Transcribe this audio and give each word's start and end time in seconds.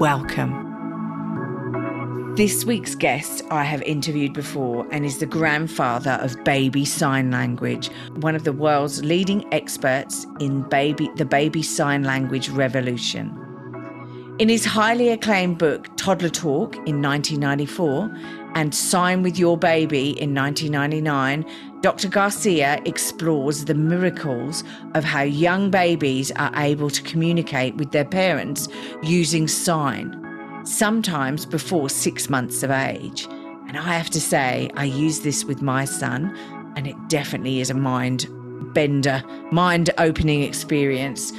Welcome. 0.00 0.72
This 2.34 2.64
week's 2.64 2.96
guest 2.96 3.42
I 3.52 3.62
have 3.62 3.80
interviewed 3.82 4.32
before 4.32 4.88
and 4.90 5.04
is 5.04 5.18
the 5.18 5.26
grandfather 5.26 6.18
of 6.20 6.42
baby 6.42 6.84
sign 6.84 7.30
language, 7.30 7.90
one 8.16 8.34
of 8.34 8.42
the 8.42 8.52
world's 8.52 9.04
leading 9.04 9.46
experts 9.54 10.26
in 10.40 10.62
baby 10.62 11.08
the 11.14 11.24
baby 11.24 11.62
sign 11.62 12.02
language 12.02 12.48
revolution. 12.48 13.40
In 14.40 14.48
his 14.48 14.64
highly 14.64 15.10
acclaimed 15.10 15.58
book 15.58 15.86
Toddler 15.96 16.28
Talk 16.28 16.74
in 16.88 17.00
1994 17.00 18.10
and 18.56 18.74
Sign 18.74 19.22
with 19.22 19.38
Your 19.38 19.56
Baby 19.56 20.20
in 20.20 20.34
1999, 20.34 21.44
Dr. 21.84 22.08
Garcia 22.08 22.80
explores 22.86 23.66
the 23.66 23.74
miracles 23.74 24.64
of 24.94 25.04
how 25.04 25.20
young 25.20 25.70
babies 25.70 26.32
are 26.36 26.50
able 26.56 26.88
to 26.88 27.02
communicate 27.02 27.74
with 27.74 27.90
their 27.90 28.06
parents 28.06 28.68
using 29.02 29.46
sign 29.46 30.18
sometimes 30.64 31.44
before 31.44 31.90
six 31.90 32.30
months 32.30 32.62
of 32.62 32.70
age. 32.70 33.26
And 33.68 33.76
I 33.76 33.82
have 33.98 34.08
to 34.12 34.20
say, 34.22 34.70
I 34.78 34.84
use 34.84 35.20
this 35.20 35.44
with 35.44 35.60
my 35.60 35.84
son, 35.84 36.34
and 36.74 36.86
it 36.86 36.96
definitely 37.08 37.60
is 37.60 37.68
a 37.68 37.74
mind 37.74 38.28
bender, 38.74 39.22
mind 39.50 39.90
opening 39.98 40.42
experience. 40.42 41.32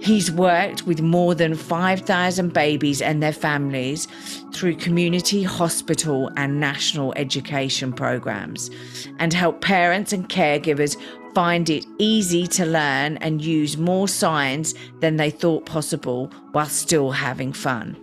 He's 0.00 0.30
worked 0.30 0.86
with 0.86 1.00
more 1.00 1.34
than 1.34 1.54
5,000 1.54 2.52
babies 2.52 3.00
and 3.00 3.22
their 3.22 3.32
families 3.32 4.06
through 4.52 4.76
community, 4.76 5.42
hospital, 5.42 6.30
and 6.36 6.60
national 6.60 7.12
education 7.16 7.92
programs 7.92 8.70
and 9.18 9.32
helped 9.32 9.62
parents 9.62 10.12
and 10.12 10.28
caregivers 10.28 10.96
find 11.34 11.70
it 11.70 11.86
easy 11.98 12.46
to 12.46 12.66
learn 12.66 13.16
and 13.18 13.42
use 13.42 13.76
more 13.76 14.08
signs 14.08 14.74
than 15.00 15.16
they 15.16 15.30
thought 15.30 15.64
possible 15.66 16.30
while 16.52 16.66
still 16.66 17.10
having 17.10 17.52
fun. 17.52 17.96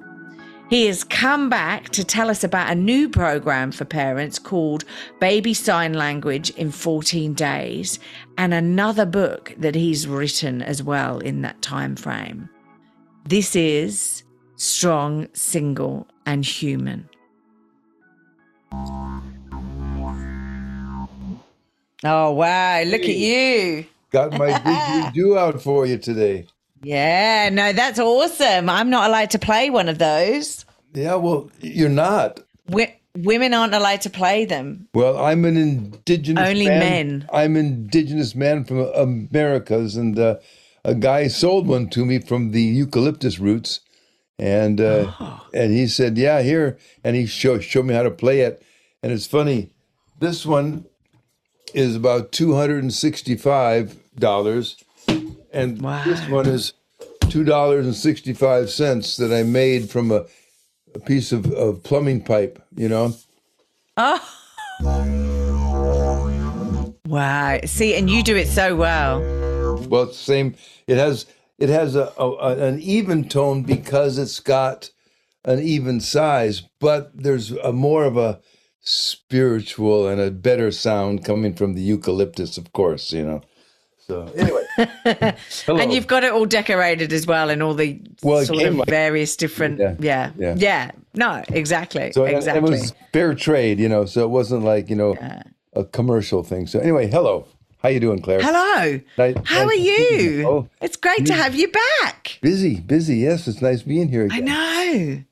He 0.70 0.86
has 0.86 1.04
come 1.04 1.50
back 1.50 1.90
to 1.90 2.04
tell 2.04 2.30
us 2.30 2.44
about 2.44 2.70
a 2.70 2.76
new 2.76 3.10
program 3.10 3.72
for 3.72 3.86
parents 3.86 4.38
called 4.38 4.86
Baby 5.20 5.56
Sign 5.56 5.94
Language 5.94 6.52
in 6.52 6.70
14 6.70 7.34
Days 7.34 7.98
and 8.38 8.54
another 8.54 9.08
book 9.08 9.56
that 9.58 9.74
he's 9.74 10.08
written 10.08 10.62
as 10.62 10.84
well 10.84 11.18
in 11.18 11.42
that 11.42 11.60
time 11.64 11.96
frame. 11.96 12.50
This 13.26 13.56
is 13.56 14.22
Strong, 14.58 15.30
Single 15.34 16.06
and 16.28 16.46
Human. 16.46 17.10
Oh 22.04 22.32
wow, 22.32 22.84
look 22.84 23.02
at 23.02 23.08
you. 23.08 23.86
Got 24.12 24.34
my 24.34 24.52
didgeridoo 24.52 25.36
out 25.40 25.64
for 25.64 25.88
you 25.88 25.98
today. 25.98 26.46
Yeah, 26.82 27.50
no, 27.52 27.74
that's 27.74 28.00
awesome. 28.00 28.70
I'm 28.70 28.90
not 28.90 29.10
allowed 29.10 29.32
to 29.32 29.40
play 29.40 29.70
one 29.70 29.90
of 29.90 29.98
those. 29.98 30.66
Yeah, 30.94 31.16
well, 31.16 31.50
you're 31.62 31.90
not. 31.90 32.40
We- 32.68 32.94
women 33.18 33.54
aren't 33.54 33.74
allowed 33.74 34.02
to 34.02 34.10
play 34.10 34.46
them. 34.46 34.88
Well, 34.94 35.18
I'm 35.18 35.44
an 35.46 35.58
indigenous 35.58 36.48
Only 36.48 36.68
man. 36.68 36.80
men. 36.80 37.30
I'm 37.34 37.58
indigenous 37.58 38.34
man 38.36 38.64
from 38.64 38.80
Americas, 38.96 39.96
and 39.98 40.18
uh, 40.18 40.38
a 40.86 40.96
guy 40.96 41.28
sold 41.28 41.68
one 41.68 41.90
to 41.90 42.06
me 42.06 42.20
from 42.20 42.52
the 42.52 42.62
eucalyptus 42.62 43.40
roots, 43.40 43.82
and 44.38 44.80
uh, 44.80 45.12
Oh. 45.20 45.46
and 45.54 45.74
he 45.74 45.88
said, 45.88 46.18
"Yeah, 46.18 46.42
here," 46.44 46.78
and 47.04 47.16
he 47.16 47.26
showed 47.26 47.64
showed 47.64 47.86
me 47.86 47.94
how 47.94 48.04
to 48.04 48.12
play 48.12 48.42
it, 48.42 48.64
and 49.04 49.12
it's 49.12 49.28
funny. 49.28 49.72
This 50.20 50.46
one 50.46 50.86
is 51.74 51.96
about 51.96 52.32
two 52.32 52.54
hundred 52.56 52.84
and 52.84 52.94
sixty-five 52.94 53.98
dollars, 54.18 54.78
and 55.52 55.82
Wow. 55.82 56.04
this 56.06 56.28
one 56.30 56.48
is 56.48 56.74
two 57.30 57.44
dollars 57.44 57.86
and 57.86 57.96
sixty-five 57.96 58.70
cents 58.70 59.18
that 59.18 59.32
I 59.32 59.44
made 59.44 59.90
from 59.90 60.12
a, 60.12 60.26
a 60.96 61.00
piece 61.00 61.32
of, 61.32 61.52
of 61.54 61.84
plumbing 61.84 62.24
pipe. 62.24 62.62
You 62.76 62.90
know. 62.90 63.16
Oh. 63.98 64.26
Wow. 67.06 67.60
See, 67.66 67.96
and 67.96 68.10
you 68.10 68.24
do 68.24 68.36
it 68.36 68.48
so 68.48 68.76
well. 68.76 69.20
Well, 69.90 70.04
it's 70.04 70.18
the 70.18 70.24
same. 70.24 70.56
It 70.88 70.98
has 70.98 71.26
it 71.58 71.70
has 71.70 71.96
a, 71.96 72.12
a 72.18 72.56
an 72.68 72.80
even 72.80 73.28
tone 73.28 73.64
because 73.64 74.18
it's 74.18 74.40
got 74.40 74.92
an 75.46 75.60
even 75.60 76.00
size, 76.00 76.62
but 76.80 77.12
there's 77.16 77.52
a 77.52 77.72
more 77.74 78.06
of 78.06 78.18
a 78.18 78.40
spiritual 78.82 80.08
and 80.08 80.22
a 80.22 80.32
better 80.32 80.72
sound 80.72 81.26
coming 81.26 81.54
from 81.54 81.74
the 81.74 81.82
eucalyptus, 81.82 82.58
of 82.58 82.72
course. 82.74 83.12
You 83.12 83.26
know. 83.26 83.42
So 84.10 84.26
anyway, 84.36 84.66
hello. 85.66 85.80
And 85.80 85.94
you've 85.94 86.08
got 86.08 86.24
it 86.24 86.32
all 86.34 86.46
decorated 86.46 87.14
as 87.14 87.28
well 87.28 87.50
and 87.52 87.62
all 87.62 87.76
the 87.76 88.02
Well, 88.24 88.44
sort 88.44 88.64
of 88.64 88.76
like- 88.76 88.90
various 88.90 89.36
different 89.36 89.80
Yeah, 89.80 89.96
yeah. 90.00 90.32
Yeah. 90.38 90.56
yeah. 90.58 90.92
No, 91.14 91.44
exactly. 91.50 92.12
so 92.12 92.26
exactly. 92.26 92.68
it 92.68 92.72
was 92.72 92.94
fair 93.14 93.36
trade, 93.36 93.80
you 93.80 93.88
know. 93.88 94.06
So 94.06 94.24
it 94.24 94.30
wasn't 94.30 94.64
like 94.64 94.90
you 94.90 94.96
know 94.96 95.16
a 95.74 95.84
commercial 95.86 96.44
thing. 96.44 96.66
So 96.68 96.80
anyway, 96.80 97.08
hello. 97.08 97.48
How 97.84 97.90
you 97.90 98.00
doing, 98.02 98.22
Claire? 98.22 98.42
Hello. 98.42 99.00
Nice- 99.18 99.36
How 99.46 99.64
nice 99.66 99.72
are 99.72 99.76
you? 99.76 100.48
Oh, 100.48 100.70
it's 100.82 100.98
great 100.98 101.26
to 101.28 101.34
have 101.34 101.54
you 101.56 101.72
back. 102.02 102.40
busy, 102.42 102.80
busy. 102.82 103.18
Yes, 103.18 103.48
it's 103.48 103.62
nice 103.62 103.84
being 103.84 104.10
here 104.10 104.28
I 104.32 104.40
know. 104.42 105.24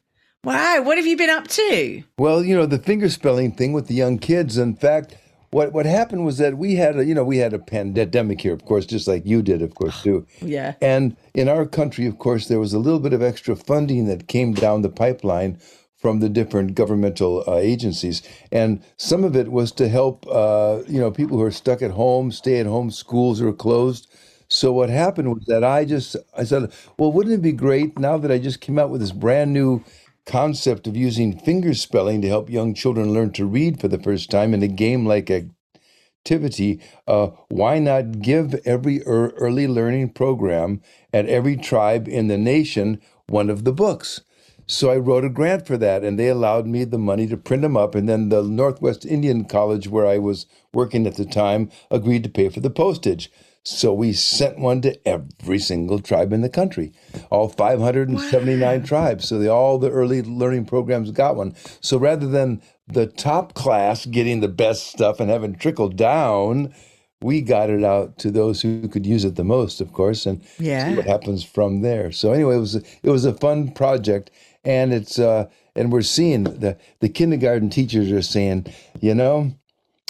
Wow. 0.43 0.81
What 0.83 0.97
have 0.97 1.05
you 1.07 1.17
been 1.17 1.29
up 1.31 1.47
to? 1.47 2.03
Well, 2.17 2.43
you 2.43 2.55
know, 2.55 2.65
the 2.67 2.77
finger 2.79 3.09
spelling 3.09 3.51
thing 3.51 3.73
with 3.73 3.87
the 3.87 3.95
young 3.95 4.17
kids. 4.17 4.57
In 4.57 4.75
fact, 4.75 5.15
what 5.51 5.71
what 5.71 5.85
happened 5.85 6.25
was 6.25 6.37
that 6.37 6.57
we 6.57 6.75
had 6.75 6.97
a 6.97 7.05
you 7.05 7.13
know 7.13 7.23
we 7.23 7.37
had 7.37 7.53
a 7.53 7.59
pandemic 7.59 8.41
here, 8.41 8.53
of 8.53 8.65
course, 8.65 8.85
just 8.85 9.07
like 9.07 9.25
you 9.25 9.41
did, 9.41 9.61
of 9.61 9.75
course, 9.75 10.01
too. 10.01 10.25
Yeah. 10.41 10.75
And 10.81 11.15
in 11.33 11.49
our 11.49 11.65
country, 11.65 12.05
of 12.05 12.19
course, 12.19 12.47
there 12.47 12.59
was 12.59 12.73
a 12.73 12.79
little 12.79 12.99
bit 12.99 13.13
of 13.13 13.21
extra 13.21 13.55
funding 13.55 14.05
that 14.07 14.27
came 14.27 14.53
down 14.53 14.81
the 14.81 14.89
pipeline 14.89 15.59
from 15.97 16.19
the 16.19 16.29
different 16.29 16.75
governmental 16.75 17.43
uh, 17.47 17.55
agencies, 17.55 18.21
and 18.51 18.83
some 18.97 19.23
of 19.23 19.35
it 19.35 19.51
was 19.51 19.71
to 19.73 19.87
help 19.89 20.25
uh, 20.27 20.81
you 20.87 20.99
know 20.99 21.11
people 21.11 21.37
who 21.37 21.43
are 21.43 21.51
stuck 21.51 21.81
at 21.81 21.91
home, 21.91 22.31
stay 22.31 22.59
at 22.59 22.65
home, 22.65 22.91
schools 22.91 23.41
are 23.41 23.53
closed. 23.53 24.07
So 24.49 24.71
what 24.71 24.89
happened 24.89 25.33
was 25.33 25.43
that 25.47 25.63
I 25.63 25.83
just 25.85 26.15
I 26.37 26.43
said, 26.43 26.71
well, 26.97 27.11
wouldn't 27.11 27.35
it 27.35 27.41
be 27.41 27.51
great 27.51 27.99
now 27.99 28.17
that 28.17 28.31
I 28.31 28.37
just 28.37 28.61
came 28.61 28.79
out 28.79 28.89
with 28.89 29.01
this 29.01 29.11
brand 29.11 29.53
new 29.53 29.83
concept 30.27 30.85
of 30.85 30.95
using 30.95 31.39
finger 31.39 31.73
spelling 31.73 32.21
to 32.21 32.27
help 32.27 32.49
young 32.49 32.73
children 32.75 33.13
learn 33.13 33.31
to 33.31 33.45
read 33.45 33.79
for 33.79 33.87
the 33.87 33.97
first 33.97 34.29
time 34.29 34.53
in 34.53 34.61
a 34.61 34.67
game 34.67 35.05
like 35.05 35.31
activity, 35.31 36.79
uh, 37.07 37.29
why 37.49 37.79
not 37.79 38.21
give 38.21 38.53
every 38.65 38.97
ear- 38.97 39.33
early 39.37 39.67
learning 39.67 40.09
program 40.09 40.81
at 41.13 41.25
every 41.27 41.55
tribe 41.55 42.07
in 42.07 42.27
the 42.27 42.37
nation 42.37 43.01
one 43.27 43.49
of 43.49 43.63
the 43.63 43.73
books? 43.73 44.21
So 44.69 44.89
I 44.91 44.97
wrote 44.97 45.23
a 45.23 45.29
grant 45.29 45.65
for 45.65 45.77
that, 45.77 46.03
and 46.03 46.19
they 46.19 46.27
allowed 46.27 46.67
me 46.67 46.83
the 46.83 46.97
money 46.97 47.25
to 47.27 47.37
print 47.37 47.61
them 47.63 47.77
up. 47.77 47.95
And 47.95 48.09
then 48.09 48.27
the 48.27 48.43
Northwest 48.43 49.05
Indian 49.05 49.45
College, 49.45 49.87
where 49.87 50.05
I 50.05 50.17
was 50.17 50.45
working 50.73 51.07
at 51.07 51.15
the 51.15 51.25
time, 51.25 51.69
agreed 51.89 52.23
to 52.23 52.29
pay 52.29 52.49
for 52.49 52.59
the 52.59 52.69
postage. 52.69 53.31
So 53.69 53.93
we 53.93 54.13
sent 54.13 54.59
one 54.59 54.79
to 54.83 54.97
every 55.05 55.59
single 55.59 55.99
tribe 55.99 56.31
in 56.31 56.39
the 56.39 56.47
country, 56.47 56.93
all 57.29 57.49
579 57.49 58.83
tribes. 58.83 59.27
So 59.27 59.37
they, 59.37 59.49
all 59.49 59.77
the 59.77 59.91
early 59.91 60.21
learning 60.21 60.65
programs 60.67 61.11
got 61.11 61.35
one. 61.35 61.53
So 61.81 61.97
rather 61.97 62.27
than 62.27 62.61
the 62.87 63.07
top 63.07 63.55
class 63.55 64.05
getting 64.05 64.39
the 64.39 64.47
best 64.47 64.87
stuff 64.87 65.19
and 65.19 65.29
having 65.29 65.53
trickled 65.55 65.97
down, 65.97 66.73
we 67.21 67.41
got 67.41 67.69
it 67.69 67.83
out 67.83 68.17
to 68.19 68.31
those 68.31 68.61
who 68.61 68.87
could 68.87 69.05
use 69.05 69.25
it 69.25 69.35
the 69.35 69.43
most, 69.43 69.81
of 69.81 69.91
course, 69.91 70.25
and 70.25 70.41
Yeah. 70.59 70.87
see 70.87 70.95
what 70.95 71.05
happens 71.05 71.43
from 71.43 71.81
there. 71.81 72.13
So 72.13 72.31
anyway, 72.31 72.55
it 72.55 72.59
was 72.59 72.75
a, 72.77 72.81
it 73.03 73.09
was 73.09 73.25
a 73.25 73.33
fun 73.33 73.71
project, 73.71 74.31
and 74.63 74.93
it's 74.93 75.19
uh, 75.19 75.49
and 75.75 75.91
we're 75.91 76.03
seeing 76.03 76.45
the 76.45 76.77
the 77.01 77.09
kindergarten 77.09 77.69
teachers 77.69 78.13
are 78.13 78.21
saying, 78.21 78.67
you 79.01 79.13
know, 79.13 79.51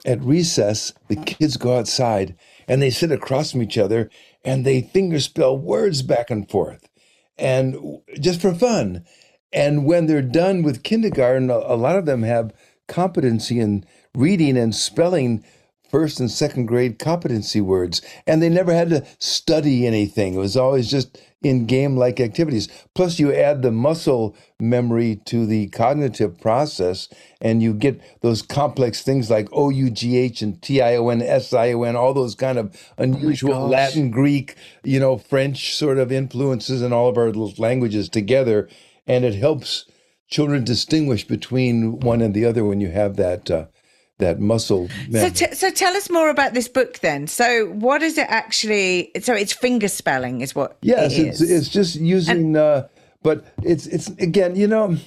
at 0.05 0.21
recess 0.21 0.93
the 1.07 1.15
kids 1.15 1.57
go 1.57 1.77
outside 1.79 2.35
and 2.67 2.81
they 2.81 2.89
sit 2.89 3.11
across 3.11 3.51
from 3.51 3.61
each 3.61 3.77
other 3.77 4.09
and 4.43 4.65
they 4.65 4.81
fingerspell 4.81 5.59
words 5.59 6.01
back 6.01 6.29
and 6.29 6.49
forth, 6.49 6.89
and 7.37 7.77
just 8.19 8.41
for 8.41 8.53
fun. 8.53 9.05
And 9.53 9.85
when 9.85 10.07
they're 10.07 10.21
done 10.21 10.61
with 10.61 10.83
kindergarten, 10.83 11.49
a, 11.49 11.75
lot 11.75 11.95
of 11.95 12.05
them 12.05 12.23
have 12.23 12.53
competency 12.87 13.59
in 13.59 13.85
reading 14.13 14.57
and 14.57 14.75
spelling 14.75 15.43
first 15.89 16.19
and 16.19 16.29
second 16.29 16.65
grade 16.65 16.99
competency 16.99 17.61
words, 17.61 18.01
and 18.25 18.41
they 18.41 18.49
never 18.49 18.73
had 18.73 18.89
to 18.89 19.05
study 19.19 19.85
anything. 19.85 20.33
It 20.33 20.39
was 20.39 20.57
always 20.57 20.89
just 20.89 21.19
in 21.41 21.65
game 21.65 21.95
like 21.95 22.19
activities. 22.19 22.67
Plus, 22.95 23.19
you 23.19 23.33
add 23.33 23.61
the 23.61 23.71
muscle 23.71 24.35
memory 24.59 25.21
to 25.25 25.45
the 25.45 25.67
cognitive 25.67 26.39
process, 26.39 27.07
and 27.39 27.61
you 27.61 27.73
get 27.73 28.01
those 28.21 28.41
complex 28.41 29.01
things 29.01 29.29
like 29.29 29.47
O 29.51 29.69
U 29.69 29.89
G 29.89 30.17
H 30.17 30.41
and 30.41 30.61
T 30.61 30.81
I 30.81 30.95
O 30.95 31.09
N 31.09 31.21
S 31.21 31.53
I 31.53 31.73
O 31.73 31.83
N, 31.83 31.95
all 31.95 32.13
those 32.13 32.35
kind 32.35 32.57
of 32.57 32.75
unusual 32.97 33.53
oh 33.53 33.67
Latin, 33.67 34.09
Greek, 34.09 34.55
you 34.83 34.99
know, 34.99 35.17
French 35.17 35.75
sort 35.75 35.97
of 35.97 36.11
influences 36.11 36.81
in 36.81 36.91
all 36.91 37.07
of 37.07 37.17
our 37.17 37.31
languages 37.31 38.09
together. 38.09 38.67
And 39.05 39.23
it 39.23 39.35
helps 39.35 39.85
children 40.27 40.63
distinguish 40.63 41.25
between 41.25 41.99
one 41.99 42.21
and 42.21 42.33
the 42.33 42.45
other 42.45 42.65
when 42.65 42.81
you 42.81 42.89
have 42.89 43.15
that. 43.15 43.49
Uh, 43.49 43.65
that 44.19 44.39
muscle. 44.39 44.89
So, 45.11 45.29
t- 45.29 45.53
so 45.53 45.69
tell 45.69 45.95
us 45.95 46.09
more 46.09 46.29
about 46.29 46.53
this 46.53 46.67
book 46.67 46.99
then. 46.99 47.27
So, 47.27 47.67
what 47.67 48.01
is 48.01 48.17
it 48.17 48.27
actually? 48.29 49.11
So, 49.21 49.33
it's 49.33 49.53
finger 49.53 49.87
spelling, 49.87 50.41
is 50.41 50.55
what? 50.55 50.77
Yes, 50.81 51.17
it 51.17 51.27
it's 51.27 51.41
it's 51.41 51.69
just 51.69 51.95
using. 51.95 52.37
And, 52.37 52.57
uh, 52.57 52.87
but 53.23 53.45
it's 53.63 53.85
it's 53.87 54.07
again, 54.07 54.55
you 54.55 54.67
know, 54.67 54.97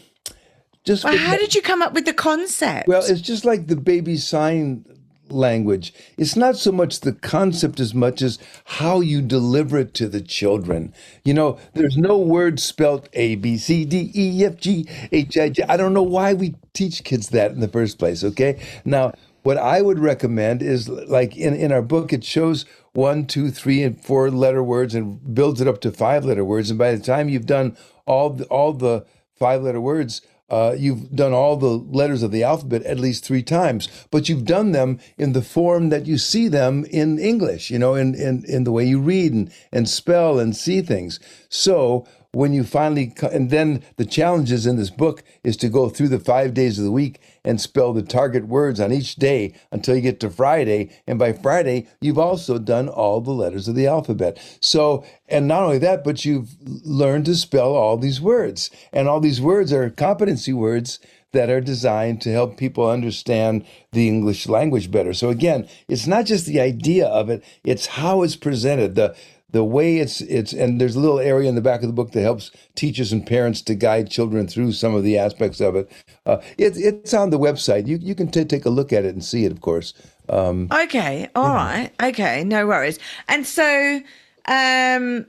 just. 0.85 1.05
Well, 1.05 1.17
how 1.17 1.37
did 1.37 1.55
you 1.55 1.63
come 1.63 1.83
up 1.83 1.93
with 1.93 2.05
the 2.05 2.15
concept? 2.15 2.89
Well, 2.89 3.03
it's 3.05 3.21
just 3.21 3.45
like 3.45 3.67
the 3.67 3.77
baby 3.77 4.17
sign 4.17 4.85
language. 5.31 5.93
It's 6.17 6.37
not 6.37 6.57
so 6.57 6.73
much 6.73 7.01
the 7.01 7.13
concept 7.13 7.81
as 7.81 7.95
much 7.95 8.23
as 8.23 8.39
how 8.65 9.01
you 9.01 9.23
deliver 9.23 9.79
it 9.79 9.95
to 9.95 10.09
the 10.09 10.21
children. 10.21 10.93
You 11.25 11.35
know, 11.35 11.59
there's 11.75 11.97
no 11.97 12.19
word 12.19 12.61
spelt 12.61 13.09
A, 13.13 13.37
B, 13.37 13.57
C, 13.57 13.85
D, 13.85 14.11
E, 14.15 14.45
F, 14.45 14.57
G, 14.57 14.87
H, 15.13 15.37
I, 15.39 15.49
J. 15.51 15.63
I 15.69 15.77
don't 15.77 15.95
know 15.95 16.03
why 16.03 16.35
we 16.35 16.55
teach 16.73 17.05
kids 17.05 17.29
that 17.31 17.53
in 17.53 17.61
the 17.61 17.69
first 17.69 17.99
place, 17.99 18.23
okay? 18.25 18.61
Now, 18.85 19.13
what 19.43 19.57
I 19.57 19.81
would 19.81 19.99
recommend 19.99 20.63
is 20.63 20.89
like 20.89 21.37
in, 21.37 21.55
in 21.55 21.73
our 21.73 21.83
book, 21.83 22.13
it 22.13 22.25
shows 22.25 22.67
one, 22.93 23.27
two, 23.27 23.51
three, 23.51 23.83
and 23.83 24.03
four 24.03 24.31
letter 24.31 24.63
words 24.63 24.95
and 24.95 25.35
builds 25.35 25.61
it 25.61 25.69
up 25.69 25.81
to 25.83 25.91
five 25.91 26.25
letter 26.25 26.45
words. 26.45 26.71
And 26.71 26.79
by 26.79 26.95
the 26.95 27.03
time 27.03 27.29
you've 27.29 27.47
done 27.47 27.77
all 28.07 28.31
the, 28.31 28.45
all 28.47 28.73
the 28.73 29.07
five 29.39 29.63
letter 29.63 29.81
words, 29.81 30.21
uh, 30.51 30.75
you've 30.77 31.15
done 31.15 31.33
all 31.33 31.57
the 31.57 31.67
letters 31.69 32.23
of 32.23 32.33
the 32.33 32.43
alphabet 32.43 32.83
at 32.83 32.99
least 32.99 33.25
three 33.25 33.43
times, 33.43 33.89
but 34.11 34.29
you've 34.29 34.45
done 34.45 34.73
them 34.73 34.99
in 35.17 35.33
the 35.33 35.43
form 35.43 35.89
that 35.91 36.07
you 36.07 36.19
see 36.19 36.49
them 36.49 36.85
in 36.87 37.19
English, 37.19 37.71
you 37.71 37.79
know, 37.79 37.95
in, 37.95 38.15
in, 38.15 38.45
in 38.47 38.65
the 38.65 38.73
way 38.73 38.85
you 38.85 39.01
read 39.01 39.33
and, 39.33 39.53
and 39.73 39.89
spell 39.89 40.39
and 40.39 40.57
see 40.57 40.83
things. 40.83 41.21
So 41.49 42.07
when 42.33 42.53
you 42.53 42.65
finally, 42.65 43.13
and 43.33 43.51
then 43.51 43.83
the 43.97 44.05
challenges 44.05 44.67
in 44.67 44.77
this 44.77 44.91
book 44.91 45.23
is 45.43 45.57
to 45.59 45.69
go 45.69 45.89
through 45.89 46.09
the 46.09 46.21
five 46.21 46.55
days 46.55 46.79
of 46.79 46.85
the 46.85 46.93
week 46.93 47.21
and 47.45 47.61
spell 47.61 47.93
the 47.93 48.03
target 48.03 48.47
words 48.47 48.81
on 48.81 48.93
each 48.93 49.17
day 49.17 49.55
until 49.71 49.97
you 49.97 50.01
get 50.01 50.21
to 50.21 50.31
Friday. 50.31 50.91
And 51.07 51.19
by 51.19 51.33
Friday, 51.33 51.89
you've 52.01 52.19
also 52.19 52.59
done 52.59 52.89
all 52.89 53.21
the 53.21 53.31
letters 53.33 53.69
of 53.69 53.75
the 53.75 53.87
alphabet. 53.87 54.39
So, 54.61 55.05
and 55.29 55.49
not 55.49 55.63
only 55.63 55.79
that, 55.79 56.05
but 56.05 56.25
you've 56.25 56.51
learned 56.85 57.27
to 57.27 57.35
spell 57.35 57.75
all 57.75 57.97
these 57.97 58.21
words. 58.21 58.71
And 58.93 59.09
all 59.09 59.21
these 59.21 59.41
words 59.41 59.73
are 59.73 59.91
competency 59.91 60.53
words 60.53 60.99
that 61.33 61.51
are 61.51 61.61
designed 61.61 62.21
to 62.23 62.33
help 62.33 62.57
people 62.57 62.89
understand 62.91 63.65
the 63.93 64.09
English 64.09 64.49
language 64.49 64.91
better. 64.91 65.15
So 65.15 65.29
again, 65.29 65.69
it's 65.89 66.07
not 66.07 66.27
just 66.27 66.47
the 66.47 66.61
idea 66.61 67.07
of 67.07 67.31
it, 67.31 67.45
it's 67.65 67.87
how 67.87 68.23
it's 68.23 68.37
presented. 68.37 68.95
The 68.95 69.15
the 69.53 69.65
way 69.65 69.99
it's 69.99 70.21
it's 70.23 70.53
and 70.53 70.81
there's 70.81 70.97
a 70.97 71.01
little 71.01 71.19
area 71.19 71.49
in 71.49 71.55
the 71.55 71.61
back 71.61 71.83
of 71.83 71.89
the 71.89 71.93
book 71.93 72.13
that 72.13 72.23
helps 72.23 72.51
teachers 72.75 73.13
and 73.13 73.27
parents 73.27 73.61
to 73.63 73.75
guide 73.75 74.11
children 74.11 74.47
through 74.47 74.73
some 74.73 74.95
of 74.95 75.03
the 75.03 75.19
aspects 75.19 75.61
of 75.61 75.77
it. 75.77 75.91
Uh, 76.27 76.39
it 76.59 76.77
it's 76.77 77.15
on 77.15 77.31
the 77.31 77.39
website. 77.39 77.87
You 77.87 77.99
you 78.01 78.15
can 78.15 78.29
t- 78.31 78.45
take 78.45 78.65
a 78.65 78.71
look 78.71 78.93
at 78.93 79.05
it 79.05 79.15
and 79.15 79.25
see 79.25 79.45
it, 79.45 79.53
of 79.53 79.61
course. 79.61 79.95
Um, 80.29 80.69
okay, 80.73 81.29
all 81.35 81.49
yeah. 81.49 81.55
right, 81.55 81.93
okay, 82.03 82.45
no 82.45 82.67
worries. 82.67 83.01
And 83.29 83.45
so, 83.45 84.01
um, 84.47 85.27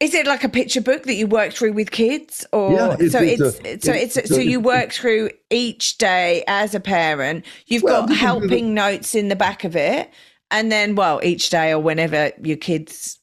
is 0.00 0.14
it 0.14 0.26
like 0.26 0.44
a 0.44 0.48
picture 0.48 0.80
book 0.80 1.02
that 1.02 1.14
you 1.14 1.26
work 1.26 1.52
through 1.52 1.72
with 1.72 1.90
kids, 1.90 2.46
or 2.52 2.72
yeah, 2.72 2.96
it's, 2.98 3.12
so 3.12 3.20
it's, 3.20 3.40
it's, 3.64 3.84
so 3.84 3.92
it's, 3.92 4.16
it's 4.16 4.34
so 4.34 4.40
you 4.40 4.60
work 4.60 4.92
through 4.92 5.30
each 5.50 5.98
day 5.98 6.44
as 6.46 6.74
a 6.74 6.80
parent. 6.80 7.44
You've 7.66 7.82
well, 7.82 8.06
got 8.06 8.16
helping 8.16 8.72
notes 8.72 9.14
in 9.14 9.28
the 9.28 9.36
back 9.36 9.64
of 9.64 9.76
it 9.76 10.10
and 10.50 10.70
then 10.72 10.94
well 10.94 11.20
each 11.22 11.50
day 11.50 11.72
or 11.72 11.78
whenever 11.78 12.32
your 12.42 12.56
kids 12.56 13.18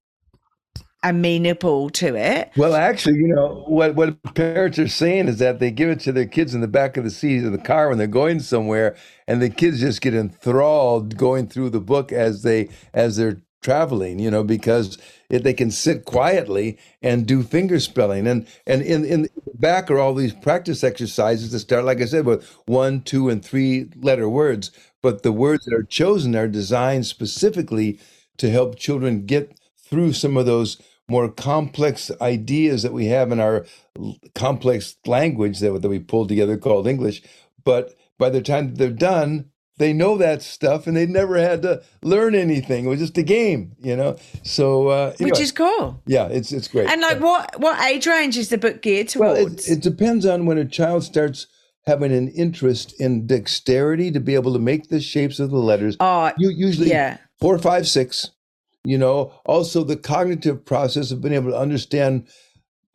are 1.03 1.11
amenable 1.11 1.89
to 1.91 2.15
it. 2.15 2.51
Well, 2.57 2.75
actually, 2.75 3.17
you 3.17 3.27
know 3.27 3.63
what 3.67 3.95
what 3.95 4.21
parents 4.35 4.79
are 4.79 4.87
saying 4.87 5.27
is 5.27 5.39
that 5.39 5.59
they 5.59 5.71
give 5.71 5.89
it 5.89 5.99
to 6.01 6.11
their 6.11 6.25
kids 6.25 6.55
in 6.55 6.61
the 6.61 6.67
back 6.67 6.97
of 6.97 7.03
the 7.03 7.11
seat 7.11 7.43
of 7.43 7.51
the 7.51 7.57
car 7.57 7.89
when 7.89 7.97
they're 7.97 8.07
going 8.07 8.39
somewhere, 8.39 8.95
and 9.27 9.41
the 9.41 9.49
kids 9.49 9.79
just 9.79 10.01
get 10.01 10.13
enthralled 10.15 11.17
going 11.17 11.47
through 11.47 11.69
the 11.69 11.79
book 11.79 12.11
as 12.11 12.43
they 12.43 12.69
as 12.93 13.17
they're 13.17 13.41
traveling. 13.61 14.19
You 14.19 14.31
know, 14.31 14.43
because 14.43 14.97
it, 15.29 15.43
they 15.43 15.53
can 15.53 15.71
sit 15.71 16.05
quietly 16.05 16.77
and 17.01 17.27
do 17.27 17.43
finger 17.43 17.79
spelling, 17.79 18.27
and 18.27 18.47
and 18.65 18.81
in 18.81 19.05
in 19.05 19.23
the 19.23 19.29
back 19.55 19.91
are 19.91 19.99
all 19.99 20.15
these 20.15 20.33
practice 20.33 20.83
exercises 20.83 21.51
that 21.51 21.59
start, 21.59 21.85
like 21.85 22.01
I 22.01 22.05
said, 22.05 22.25
with 22.25 22.49
one, 22.65 23.01
two, 23.01 23.29
and 23.29 23.43
three 23.45 23.89
letter 23.95 24.27
words 24.27 24.71
but 25.05 25.21
the 25.21 25.31
words 25.31 25.65
that 25.65 25.75
are 25.75 25.83
chosen 25.83 26.35
are 26.35 26.47
designed 26.47 27.05
specifically 27.05 27.99
to 28.37 28.49
help 28.49 28.75
children 28.75 29.27
get 29.27 29.55
through 29.77 30.13
some 30.13 30.35
of 30.35 30.47
those 30.47 30.81
more 31.07 31.29
complex 31.29 32.09
ideas 32.19 32.81
that 32.81 32.91
we 32.91 33.05
have 33.05 33.31
in 33.31 33.39
our 33.39 33.67
complex 34.33 34.95
language 35.05 35.59
that, 35.59 35.79
that 35.79 35.89
we 35.89 35.99
pulled 35.99 36.27
together 36.27 36.57
called 36.57 36.87
English. 36.87 37.21
But 37.63 37.93
by 38.17 38.31
the 38.31 38.41
time 38.41 38.73
they're 38.73 38.89
done, 38.89 39.51
they 39.77 39.93
know 39.93 40.17
that 40.17 40.41
stuff 40.41 40.87
and 40.87 40.97
they 40.97 41.05
never 41.05 41.37
had 41.37 41.61
to 41.61 41.83
learn 42.01 42.33
anything. 42.33 42.85
It 42.85 42.89
was 42.89 42.99
just 42.99 43.19
a 43.19 43.23
game, 43.23 43.75
you 43.83 43.95
know. 43.95 44.17
So 44.41 44.87
uh, 44.87 45.13
anyway, 45.19 45.29
which 45.29 45.39
is 45.39 45.51
cool. 45.51 46.01
Yeah, 46.07 46.29
it's 46.29 46.51
it's 46.51 46.67
great. 46.67 46.89
And 46.89 47.01
like, 47.01 47.19
what 47.19 47.59
what 47.59 47.79
age 47.85 48.07
range 48.07 48.37
is 48.39 48.49
the 48.49 48.57
book 48.57 48.81
geared 48.81 49.09
towards? 49.09 49.39
Well, 49.39 49.53
it, 49.53 49.69
it 49.69 49.81
depends 49.81 50.25
on 50.25 50.47
when 50.47 50.57
a 50.57 50.65
child 50.65 51.03
starts 51.03 51.45
having 51.87 52.11
an 52.11 52.29
interest 52.29 52.99
in 52.99 53.27
dexterity 53.27 54.11
to 54.11 54.19
be 54.19 54.35
able 54.35 54.53
to 54.53 54.59
make 54.59 54.89
the 54.89 54.99
shapes 54.99 55.39
of 55.39 55.51
the 55.51 55.57
letters. 55.57 55.95
Uh, 55.99 56.31
you 56.37 56.49
usually 56.49 56.89
yeah. 56.89 57.17
four, 57.39 57.57
five, 57.59 57.87
six. 57.87 58.31
You 58.83 58.97
know, 58.97 59.33
also 59.45 59.83
the 59.83 59.97
cognitive 59.97 60.63
process 60.63 61.11
of 61.11 61.21
being 61.21 61.33
able 61.33 61.51
to 61.51 61.57
understand 61.57 62.27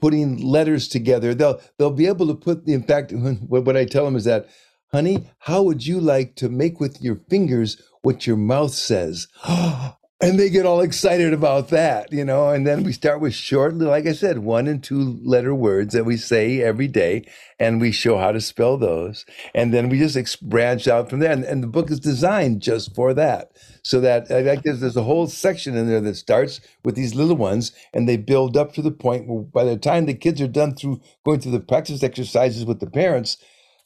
putting 0.01 0.39
letters 0.39 0.89
together. 0.89 1.35
They'll 1.35 1.61
they'll 1.79 1.91
be 1.91 2.07
able 2.07 2.29
to 2.29 2.35
put 2.35 2.65
the 2.65 2.75
in 2.75 2.83
fact 2.83 3.13
what, 3.13 3.65
what 3.65 3.77
I 3.77 3.85
tell 3.85 4.05
them 4.05 4.17
is 4.17 4.25
that, 4.25 4.49
honey, 4.93 5.29
how 5.39 5.63
would 5.63 5.87
you 5.87 6.01
like 6.01 6.37
to 6.37 6.49
make 6.49 6.81
with 6.81 7.03
your 7.03 7.17
fingers 7.29 7.81
what 8.03 8.27
your 8.27 8.37
mouth 8.37 8.73
says? 8.73 9.29
and 10.23 10.39
they 10.39 10.51
get 10.51 10.67
all 10.67 10.83
excited 10.83 11.33
about 11.33 11.69
that, 11.69 12.13
you 12.13 12.25
know. 12.25 12.51
And 12.51 12.67
then 12.67 12.83
we 12.83 12.93
start 12.93 13.21
with 13.21 13.35
short, 13.35 13.77
like 13.77 14.07
I 14.07 14.13
said, 14.13 14.41
one 14.41 14.67
and 14.67 14.83
two 14.83 15.19
letter 15.23 15.55
words 15.55 15.95
that 15.95 16.05
we 16.05 16.19
say 16.19 16.61
every 16.61 16.89
day, 16.89 17.25
and 17.59 17.81
we 17.81 17.91
show 17.91 18.19
how 18.19 18.33
to 18.33 18.41
spell 18.41 18.77
those. 18.77 19.25
And 19.55 19.73
then 19.73 19.89
we 19.89 19.99
just 19.99 20.49
branch 20.49 20.87
out 20.87 21.09
from 21.09 21.21
there. 21.21 21.33
And, 21.33 21.45
and 21.45 21.63
the 21.63 21.69
book 21.69 21.91
is 21.91 22.01
designed 22.01 22.61
just 22.61 22.95
for 22.95 23.15
that, 23.15 23.53
so 23.83 24.01
that 24.01 24.31
like 24.31 24.63
there's, 24.63 24.81
there's 24.81 24.97
a 24.97 25.05
whole 25.05 25.27
section 25.27 25.77
in 25.77 25.89
there 25.89 26.03
that 26.03 26.17
starts 26.17 26.61
with 26.85 26.97
these 26.97 27.15
little 27.15 27.37
ones, 27.37 27.73
and 27.95 28.09
they 28.09 28.19
build 28.19 28.57
up 28.57 28.75
to 28.75 28.83
the 28.83 28.91
point 28.91 29.27
where 29.27 29.43
by 29.43 29.65
the 29.65 29.79
time 29.79 30.05
the 30.05 30.15
kids 30.15 30.41
are 30.41 30.49
done 30.49 30.75
through 30.75 31.01
going 31.25 31.41
through 31.41 31.53
the 31.53 31.61
practice 31.61 32.03
exercises 32.03 32.65
with 32.67 32.81
the 32.81 32.91
parents, 32.91 33.39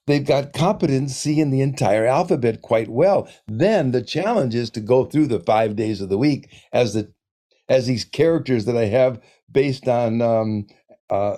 they've 0.07 0.27
got 0.27 0.53
competency 0.53 1.41
in 1.41 1.51
the 1.51 1.63
entire 1.63 2.07
alphabet 2.07 2.63
quite 2.63 2.89
well. 2.91 3.29
Then 3.49 3.93
the 3.93 4.03
challenge 4.03 4.55
is 4.55 4.71
to 4.71 4.81
go 4.81 5.05
through 5.05 5.29
the 5.29 5.41
five 5.41 5.77
days 5.77 6.01
of 6.01 6.09
the 6.11 6.19
week 6.19 6.53
as 6.73 6.95
the 6.95 7.13
as 7.69 7.87
these 7.89 8.05
characters 8.05 8.67
that 8.67 8.79
I 8.79 8.87
have 8.87 9.21
based 9.53 9.89
on 9.89 10.23
um, 10.23 10.69
uh, 11.11 11.37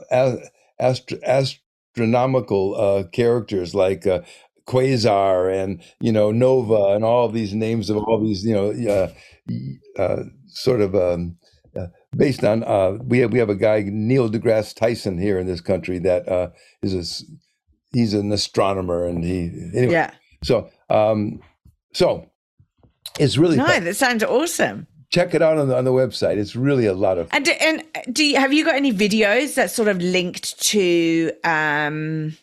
ast- 0.80 1.14
astronomical 1.24 2.76
uh, 2.76 3.04
characters 3.12 3.74
like 3.74 4.06
uh, 4.06 4.22
quasar 4.66 5.52
and 5.52 5.82
you 6.00 6.12
know 6.12 6.32
nova 6.32 6.94
and 6.94 7.04
all 7.04 7.30
these 7.30 7.54
names 7.54 7.90
of 7.90 7.98
all 7.98 8.20
these 8.20 8.44
you 8.44 8.54
know 8.54 8.72
uh, 8.92 10.02
uh, 10.02 10.24
sort 10.48 10.82
of 10.82 10.94
um, 10.94 11.38
uh, 11.78 11.88
based 12.16 12.44
on 12.44 12.60
we 13.08 13.20
have 13.20 13.32
we 13.32 13.40
have 13.40 13.50
a 13.50 13.56
guy 13.56 13.84
Neil 13.86 14.30
deGrasse 14.30 14.74
Tyson 14.76 15.18
here 15.18 15.38
in 15.38 15.48
this 15.48 15.62
country 15.62 16.00
that 16.00 16.52
is 16.82 16.94
a 16.94 17.24
he's 17.96 18.12
an 18.12 18.30
astronomer 18.30 19.06
and 19.06 19.24
he 19.24 19.50
anyway. 19.74 19.92
Yeah. 19.92 20.10
So 20.44 20.68
um 20.90 21.40
so 21.94 22.30
it's 23.18 23.38
really 23.38 23.56
no, 23.56 23.64
fun. 23.64 23.84
that 23.84 23.96
sounds 23.96 24.22
awesome. 24.22 24.86
Check 25.10 25.34
it 25.34 25.40
out 25.40 25.56
on 25.56 25.68
the 25.68 25.76
on 25.76 25.84
the 25.84 25.92
website. 25.92 26.36
It's 26.36 26.54
really 26.54 26.84
a 26.84 26.92
lot 26.92 27.16
of 27.16 27.28
and 27.32 27.48
and 27.48 27.82
do 28.12 28.24
you 28.24 28.38
have 28.38 28.52
you 28.52 28.64
got 28.64 28.74
any 28.74 28.92
videos 28.92 29.54
that 29.54 29.70
sort 29.70 29.88
of 29.88 29.98
linked 29.98 30.60
to 30.72 31.32
um 31.44 32.36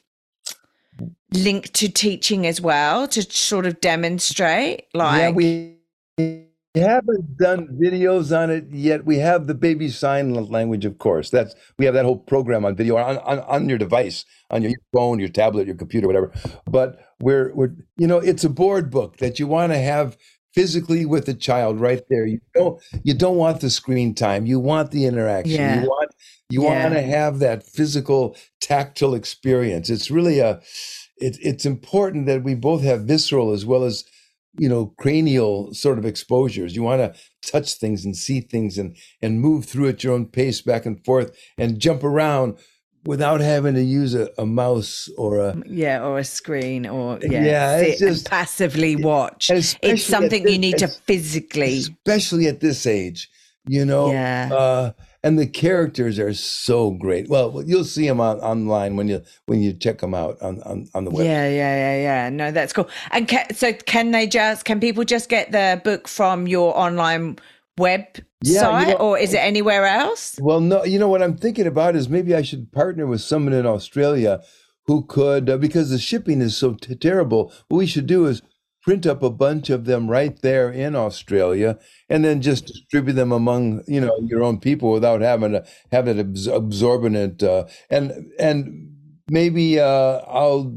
linked 1.33 1.73
to 1.75 1.89
teaching 1.89 2.47
as 2.47 2.59
well 2.59 3.07
to 3.07 3.21
sort 3.23 3.65
of 3.65 3.81
demonstrate 3.81 4.85
like 4.93 5.19
yeah 5.19 5.29
we 5.31 6.47
We 6.75 6.81
haven't 6.81 7.37
done 7.37 7.67
videos 7.79 8.35
on 8.35 8.49
it 8.49 8.65
yet. 8.71 9.05
We 9.05 9.17
have 9.19 9.45
the 9.45 9.53
baby 9.53 9.89
sign 9.89 10.33
language, 10.33 10.85
of 10.85 10.97
course. 10.97 11.29
That's 11.29 11.53
we 11.77 11.85
have 11.85 11.93
that 11.93 12.05
whole 12.05 12.17
program 12.17 12.65
on 12.65 12.75
video 12.75 12.97
on, 12.97 13.17
on, 13.19 13.39
on 13.41 13.69
your 13.69 13.77
device, 13.77 14.25
on 14.49 14.63
your 14.63 14.71
phone, 14.91 15.19
your 15.19 15.29
tablet, 15.29 15.67
your 15.67 15.75
computer, 15.75 16.07
whatever. 16.07 16.31
But 16.65 16.99
we're 17.19 17.53
we're 17.53 17.75
you 17.97 18.07
know, 18.07 18.17
it's 18.17 18.43
a 18.43 18.49
board 18.49 18.89
book 18.89 19.17
that 19.17 19.37
you 19.37 19.45
want 19.45 19.71
to 19.71 19.77
have 19.77 20.17
physically 20.55 21.05
with 21.05 21.27
the 21.27 21.35
child 21.35 21.79
right 21.79 22.01
there. 22.09 22.25
You 22.25 22.39
don't 22.55 22.81
you 23.03 23.13
don't 23.13 23.37
want 23.37 23.61
the 23.61 23.69
screen 23.69 24.15
time. 24.15 24.47
You 24.47 24.59
want 24.59 24.89
the 24.89 25.05
interaction. 25.05 25.55
Yeah. 25.57 25.81
You 25.81 25.87
want 25.87 26.11
you 26.49 26.63
Yeah. 26.63 26.81
want 26.83 26.95
to 26.95 27.01
have 27.03 27.37
that 27.39 27.61
physical 27.63 28.35
tactile 28.61 29.13
experience. 29.13 29.91
It's 29.91 30.09
really 30.09 30.39
a 30.39 30.59
it, 31.17 31.37
it's 31.39 31.65
important 31.67 32.25
that 32.25 32.43
we 32.43 32.55
both 32.55 32.81
have 32.81 33.01
visceral 33.01 33.51
as 33.51 33.63
well 33.63 33.83
as 33.83 34.05
you 34.57 34.69
know 34.69 34.93
cranial 34.97 35.73
sort 35.73 35.97
of 35.97 36.05
exposures. 36.05 36.75
You 36.75 36.83
want 36.83 37.01
to 37.01 37.19
touch 37.51 37.73
things 37.75 38.05
and 38.05 38.15
see 38.15 38.41
things 38.41 38.77
and 38.77 38.95
and 39.21 39.41
move 39.41 39.65
through 39.65 39.89
at 39.89 40.03
your 40.03 40.13
own 40.13 40.25
pace 40.27 40.61
back 40.61 40.85
and 40.85 41.03
forth 41.05 41.35
and 41.57 41.79
jump 41.79 42.03
around 42.03 42.57
without 43.05 43.41
having 43.41 43.73
to 43.73 43.81
use 43.83 44.15
a, 44.15 44.29
a 44.37 44.45
mouse 44.45 45.09
or 45.17 45.37
a 45.39 45.55
Yeah, 45.67 46.05
or 46.05 46.19
a 46.19 46.23
screen, 46.23 46.85
or 46.87 47.19
yeah, 47.21 47.43
Yeah, 47.43 47.77
it's 47.79 47.99
sit 47.99 48.07
and 48.07 48.15
just- 48.15 48.29
passively 48.29 48.95
watch. 48.95 49.49
It's 49.49 50.03
something 50.03 50.43
this- 50.43 50.51
you 50.53 50.57
need 50.57 50.77
to 50.77 50.87
physically. 50.87 51.79
especially 51.79 52.47
at 52.47 52.61
this 52.61 52.85
age, 52.85 53.29
you 53.67 53.83
know. 53.85 54.09
Yeah. 54.11 54.49
Uh, 54.53 54.91
and 55.23 55.39
the 55.39 55.47
characters 55.47 56.19
are 56.19 56.33
so 56.33 56.91
great. 56.91 57.29
Well, 57.29 57.63
you'll 57.65 57.85
see 57.85 58.07
them 58.07 58.19
on, 58.19 58.39
online 58.39 58.95
when 58.97 59.07
you 59.07 59.21
when 59.45 59.61
you 59.61 59.73
check 59.73 59.99
them 59.99 60.13
out 60.13 60.41
on 60.41 60.61
on, 60.63 60.87
on 60.93 61.05
the 61.05 61.11
web. 61.11 61.25
Yeah, 61.25 61.47
yeah, 61.47 61.75
yeah, 61.75 62.01
yeah. 62.01 62.29
No, 62.29 62.51
that's 62.51 62.73
cool. 62.73 62.89
And 63.11 63.27
ca- 63.27 63.47
so, 63.53 63.73
can 63.73 64.11
they 64.11 64.27
just? 64.27 64.65
Can 64.65 64.79
people 64.79 65.03
just 65.05 65.29
get 65.29 65.51
the 65.51 65.81
book 65.83 66.07
from 66.07 66.47
your 66.47 66.77
online 66.77 67.37
website, 67.79 68.21
Yeah, 68.43 68.81
you 68.81 68.87
know- 68.87 68.93
or 68.99 69.17
is 69.17 69.33
it 69.33 69.37
anywhere 69.39 69.85
else? 69.85 70.37
Well, 70.41 70.59
no, 70.59 70.83
you 70.83 70.99
know 70.99 71.07
what 71.07 71.23
I'm 71.23 71.37
thinking 71.37 71.65
about 71.67 71.95
is 71.95 72.07
maybe 72.09 72.35
I 72.35 72.41
should 72.43 72.71
partner 72.71 73.07
with 73.07 73.21
someone 73.21 73.53
in 73.53 73.65
Australia 73.65 74.41
who 74.85 75.05
could, 75.05 75.49
uh, 75.49 75.57
because 75.57 75.89
the 75.89 75.97
shipping 75.97 76.41
is 76.41 76.55
so 76.57 76.73
t- 76.73 76.93
terrible. 76.95 77.51
What 77.69 77.77
we 77.77 77.87
should 77.87 78.05
do 78.05 78.25
is 78.25 78.41
print 78.83 79.05
up 79.07 79.23
a 79.23 79.29
bunch 79.29 79.69
of 79.69 79.85
them 79.85 80.09
right 80.09 80.39
there 80.41 80.69
in 80.71 80.95
Australia, 80.95 81.79
and 82.09 82.23
then 82.25 82.41
just 82.41 82.65
distribute 82.67 83.13
them 83.13 83.31
among 83.31 83.83
you 83.87 84.01
know 84.01 84.15
your 84.27 84.43
own 84.43 84.59
people 84.59 84.91
without 84.91 85.21
having 85.21 85.53
to 85.53 85.65
have 85.91 86.07
it 86.07 86.17
abs- 86.19 86.47
absorbent. 86.47 87.41
Uh, 87.43 87.65
and 87.89 88.31
and 88.39 88.89
maybe 89.29 89.79
uh, 89.79 90.21
I'll 90.27 90.75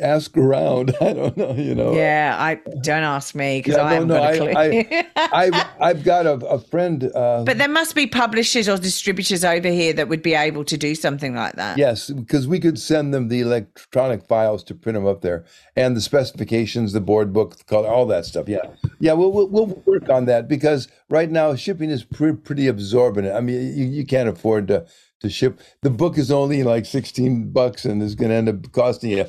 ask 0.00 0.36
around. 0.36 0.94
I 1.00 1.12
don't 1.12 1.36
know. 1.36 1.52
You 1.54 1.74
know. 1.74 1.92
Yeah, 1.94 2.36
I 2.38 2.54
don't 2.80 3.02
ask 3.04 3.34
me 3.34 3.58
because 3.60 3.76
Yeah, 3.76 3.84
I 3.84 3.92
haven't 3.94 4.08
got 4.08 4.34
a 4.34 4.58
I- 4.58 4.82
clue. 4.84 5.02
I've 5.16 5.66
I've 5.80 6.04
got 6.04 6.26
a, 6.26 6.32
a 6.46 6.58
friend. 6.60 7.04
Uh, 7.14 7.44
but 7.44 7.58
there 7.58 7.68
must 7.68 7.94
be 7.94 8.06
publishers 8.06 8.68
or 8.68 8.76
distributors 8.78 9.44
over 9.44 9.68
here 9.68 9.92
that 9.92 10.08
would 10.08 10.22
be 10.22 10.34
able 10.34 10.64
to 10.64 10.76
do 10.76 10.94
something 10.94 11.34
like 11.34 11.54
that. 11.56 11.78
Yes, 11.78 12.10
because 12.10 12.46
we 12.48 12.58
could 12.60 12.78
send 12.78 13.12
them 13.14 13.28
the 13.28 13.40
electronic 13.40 14.26
files 14.26 14.64
to 14.64 14.74
print 14.74 14.94
them 14.94 15.06
up 15.06 15.20
there, 15.22 15.44
and 15.76 15.96
the 15.96 16.00
specifications, 16.00 16.92
the 16.92 17.00
board 17.00 17.32
book, 17.32 17.56
the 17.56 17.64
color, 17.64 17.88
all 17.88 18.06
that 18.06 18.24
stuff. 18.26 18.48
Yeah, 18.48 18.62
yeah, 18.98 19.12
we'll 19.12 19.32
we'll, 19.32 19.48
we'll 19.48 19.82
work 19.86 20.08
on 20.08 20.24
that 20.26 20.48
because 20.48 20.88
right 21.08 21.30
now 21.30 21.54
shipping 21.54 21.90
is 21.90 22.04
pre- 22.04 22.32
pretty 22.34 22.66
absorbent. 22.66 23.28
I 23.28 23.40
mean, 23.40 23.76
you, 23.76 23.84
you 23.86 24.06
can't 24.06 24.28
afford 24.28 24.68
to 24.68 24.86
to 25.20 25.28
ship. 25.28 25.60
The 25.82 25.90
book 25.90 26.16
is 26.16 26.30
only 26.30 26.62
like 26.62 26.86
sixteen 26.86 27.50
bucks, 27.52 27.84
and 27.84 28.02
is 28.02 28.14
going 28.14 28.30
to 28.30 28.36
end 28.36 28.48
up 28.48 28.72
costing 28.72 29.10
you 29.10 29.26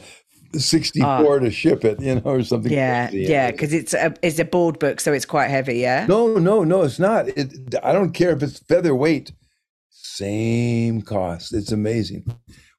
sixty 0.55 1.01
four 1.01 1.39
to 1.39 1.51
ship 1.51 1.85
it, 1.85 1.99
you 2.01 2.15
know, 2.15 2.21
or 2.25 2.43
something. 2.43 2.71
Ah. 2.71 2.75
Yeah, 2.75 3.09
crazy. 3.09 3.31
yeah, 3.31 3.51
because 3.51 3.73
it's 3.73 3.93
a 3.93 4.13
it's 4.21 4.39
a 4.39 4.45
board 4.45 4.79
book, 4.79 4.99
so 4.99 5.13
it's 5.13 5.25
quite 5.25 5.49
heavy. 5.49 5.79
Yeah. 5.79 6.05
No, 6.07 6.37
no, 6.37 6.63
no, 6.63 6.83
it's 6.83 6.99
not. 6.99 7.27
It, 7.29 7.75
I 7.83 7.93
don't 7.93 8.11
care 8.11 8.31
if 8.31 8.43
it's 8.43 8.59
featherweight. 8.59 9.31
Same 9.89 11.01
cost. 11.01 11.53
It's 11.53 11.71
amazing. 11.71 12.25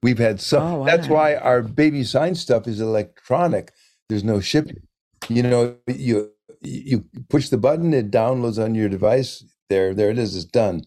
We've 0.02 0.19
had 0.19 0.41
some. 0.41 0.62
Oh, 0.62 0.85
That's 0.85 1.09
why 1.09 1.37
our 1.37 1.62
baby 1.62 2.05
sign 2.05 2.35
stuff 2.35 2.67
is 2.67 2.81
electronic. 2.81 3.73
There's 4.09 4.25
no 4.25 4.41
shipping. 4.41 4.83
You 5.29 5.43
know, 5.45 5.76
you 5.87 6.31
you 6.61 7.05
push 7.29 7.49
the 7.49 7.59
button, 7.59 7.93
it 7.95 8.11
downloads 8.11 8.62
on 8.62 8.75
your 8.75 8.88
device. 8.88 9.45
There, 9.69 9.95
there 9.95 10.11
it 10.11 10.19
is. 10.19 10.37
It's 10.37 10.45
done. 10.45 10.83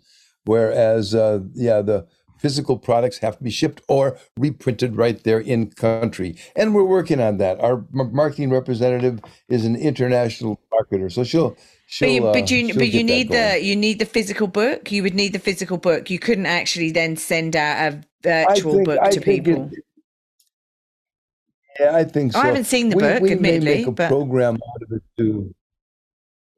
Whereas, 0.45 1.15
uh, 1.15 1.39
yeah, 1.53 1.81
the 1.81 2.07
physical 2.45 2.77
products 2.77 3.17
have 3.17 3.35
to 3.39 3.43
be 3.43 3.49
shipped 3.49 3.81
or 3.87 4.19
reprinted 4.37 4.95
right 4.95 5.23
there 5.23 5.39
in 5.39 5.71
country. 5.71 6.37
And 6.55 6.75
we're 6.75 6.83
working 6.83 7.19
on 7.19 7.37
that. 7.39 7.59
Our 7.59 7.83
marketing 7.91 8.51
representative 8.51 9.19
is 9.49 9.65
an 9.65 9.75
international 9.75 10.59
marketer, 10.71 11.11
so 11.11 11.23
she'll. 11.23 11.49
But 11.49 11.57
she'll 11.87 12.09
you, 12.09 12.27
uh, 12.27 12.33
but 12.33 12.51
you, 12.51 12.67
she'll 12.67 12.75
but 12.77 12.89
you 12.89 13.03
need 13.03 13.31
the 13.31 13.59
you 13.59 13.75
need 13.75 13.97
the 13.97 14.05
physical 14.05 14.45
book. 14.45 14.91
You 14.91 15.01
would 15.01 15.15
need 15.15 15.33
the 15.33 15.39
physical 15.39 15.77
book. 15.77 16.11
You 16.11 16.19
couldn't 16.19 16.45
actually 16.45 16.91
then 16.91 17.17
send 17.17 17.55
out 17.55 17.77
a 17.93 18.03
virtual 18.21 18.73
think- 18.73 18.85
book 18.85 18.99
I 19.01 19.09
to 19.09 19.19
think 19.19 19.39
it- 19.39 19.43
people. 19.45 19.71
yeah, 21.79 21.95
I 21.95 22.03
think 22.03 22.33
so. 22.33 22.39
I 22.39 22.45
haven't 22.45 22.65
seen 22.65 22.89
the 22.89 22.97
we, 22.97 23.01
book, 23.01 23.21
we 23.23 23.29
may 23.29 23.35
admittedly, 23.35 23.75
make 23.77 23.87
a 23.87 23.91
but- 23.91 24.07
program 24.09 24.53
out 24.55 24.81
of 24.83 24.91
it 24.97 25.03
too. 25.17 25.51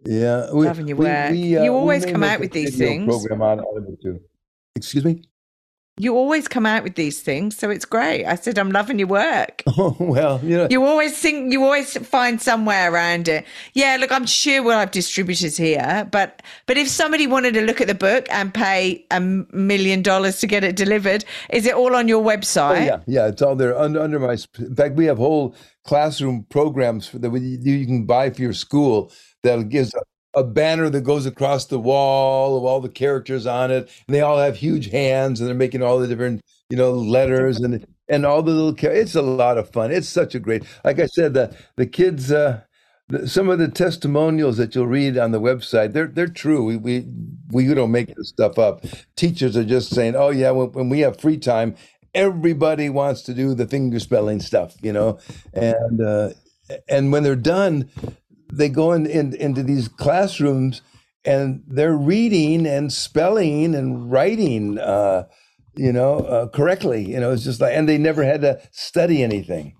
Yeah, 0.05 0.51
we, 0.51 0.65
Loving 0.65 0.87
your 0.89 0.97
we- 0.97 1.05
work. 1.05 1.31
we, 1.31 1.57
uh, 1.57 1.63
You 1.63 1.73
always 1.73 2.05
come 2.05 2.23
out 2.23 2.41
with 2.41 2.51
these 2.51 2.77
things. 2.77 3.05
Program 3.07 3.41
out, 3.41 3.59
out 3.59 3.77
of 3.77 3.85
it 3.87 4.01
too. 4.01 4.19
Excuse 4.75 5.05
me. 5.05 5.23
You 5.99 6.15
always 6.15 6.47
come 6.47 6.67
out 6.67 6.83
with 6.83 6.93
these 6.93 7.21
things, 7.21 7.57
so 7.57 7.71
it's 7.71 7.83
great. 7.85 8.23
I 8.25 8.35
said 8.35 8.59
I'm 8.59 8.71
loving 8.71 8.99
your 8.99 9.07
work. 9.07 9.63
Oh 9.79 9.95
well, 9.99 10.39
you 10.43 10.57
know. 10.57 10.67
You 10.69 10.83
always 10.85 11.17
think 11.17 11.51
you 11.51 11.63
always 11.63 11.95
find 12.07 12.41
somewhere 12.41 12.91
around 12.91 13.27
it. 13.27 13.45
Yeah, 13.73 13.97
look, 13.99 14.11
I'm 14.11 14.25
sure 14.25 14.63
we'll 14.63 14.77
have 14.79 14.89
distributors 14.91 15.55
here, 15.57 16.07
but 16.11 16.41
but 16.65 16.77
if 16.77 16.87
somebody 16.87 17.27
wanted 17.27 17.53
to 17.55 17.61
look 17.61 17.79
at 17.81 17.87
the 17.87 17.93
book 17.95 18.25
and 18.31 18.51
pay 18.53 19.05
a 19.11 19.19
million 19.19 20.01
dollars 20.01 20.39
to 20.39 20.47
get 20.47 20.63
it 20.63 20.75
delivered, 20.75 21.25
is 21.51 21.65
it 21.67 21.73
all 21.75 21.95
on 21.95 22.07
your 22.07 22.23
Oh, 22.23 22.25
website? 22.25 22.85
yeah, 22.87 22.99
yeah, 23.07 23.27
it's 23.27 23.41
all 23.41 23.55
there 23.55 23.77
under, 23.77 23.99
under 24.01 24.19
my. 24.19 24.37
In 24.59 24.75
fact, 24.75 24.95
we 24.95 25.05
have 25.05 25.17
whole 25.17 25.55
classroom 25.83 26.45
programs 26.49 27.11
that 27.11 27.29
we, 27.29 27.39
you 27.39 27.73
you 27.75 27.85
can 27.85 28.05
buy 28.05 28.29
for 28.31 28.41
your 28.41 28.53
school 28.53 29.11
that 29.43 29.69
gives 29.69 29.93
a, 30.39 30.43
banner 30.43 30.89
that 30.89 31.01
goes 31.01 31.25
across 31.25 31.65
the 31.65 31.79
wall 31.79 32.57
of 32.57 32.63
all 32.63 32.79
the 32.79 32.89
characters 32.89 33.45
on 33.45 33.71
it, 33.71 33.89
and 34.07 34.15
they 34.15 34.21
all 34.21 34.37
have 34.37 34.57
huge 34.57 34.89
hands, 34.91 35.39
and 35.39 35.47
they're 35.47 35.55
making 35.55 35.83
all 35.83 35.99
the 35.99 36.07
different 36.07 36.41
you 36.69 36.77
know 36.77 36.91
letters 36.93 37.59
and 37.59 37.85
and 38.07 38.25
all 38.25 38.41
the 38.41 38.51
little. 38.51 38.73
Char- 38.73 38.93
it's 38.93 39.15
a 39.15 39.21
lot 39.21 39.57
of 39.57 39.71
fun. 39.71 39.91
It's 39.91 40.09
such 40.09 40.35
a 40.35 40.39
great. 40.39 40.63
Like 40.83 40.99
I 40.99 41.07
said, 41.07 41.33
the 41.33 41.55
the 41.75 41.85
kids. 41.85 42.31
Uh, 42.31 42.61
some 43.25 43.47
of 43.47 43.57
the 43.57 43.69
testimonials 43.69 44.57
that 44.57 44.75
you'll 44.75 44.85
read 44.87 45.17
on 45.17 45.31
the 45.31 45.39
website, 45.39 45.93
they're 45.93 46.07
they're 46.07 46.27
true. 46.27 46.63
We 46.63 46.77
we 46.77 47.07
we 47.51 47.73
don't 47.73 47.91
make 47.91 48.13
this 48.15 48.29
stuff 48.29 48.59
up. 48.59 48.85
Teachers 49.15 49.55
are 49.55 49.63
just 49.63 49.93
saying, 49.93 50.15
"Oh 50.15 50.29
yeah, 50.29 50.51
when, 50.51 50.71
when 50.73 50.89
we 50.89 50.99
have 51.01 51.19
free 51.19 51.37
time, 51.37 51.75
everybody 52.13 52.89
wants 52.89 53.21
to 53.23 53.33
do 53.33 53.53
the 53.53 53.67
finger 53.67 53.99
spelling 53.99 54.41
stuff, 54.41 54.75
you 54.81 54.91
know." 54.91 55.19
And 55.53 56.01
uh, 56.01 56.29
and 56.89 57.11
when 57.11 57.23
they're 57.23 57.35
done, 57.35 57.89
they 58.51 58.69
go 58.69 58.91
in, 58.93 59.05
in 59.05 59.35
into 59.35 59.63
these 59.63 59.87
classrooms 59.87 60.81
and 61.25 61.63
they're 61.67 61.95
reading 61.95 62.65
and 62.65 62.91
spelling 62.91 63.75
and 63.75 64.11
writing, 64.11 64.79
uh, 64.79 65.23
you 65.75 65.91
know, 65.91 66.19
uh, 66.19 66.47
correctly. 66.47 67.09
You 67.09 67.19
know, 67.19 67.31
it's 67.31 67.43
just 67.43 67.59
like, 67.59 67.75
and 67.75 67.87
they 67.87 67.97
never 67.97 68.23
had 68.23 68.41
to 68.41 68.61
study 68.71 69.23
anything. 69.23 69.75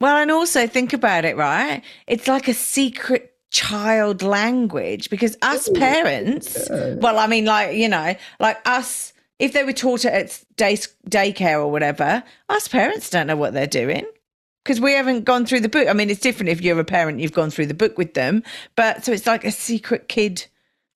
Well, 0.00 0.16
and 0.16 0.30
also 0.30 0.66
think 0.66 0.92
about 0.92 1.24
it, 1.24 1.36
right? 1.36 1.82
It's 2.06 2.28
like 2.28 2.48
a 2.48 2.54
secret 2.54 3.32
child 3.50 4.22
language 4.22 5.10
because 5.10 5.36
us 5.42 5.68
parents, 5.70 6.68
well, 6.70 7.18
I 7.18 7.26
mean, 7.26 7.46
like, 7.46 7.76
you 7.76 7.88
know, 7.88 8.14
like 8.38 8.58
us, 8.66 9.12
if 9.38 9.52
they 9.52 9.64
were 9.64 9.72
taught 9.72 10.04
it 10.04 10.12
at 10.12 10.44
day, 10.56 10.74
daycare 11.08 11.58
or 11.58 11.70
whatever, 11.70 12.22
us 12.48 12.68
parents 12.68 13.10
don't 13.10 13.26
know 13.26 13.36
what 13.36 13.54
they're 13.54 13.66
doing 13.66 14.04
because 14.66 14.80
we 14.80 14.92
haven't 14.92 15.24
gone 15.24 15.46
through 15.46 15.60
the 15.60 15.68
book. 15.68 15.86
I 15.86 15.92
mean, 15.92 16.10
it's 16.10 16.18
different 16.20 16.48
if 16.50 16.60
you're 16.60 16.80
a 16.80 16.84
parent, 16.84 17.20
you've 17.20 17.30
gone 17.32 17.50
through 17.50 17.66
the 17.66 17.74
book 17.74 17.96
with 17.96 18.14
them, 18.14 18.42
but 18.74 19.04
so 19.04 19.12
it's 19.12 19.26
like 19.26 19.44
a 19.44 19.52
secret 19.52 20.08
kid 20.08 20.44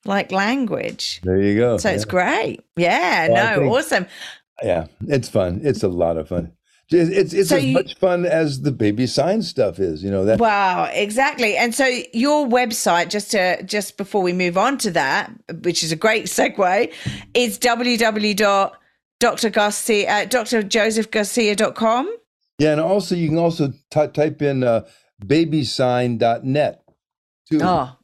like 0.04 0.32
language. 0.32 1.20
There 1.22 1.40
you 1.40 1.56
go. 1.56 1.76
So 1.78 1.88
it's 1.90 2.04
great. 2.04 2.60
Yeah, 2.76 3.28
Well, 3.28 3.54
no, 3.56 3.60
think- 3.62 3.72
awesome. 3.72 4.06
Yeah, 4.62 4.86
it's 5.06 5.28
fun. 5.28 5.60
It's 5.62 5.84
a 5.84 5.88
lot 5.88 6.16
of 6.16 6.28
fun. 6.28 6.52
It's 6.90 7.08
it's, 7.10 7.32
it's 7.32 7.48
So 7.50 7.56
as 7.58 7.64
you- 7.64 7.74
much 7.74 7.94
fun 7.98 8.26
as 8.26 8.62
the 8.62 8.72
baby 8.72 9.06
sign 9.06 9.42
stuff 9.42 9.78
is. 9.78 10.02
You 10.02 10.10
know 10.10 10.24
that. 10.24 10.40
Wow, 10.40 10.90
exactly. 10.92 11.56
And 11.56 11.72
so 11.74 11.86
your 12.12 12.46
website, 12.48 13.10
just 13.10 13.30
to 13.30 13.62
just 13.62 13.96
before 13.96 14.22
we 14.22 14.32
move 14.32 14.58
on 14.58 14.76
to 14.78 14.90
that, 14.90 15.30
which 15.62 15.84
is 15.84 15.92
a 15.92 15.96
great 15.96 16.24
segue, 16.26 16.92
is 17.34 17.58
www.drgarcia, 17.60 20.08
uh, 20.08 20.26
drjosephgarcia.com. 20.26 22.16
Yeah, 22.60 22.72
and 22.72 22.80
also 22.80 23.14
you 23.14 23.28
can 23.28 23.38
also 23.38 23.72
ty 23.90 24.08
type 24.08 24.42
in 24.42 24.62
uh, 24.62 24.82
babysign.net 25.24 26.82
too. 27.50 27.58
Oh, 27.62 27.96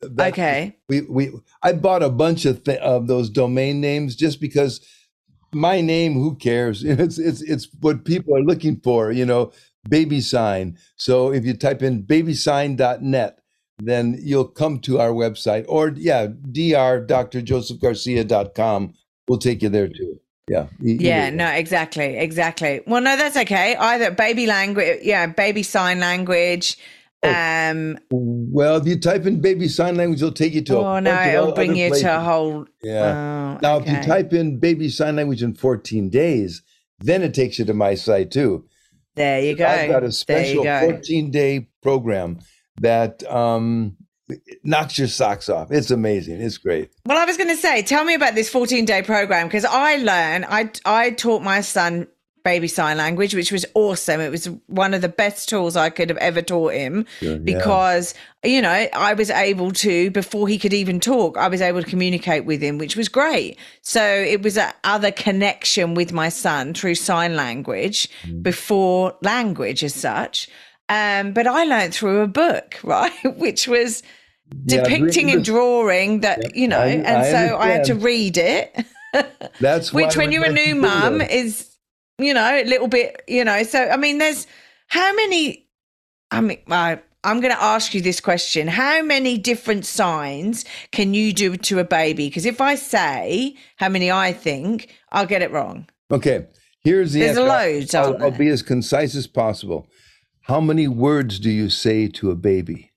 That- 0.00 0.32
okay. 0.32 0.76
We 0.88 1.00
we 1.02 1.32
I 1.62 1.72
bought 1.72 2.02
a 2.04 2.10
bunch 2.10 2.44
of 2.46 2.62
th- 2.64 2.78
of 2.78 3.06
those 3.08 3.28
domain 3.28 3.80
names 3.80 4.14
just 4.16 4.40
because 4.40 4.80
my 5.52 5.80
name. 5.80 6.14
Who 6.14 6.36
cares? 6.36 6.84
It's 7.04 7.18
it's 7.18 7.42
it's 7.42 7.68
what 7.80 8.04
people 8.04 8.36
are 8.36 8.42
looking 8.42 8.80
for. 8.84 9.10
You 9.12 9.26
know, 9.26 9.50
baby 9.88 10.20
sign. 10.20 10.78
So 10.96 11.32
if 11.32 11.44
you 11.44 11.54
type 11.54 11.82
in 11.82 12.02
babysign.net, 12.04 13.38
then 13.78 14.16
you'll 14.22 14.46
come 14.48 14.78
to 14.80 15.00
our 15.00 15.10
website 15.10 15.64
or 15.68 15.88
yeah, 15.96 16.26
dr.josephgarcia.com 16.52 18.94
will 19.28 19.38
take 19.38 19.62
you 19.62 19.68
there 19.70 19.88
too. 19.88 20.20
Yeah. 20.48 20.66
Yeah, 20.78 21.30
no, 21.30 21.48
exactly. 21.48 22.16
Exactly. 22.18 22.80
Well, 22.86 23.00
no, 23.00 23.16
that's 23.16 23.36
okay. 23.36 23.76
Either 23.76 24.10
baby 24.10 24.46
language, 24.46 24.98
yeah, 25.02 25.26
baby 25.26 25.62
sign 25.62 26.00
language. 26.00 26.76
Oh. 27.22 27.30
Um, 27.30 27.98
well, 28.10 28.76
if 28.76 28.86
you 28.86 29.00
type 29.00 29.24
in 29.24 29.40
baby 29.40 29.68
sign 29.68 29.96
language, 29.96 30.20
it'll 30.20 30.32
take 30.32 30.52
you 30.52 30.62
to. 30.62 30.76
Oh 30.76 30.98
no, 31.00 31.22
it'll 31.22 31.52
bring 31.52 31.74
you 31.74 31.88
places. 31.88 32.02
to 32.04 32.16
a 32.18 32.20
whole. 32.20 32.66
Yeah. 32.82 33.56
Oh, 33.56 33.58
now, 33.62 33.76
okay. 33.76 33.90
if 33.90 33.96
you 33.96 34.04
type 34.04 34.32
in 34.34 34.58
baby 34.58 34.90
sign 34.90 35.16
language 35.16 35.42
in 35.42 35.54
14 35.54 36.10
days, 36.10 36.62
then 36.98 37.22
it 37.22 37.32
takes 37.32 37.58
you 37.58 37.64
to 37.64 37.74
my 37.74 37.94
site 37.94 38.30
too. 38.30 38.66
There 39.14 39.40
you 39.40 39.56
go. 39.56 39.66
I've 39.66 39.90
got 39.90 40.02
a 40.02 40.12
special 40.12 40.64
14 40.64 41.30
day 41.30 41.68
program 41.82 42.40
that 42.80 43.22
um, 43.30 43.96
knocks 44.62 44.98
your 44.98 45.08
socks 45.08 45.48
off. 45.48 45.70
It's 45.70 45.90
amazing. 45.90 46.40
It's 46.40 46.58
great. 46.58 46.90
Well, 47.06 47.18
I 47.18 47.24
was 47.24 47.36
going 47.36 47.50
to 47.50 47.56
say, 47.56 47.82
tell 47.82 48.04
me 48.04 48.14
about 48.14 48.34
this 48.34 48.48
14 48.48 48.84
day 48.84 49.02
program 49.02 49.46
because 49.46 49.64
I 49.64 49.96
learned, 49.96 50.46
I, 50.48 50.70
I 50.84 51.10
taught 51.10 51.42
my 51.42 51.60
son 51.60 52.06
baby 52.44 52.68
sign 52.68 52.98
language, 52.98 53.34
which 53.34 53.50
was 53.50 53.64
awesome. 53.74 54.20
It 54.20 54.30
was 54.30 54.46
one 54.66 54.92
of 54.92 55.00
the 55.00 55.08
best 55.08 55.48
tools 55.48 55.76
I 55.76 55.88
could 55.88 56.10
have 56.10 56.18
ever 56.18 56.42
taught 56.42 56.74
him 56.74 57.06
sure, 57.20 57.38
because, 57.38 58.14
yeah. 58.44 58.50
you 58.50 58.62
know, 58.62 58.86
I 58.92 59.14
was 59.14 59.30
able 59.30 59.72
to, 59.72 60.10
before 60.10 60.46
he 60.46 60.58
could 60.58 60.74
even 60.74 61.00
talk, 61.00 61.38
I 61.38 61.48
was 61.48 61.62
able 61.62 61.82
to 61.82 61.88
communicate 61.88 62.44
with 62.44 62.60
him, 62.60 62.76
which 62.76 62.96
was 62.96 63.08
great. 63.08 63.58
So 63.80 64.04
it 64.04 64.42
was 64.42 64.58
a 64.58 64.74
other 64.84 65.10
connection 65.10 65.94
with 65.94 66.12
my 66.12 66.28
son 66.28 66.74
through 66.74 66.96
sign 66.96 67.34
language 67.34 68.10
mm. 68.22 68.42
before 68.42 69.16
language 69.22 69.82
as 69.82 69.94
such. 69.94 70.48
Um, 70.90 71.32
but 71.32 71.46
I 71.46 71.64
learned 71.64 71.94
through 71.94 72.20
a 72.20 72.28
book, 72.28 72.78
right, 72.84 73.38
which 73.38 73.66
was 73.66 74.02
depicting 74.66 75.28
yeah, 75.28 75.36
and 75.36 75.44
drawing 75.44 76.20
that, 76.20 76.42
yeah, 76.42 76.48
you 76.54 76.68
know, 76.68 76.80
I, 76.80 76.86
and 76.86 77.06
I 77.06 77.30
so 77.30 77.36
understand. 77.36 77.62
I 77.62 77.68
had 77.68 77.84
to 77.84 77.94
read 77.94 78.36
it. 78.36 78.86
That's 79.60 79.92
which, 79.92 80.16
when 80.16 80.32
you're 80.32 80.44
a 80.44 80.52
new 80.52 80.74
mum, 80.74 81.20
is 81.20 81.70
you 82.18 82.34
know 82.34 82.44
a 82.44 82.64
little 82.64 82.88
bit, 82.88 83.22
you 83.28 83.44
know. 83.44 83.62
So 83.62 83.88
I 83.88 83.96
mean, 83.96 84.18
there's 84.18 84.46
how 84.88 85.14
many? 85.14 85.68
I 86.30 86.40
mean, 86.40 86.58
I, 86.68 87.00
I'm 87.22 87.40
going 87.40 87.54
to 87.54 87.62
ask 87.62 87.94
you 87.94 88.00
this 88.00 88.20
question: 88.20 88.66
How 88.68 89.02
many 89.02 89.38
different 89.38 89.86
signs 89.86 90.64
can 90.90 91.14
you 91.14 91.32
do 91.32 91.56
to 91.56 91.78
a 91.78 91.84
baby? 91.84 92.28
Because 92.28 92.46
if 92.46 92.60
I 92.60 92.74
say 92.74 93.56
how 93.76 93.88
many 93.88 94.10
I 94.10 94.32
think, 94.32 94.94
I'll 95.12 95.26
get 95.26 95.42
it 95.42 95.50
wrong. 95.52 95.88
Okay, 96.10 96.46
here's 96.82 97.12
the 97.12 97.20
There's 97.20 97.38
answer. 97.38 97.48
loads. 97.48 97.94
I'll, 97.94 98.22
I'll 98.22 98.30
be 98.30 98.48
as 98.48 98.62
concise 98.62 99.14
as 99.14 99.26
possible. 99.26 99.86
How 100.42 100.60
many 100.60 100.88
words 100.88 101.38
do 101.38 101.50
you 101.50 101.70
say 101.70 102.08
to 102.08 102.30
a 102.30 102.34
baby? 102.34 102.92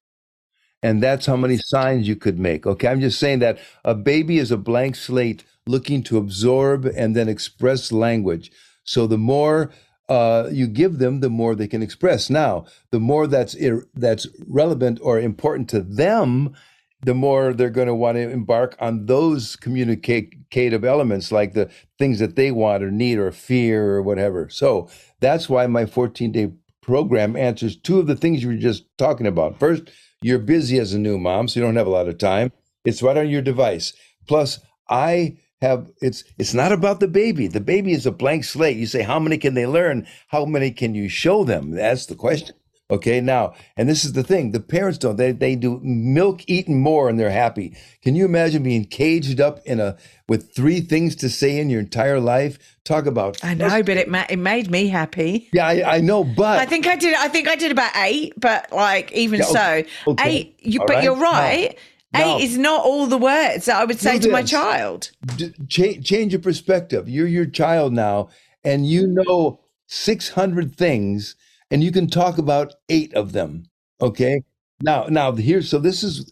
And 0.83 1.01
that's 1.01 1.25
how 1.25 1.35
many 1.35 1.57
signs 1.57 2.07
you 2.07 2.15
could 2.15 2.39
make. 2.39 2.67
Okay, 2.67 2.87
I'm 2.87 3.01
just 3.01 3.19
saying 3.19 3.39
that 3.39 3.57
a 3.83 3.95
baby 3.95 4.37
is 4.37 4.51
a 4.51 4.57
blank 4.57 4.95
slate 4.95 5.43
looking 5.65 6.03
to 6.03 6.17
absorb 6.17 6.85
and 6.85 7.15
then 7.15 7.27
express 7.27 7.91
language. 7.91 8.51
So 8.83 9.07
the 9.07 9.17
more 9.17 9.71
uh, 10.07 10.49
you 10.51 10.67
give 10.67 10.99
them, 10.99 11.19
the 11.19 11.29
more 11.29 11.55
they 11.55 11.67
can 11.67 11.81
express. 11.81 12.29
Now, 12.29 12.65
the 12.91 12.99
more 12.99 13.27
that's 13.27 13.55
ir- 13.55 13.87
that's 13.93 14.27
relevant 14.47 14.99
or 15.01 15.19
important 15.19 15.69
to 15.69 15.81
them, 15.81 16.55
the 17.01 17.13
more 17.13 17.53
they're 17.53 17.69
going 17.69 17.87
to 17.87 17.95
want 17.95 18.15
to 18.15 18.29
embark 18.29 18.75
on 18.79 19.05
those 19.05 19.55
communicative 19.55 20.83
elements, 20.83 21.31
like 21.31 21.53
the 21.53 21.69
things 21.99 22.19
that 22.19 22.35
they 22.35 22.51
want 22.51 22.83
or 22.83 22.91
need 22.91 23.17
or 23.17 23.31
fear 23.31 23.95
or 23.95 24.01
whatever. 24.01 24.49
So 24.49 24.89
that's 25.19 25.49
why 25.49 25.67
my 25.67 25.85
14 25.85 26.31
day 26.31 26.51
program 26.81 27.35
answers 27.35 27.75
two 27.75 27.99
of 27.99 28.07
the 28.07 28.15
things 28.15 28.41
you 28.41 28.49
were 28.49 28.55
just 28.55 28.85
talking 28.97 29.27
about. 29.27 29.59
First, 29.59 29.91
you're 30.21 30.39
busy 30.39 30.79
as 30.79 30.93
a 30.93 30.99
new 30.99 31.17
mom, 31.17 31.47
so 31.47 31.59
you 31.59 31.65
don't 31.65 31.75
have 31.75 31.87
a 31.87 31.91
lot 31.91 32.07
of 32.07 32.17
time. 32.17 32.51
It's 32.85 33.03
right 33.03 33.17
on 33.17 33.29
your 33.29 33.41
device. 33.41 33.93
Plus, 34.27 34.59
I 34.89 35.37
have 35.61 35.89
it's 36.01 36.23
it's 36.37 36.53
not 36.53 36.71
about 36.71 36.99
the 36.99 37.07
baby. 37.07 37.47
The 37.47 37.59
baby 37.59 37.91
is 37.91 38.05
a 38.05 38.11
blank 38.11 38.43
slate. 38.43 38.77
You 38.77 38.85
say 38.85 39.01
how 39.01 39.19
many 39.19 39.37
can 39.37 39.53
they 39.53 39.67
learn? 39.67 40.07
How 40.27 40.45
many 40.45 40.71
can 40.71 40.95
you 40.95 41.09
show 41.09 41.43
them? 41.43 41.71
That's 41.71 42.05
the 42.05 42.15
question. 42.15 42.55
Okay, 42.89 43.19
now, 43.19 43.53
and 43.75 43.89
this 43.89 44.05
is 44.05 44.13
the 44.13 44.23
thing: 44.23 44.51
the 44.51 44.61
parents 44.61 44.97
don't. 44.97 45.17
They 45.17 45.33
they 45.33 45.55
do 45.55 45.81
milk 45.83 46.41
eating 46.47 46.81
more, 46.81 47.09
and 47.09 47.19
they're 47.19 47.29
happy. 47.29 47.75
Can 48.01 48.15
you 48.15 48.23
imagine 48.23 48.63
being 48.63 48.85
caged 48.85 49.41
up 49.41 49.59
in 49.65 49.81
a 49.81 49.97
with 50.29 50.53
three 50.53 50.79
things 50.79 51.13
to 51.17 51.29
say 51.29 51.59
in 51.59 51.69
your 51.69 51.81
entire 51.81 52.21
life? 52.21 52.77
Talk 52.85 53.05
about. 53.05 53.43
I 53.43 53.55
know, 53.55 53.83
but 53.83 53.97
it 53.97 54.07
ma- 54.07 54.25
it 54.29 54.37
made 54.37 54.71
me 54.71 54.87
happy. 54.87 55.49
Yeah, 55.51 55.67
I, 55.67 55.95
I, 55.95 55.99
know, 55.99 56.23
but 56.23 56.59
I 56.59 56.65
think 56.65 56.87
I 56.87 56.95
did. 56.95 57.13
I 57.15 57.27
think 57.27 57.49
I 57.49 57.55
did 57.55 57.73
about 57.73 57.91
eight, 57.97 58.33
but 58.39 58.71
like 58.71 59.11
even 59.11 59.41
yeah, 59.41 59.47
okay, 59.47 59.85
so, 60.05 60.11
okay. 60.11 60.29
eight. 60.29 60.59
You, 60.61 60.79
but 60.79 60.89
right? 60.89 61.03
you're 61.03 61.17
right. 61.17 61.77
Now, 62.13 62.37
eight 62.37 62.43
is 62.45 62.57
not 62.57 62.85
all 62.85 63.05
the 63.05 63.17
words 63.17 63.65
that 63.65 63.81
I 63.81 63.83
would 63.83 63.99
say 63.99 64.17
to 64.17 64.31
my 64.31 64.43
child. 64.43 65.11
D- 65.35 65.51
change 65.67 66.31
your 66.31 66.41
perspective. 66.41 67.09
You're 67.09 67.27
your 67.27 67.47
child 67.47 67.91
now, 67.91 68.29
and 68.63 68.87
you 68.87 69.07
know 69.07 69.59
six 69.87 70.29
hundred 70.29 70.77
things 70.77 71.35
and 71.71 71.83
you 71.83 71.91
can 71.91 72.07
talk 72.07 72.37
about 72.37 72.75
eight 72.89 73.13
of 73.13 73.31
them. 73.31 73.65
Okay. 74.01 74.41
Now, 74.81 75.05
now 75.09 75.31
here, 75.33 75.61
so 75.61 75.79
this 75.79 76.03
is 76.03 76.31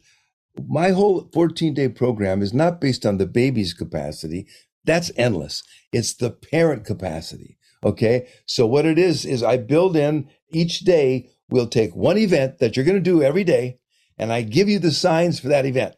my 0.68 0.92
whole 0.92 1.30
14 1.34 1.74
day 1.74 1.90
program 1.90 2.42
is 2.42 2.54
not 2.54 2.80
based 2.80 3.06
on 3.06 3.18
the 3.18 3.26
baby's 3.26 3.74
capacity. 3.74 4.48
That's 4.86 5.12
endless. 5.18 5.64
It's 5.92 6.14
the 6.14 6.30
parent 6.30 6.86
capacity. 6.86 7.58
Okay. 7.84 8.28
So 8.46 8.66
what 8.66 8.86
it 8.86 8.98
is, 8.98 9.26
is 9.26 9.44
I 9.44 9.58
build 9.58 9.96
in 9.96 10.30
each 10.52 10.82
day, 10.82 11.30
we'll 11.50 11.68
take 11.68 11.96
one 11.96 12.18
event 12.18 12.60
that 12.60 12.76
you're 12.76 12.86
going 12.86 12.98
to 12.98 13.02
do 13.02 13.22
every 13.22 13.44
day, 13.44 13.80
and 14.18 14.32
I 14.32 14.42
give 14.42 14.70
you 14.70 14.80
the 14.80 14.92
signs 14.92 15.40
for 15.40 15.48
that 15.50 15.66
event. 15.66 15.96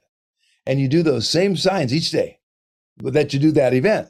And 0.66 0.80
you 0.80 0.88
do 0.88 1.04
those 1.04 1.30
same 1.30 1.56
signs 1.56 1.94
each 1.94 2.12
day 2.12 2.40
that 2.98 3.34
you 3.34 3.40
do 3.40 3.52
that 3.52 3.74
event. 3.74 4.10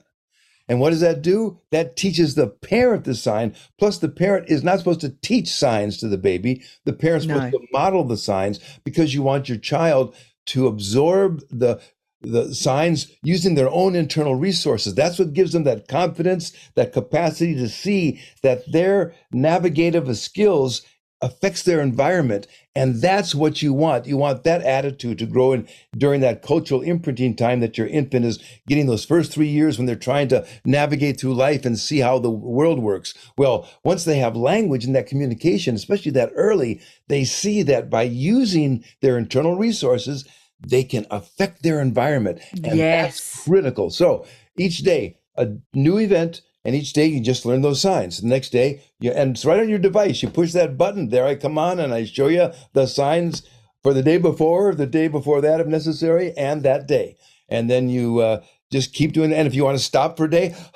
And 0.68 0.80
what 0.80 0.90
does 0.90 1.00
that 1.00 1.22
do? 1.22 1.60
That 1.72 1.96
teaches 1.96 2.36
the 2.36 2.48
parent 2.48 3.06
the 3.06 3.16
sign. 3.16 3.56
Plus, 3.80 4.00
the 4.00 4.10
parent 4.10 4.50
is 4.50 4.64
not 4.64 4.80
supposed 4.80 5.02
to 5.02 5.16
teach 5.22 5.48
signs 5.48 5.98
to 5.98 6.08
the 6.08 6.18
baby. 6.18 6.64
The 6.86 6.94
parent's 6.94 7.26
no. 7.26 7.36
supposed 7.36 7.54
to 7.54 7.68
model 7.72 8.04
the 8.04 8.18
signs 8.18 8.60
because 8.84 9.14
you 9.14 9.22
want 9.22 9.50
your 9.50 9.58
child 9.58 10.16
to 10.48 10.68
absorb 10.68 11.42
the 11.50 11.82
the 12.22 12.54
signs 12.54 13.12
using 13.22 13.54
their 13.54 13.70
own 13.70 13.96
internal 13.96 14.36
resources. 14.36 14.96
That's 14.96 15.20
what 15.20 15.34
gives 15.34 15.54
them 15.54 15.66
that 15.66 15.88
confidence, 15.88 16.52
that 16.76 16.92
capacity 16.92 17.54
to 17.56 17.70
see 17.70 18.20
that 18.42 18.70
their 18.72 19.14
navigative 19.32 20.18
skills 20.18 20.82
affects 21.22 21.64
their 21.64 21.82
environment 21.82 22.48
and 22.76 23.02
that's 23.02 23.34
what 23.34 23.64
you 23.64 23.74
want. 23.74 24.06
You 24.06 24.18
want 24.18 24.44
that 24.44 24.62
attitude 24.62 25.18
to 25.18 25.26
grow 25.26 25.54
in 25.54 25.68
during 25.98 26.22
that 26.22 26.44
cultural 26.44 26.82
imprinting 26.82 27.36
time 27.36 27.60
that 27.62 27.76
your 27.76 27.88
infant 27.88 28.26
is 28.26 28.38
getting 28.68 28.86
those 28.86 29.04
first 29.04 29.32
three 29.32 29.48
years 29.48 29.78
when 29.78 29.88
they're 29.88 29.96
trying 29.96 30.28
to 30.28 30.46
navigate 30.64 31.20
through 31.20 31.34
life 31.34 31.66
and 31.66 31.80
see 31.80 32.00
how 32.00 32.20
the 32.20 32.30
world 32.30 32.80
works. 32.80 33.16
Well 33.36 33.68
once 33.84 34.06
they 34.06 34.20
have 34.20 34.36
language 34.36 34.86
and 34.86 34.96
that 34.96 35.08
communication 35.08 35.76
especially 35.76 36.12
that 36.12 36.32
early 36.36 36.82
they 37.08 37.24
see 37.24 37.64
that 37.64 37.90
by 37.90 38.04
using 38.04 38.84
their 39.02 39.18
internal 39.18 39.58
resources 39.58 40.28
they 40.60 40.84
can 40.84 41.06
affect 41.10 41.64
their 41.64 41.82
environment 41.82 42.40
and 42.54 42.78
yes. 42.78 43.20
that's 43.20 43.44
critical. 43.44 43.90
So 43.90 44.26
each 44.56 44.80
day 44.80 45.18
a 45.36 45.50
new 45.74 45.98
event 45.98 46.42
and 46.68 46.76
each 46.76 46.92
day 46.92 47.06
you 47.06 47.22
just 47.22 47.46
learn 47.46 47.62
those 47.62 47.80
signs. 47.80 48.20
The 48.20 48.28
next 48.28 48.50
day, 48.50 48.84
you, 49.00 49.12
and 49.12 49.32
it's 49.32 49.46
right 49.46 49.62
on 49.62 49.70
your 49.70 49.80
device. 49.80 50.22
You 50.22 50.30
push 50.30 50.52
that 50.52 50.78
button. 50.78 51.08
There 51.08 51.26
I 51.26 51.36
come 51.36 51.58
on, 51.58 51.80
and 51.80 51.94
I 51.94 52.04
show 52.04 52.28
you 52.28 52.52
the 52.74 52.88
signs 52.88 53.44
for 53.84 53.94
the 53.94 54.04
day 54.04 54.18
before, 54.18 54.76
the 54.76 54.86
day 54.86 55.08
before 55.08 55.40
that, 55.40 55.62
if 55.62 55.68
necessary, 55.68 56.34
and 56.36 56.64
that 56.64 56.86
day. 56.86 57.16
And 57.48 57.70
then 57.70 57.88
you 57.88 58.20
uh, 58.20 58.44
just 58.70 58.94
keep 58.94 59.14
doing 59.14 59.30
that. 59.30 59.38
And 59.38 59.48
if 59.48 59.56
you 59.56 59.64
want 59.64 59.78
to 59.78 59.84
stop 59.84 60.18
for 60.18 60.26
a 60.26 60.30
day, 60.30 60.56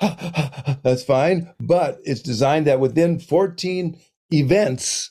that's 0.82 1.04
fine. 1.04 1.52
But 1.60 1.98
it's 2.04 2.22
designed 2.22 2.66
that 2.68 2.80
within 2.80 3.20
14 3.20 3.98
events, 4.32 5.10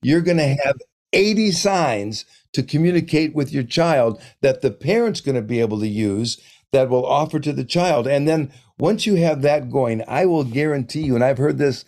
you're 0.00 0.22
going 0.22 0.38
to 0.38 0.56
have 0.64 0.76
80 1.12 1.52
signs 1.52 2.24
to 2.54 2.62
communicate 2.62 3.34
with 3.34 3.52
your 3.52 3.64
child 3.64 4.18
that 4.40 4.62
the 4.62 4.70
parent's 4.70 5.20
going 5.20 5.34
to 5.34 5.42
be 5.42 5.60
able 5.60 5.80
to 5.80 5.88
use 5.88 6.40
that 6.72 6.88
will 6.88 7.04
offer 7.04 7.38
to 7.38 7.52
the 7.52 7.64
child. 7.64 8.06
And 8.06 8.26
then 8.26 8.50
once 8.82 9.06
you 9.06 9.14
have 9.14 9.42
that 9.42 9.70
going, 9.70 10.02
I 10.08 10.26
will 10.26 10.42
guarantee 10.42 11.02
you, 11.02 11.14
and 11.14 11.22
I've 11.22 11.38
heard 11.38 11.56
this 11.56 11.84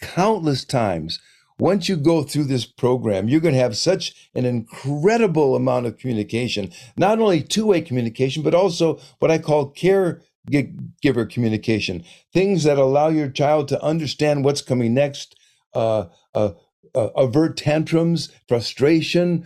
countless 0.00 0.64
times, 0.64 1.20
once 1.58 1.86
you 1.86 1.98
go 1.98 2.22
through 2.22 2.44
this 2.44 2.64
program, 2.64 3.28
you're 3.28 3.42
going 3.42 3.52
to 3.52 3.60
have 3.60 3.76
such 3.76 4.30
an 4.34 4.46
incredible 4.46 5.54
amount 5.54 5.84
of 5.84 5.98
communication, 5.98 6.72
not 6.96 7.18
only 7.18 7.42
two 7.42 7.66
way 7.66 7.82
communication, 7.82 8.42
but 8.42 8.54
also 8.54 8.98
what 9.18 9.30
I 9.30 9.36
call 9.36 9.74
caregiver 9.74 11.28
communication, 11.30 12.04
things 12.32 12.64
that 12.64 12.78
allow 12.78 13.08
your 13.08 13.28
child 13.28 13.68
to 13.68 13.84
understand 13.84 14.42
what's 14.42 14.62
coming 14.62 14.94
next, 14.94 15.38
uh, 15.74 16.06
uh, 16.34 16.52
uh, 16.94 17.08
avert 17.16 17.58
tantrums, 17.58 18.30
frustration, 18.48 19.44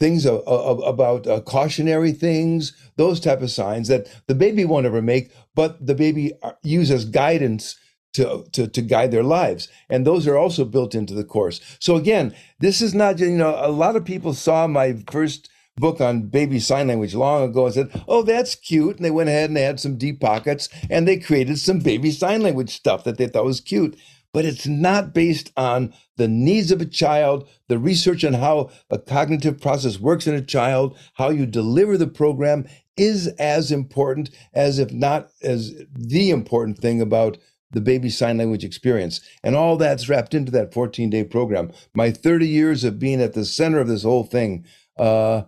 things 0.00 0.24
about 0.24 1.26
uh, 1.26 1.40
cautionary 1.42 2.12
things, 2.12 2.72
those 2.96 3.20
type 3.20 3.42
of 3.42 3.50
signs 3.50 3.88
that 3.88 4.08
the 4.26 4.34
baby 4.34 4.64
won't 4.64 4.86
ever 4.86 5.02
make, 5.02 5.30
but 5.54 5.86
the 5.86 5.94
baby 5.94 6.32
uh, 6.42 6.52
uses 6.62 7.04
guidance 7.04 7.76
to, 8.14 8.44
to, 8.52 8.66
to 8.66 8.82
guide 8.82 9.10
their 9.12 9.22
lives. 9.22 9.68
And 9.88 10.06
those 10.06 10.26
are 10.26 10.36
also 10.36 10.64
built 10.64 10.94
into 10.94 11.14
the 11.14 11.22
course. 11.22 11.60
So 11.78 11.96
again, 11.96 12.34
this 12.58 12.80
is 12.80 12.94
not, 12.94 13.18
you 13.18 13.30
know, 13.30 13.54
a 13.60 13.70
lot 13.70 13.94
of 13.94 14.04
people 14.04 14.34
saw 14.34 14.66
my 14.66 14.94
first 15.10 15.48
book 15.76 16.00
on 16.00 16.22
baby 16.22 16.58
sign 16.58 16.88
language 16.88 17.14
long 17.14 17.42
ago 17.48 17.66
and 17.66 17.74
said, 17.74 18.04
oh, 18.08 18.22
that's 18.22 18.54
cute. 18.54 18.96
And 18.96 19.04
they 19.04 19.10
went 19.10 19.28
ahead 19.28 19.50
and 19.50 19.56
they 19.56 19.62
had 19.62 19.80
some 19.80 19.96
deep 19.96 20.20
pockets 20.20 20.68
and 20.88 21.06
they 21.06 21.18
created 21.18 21.58
some 21.58 21.78
baby 21.78 22.10
sign 22.10 22.42
language 22.42 22.70
stuff 22.70 23.04
that 23.04 23.18
they 23.18 23.26
thought 23.26 23.44
was 23.44 23.60
cute. 23.60 23.96
But 24.32 24.44
it's 24.44 24.66
not 24.66 25.12
based 25.12 25.50
on 25.56 25.92
the 26.16 26.28
needs 26.28 26.70
of 26.70 26.80
a 26.80 26.86
child, 26.86 27.48
the 27.68 27.78
research 27.78 28.24
on 28.24 28.34
how 28.34 28.70
a 28.88 28.98
cognitive 28.98 29.60
process 29.60 29.98
works 29.98 30.26
in 30.26 30.34
a 30.34 30.42
child, 30.42 30.96
how 31.14 31.30
you 31.30 31.46
deliver 31.46 31.96
the 31.96 32.06
program 32.06 32.66
is 32.96 33.28
as 33.38 33.72
important 33.72 34.30
as, 34.52 34.78
if 34.78 34.92
not 34.92 35.30
as 35.42 35.72
the 35.92 36.30
important 36.30 36.78
thing 36.78 37.00
about 37.00 37.38
the 37.72 37.80
baby 37.80 38.10
sign 38.10 38.38
language 38.38 38.64
experience. 38.64 39.20
And 39.42 39.54
all 39.56 39.76
that's 39.76 40.08
wrapped 40.08 40.34
into 40.34 40.52
that 40.52 40.74
14 40.74 41.08
day 41.10 41.24
program. 41.24 41.72
My 41.94 42.10
30 42.10 42.46
years 42.46 42.84
of 42.84 42.98
being 42.98 43.20
at 43.20 43.32
the 43.32 43.44
center 43.44 43.78
of 43.78 43.88
this 43.88 44.02
whole 44.02 44.24
thing 44.24 44.64
uh, 44.98 45.42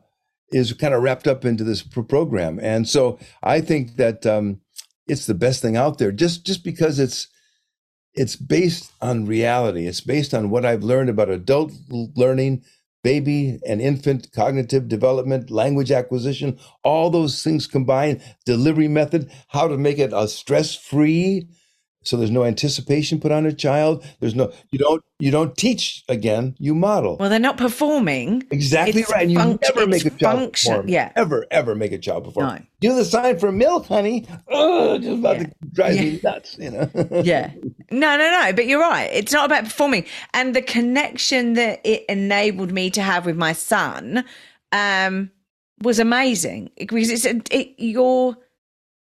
is 0.50 0.72
kind 0.72 0.94
of 0.94 1.02
wrapped 1.02 1.26
up 1.26 1.44
into 1.44 1.64
this 1.64 1.82
program. 1.82 2.58
And 2.60 2.88
so 2.88 3.18
I 3.42 3.60
think 3.60 3.96
that 3.96 4.24
um, 4.24 4.60
it's 5.06 5.26
the 5.26 5.34
best 5.34 5.62
thing 5.62 5.76
out 5.76 5.98
there 5.98 6.12
just, 6.12 6.46
just 6.46 6.64
because 6.64 6.98
it's, 6.98 7.28
it's 8.14 8.36
based 8.36 8.92
on 9.00 9.26
reality. 9.26 9.86
It's 9.86 10.00
based 10.00 10.34
on 10.34 10.50
what 10.50 10.64
I've 10.66 10.84
learned 10.84 11.10
about 11.10 11.30
adult 11.30 11.72
learning, 11.90 12.64
baby 13.04 13.58
and 13.66 13.80
infant 13.80 14.30
cognitive 14.32 14.88
development, 14.88 15.50
language 15.50 15.90
acquisition, 15.90 16.58
all 16.84 17.10
those 17.10 17.42
things 17.42 17.66
combined, 17.66 18.22
delivery 18.46 18.88
method, 18.88 19.30
how 19.48 19.68
to 19.68 19.78
make 19.78 19.98
it 19.98 20.12
a 20.14 20.28
stress 20.28 20.74
free 20.74 21.48
so 22.02 22.16
there's 22.16 22.30
no 22.30 22.44
anticipation 22.44 23.20
put 23.20 23.32
on 23.32 23.46
a 23.46 23.52
child. 23.52 24.04
There's 24.20 24.34
no 24.34 24.52
you 24.70 24.78
don't 24.78 25.02
you 25.18 25.30
don't 25.30 25.56
teach 25.56 26.04
again 26.08 26.56
you 26.58 26.74
model. 26.74 27.16
Well 27.18 27.30
they're 27.30 27.38
not 27.38 27.56
performing. 27.56 28.44
Exactly 28.50 29.04
right 29.10 29.22
and 29.22 29.32
you 29.32 29.58
never 29.62 29.86
make 29.86 30.04
a 30.04 30.10
child 30.10 30.40
function, 30.40 30.70
perform. 30.72 30.88
yeah. 30.88 31.12
Ever 31.16 31.46
ever 31.50 31.74
make 31.74 31.92
a 31.92 31.98
child 31.98 32.24
perform. 32.24 32.46
No. 32.46 32.58
do 32.80 32.94
the 32.94 33.04
sign 33.04 33.38
for 33.38 33.52
milk 33.52 33.86
honey. 33.86 34.26
Oh 34.48 34.98
just 34.98 35.20
about 35.20 35.36
yeah. 35.38 35.44
to 35.44 35.52
drive 35.72 35.94
yeah. 35.96 36.02
me 36.02 36.20
nuts 36.22 36.56
you 36.58 36.70
know? 36.70 36.90
Yeah. 37.22 37.52
No 37.90 38.16
no 38.16 38.30
no 38.30 38.52
but 38.52 38.66
you're 38.66 38.80
right. 38.80 39.10
It's 39.12 39.32
not 39.32 39.46
about 39.46 39.64
performing. 39.64 40.04
And 40.34 40.54
the 40.56 40.62
connection 40.62 41.54
that 41.54 41.80
it 41.84 42.04
enabled 42.08 42.72
me 42.72 42.90
to 42.90 43.02
have 43.02 43.26
with 43.26 43.36
my 43.36 43.52
son 43.52 44.24
um 44.72 45.30
was 45.82 45.98
amazing. 45.98 46.70
Because 46.76 47.10
it's 47.10 47.24
it, 47.50 47.74
you're 47.78 48.36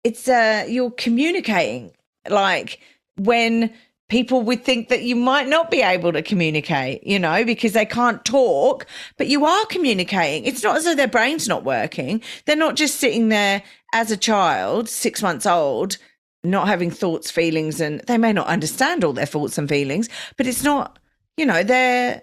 it's 0.03 0.27
uh 0.27 0.65
you're 0.67 0.91
communicating 0.91 1.93
like 2.29 2.79
when 3.17 3.73
people 4.09 4.41
would 4.43 4.63
think 4.63 4.89
that 4.89 5.03
you 5.03 5.15
might 5.15 5.47
not 5.47 5.71
be 5.71 5.81
able 5.81 6.11
to 6.11 6.21
communicate, 6.21 7.05
you 7.05 7.17
know, 7.17 7.43
because 7.43 7.73
they 7.73 7.85
can't 7.85 8.23
talk, 8.25 8.85
but 9.17 9.27
you 9.27 9.45
are 9.45 9.65
communicating. 9.67 10.45
It's 10.45 10.63
not 10.63 10.77
as 10.77 10.85
though 10.85 10.95
their 10.95 11.07
brain's 11.07 11.47
not 11.47 11.63
working. 11.63 12.21
They're 12.45 12.55
not 12.55 12.75
just 12.75 12.99
sitting 12.99 13.29
there 13.29 13.63
as 13.93 14.11
a 14.11 14.17
child, 14.17 14.87
six 14.89 15.23
months 15.23 15.45
old, 15.45 15.97
not 16.43 16.67
having 16.67 16.91
thoughts, 16.91 17.31
feelings, 17.31 17.79
and 17.79 18.01
they 18.01 18.17
may 18.17 18.33
not 18.33 18.47
understand 18.47 19.03
all 19.03 19.13
their 19.13 19.25
thoughts 19.25 19.57
and 19.57 19.69
feelings, 19.69 20.09
but 20.37 20.45
it's 20.45 20.63
not, 20.63 20.99
you 21.37 21.45
know, 21.45 21.63
they're 21.63 22.21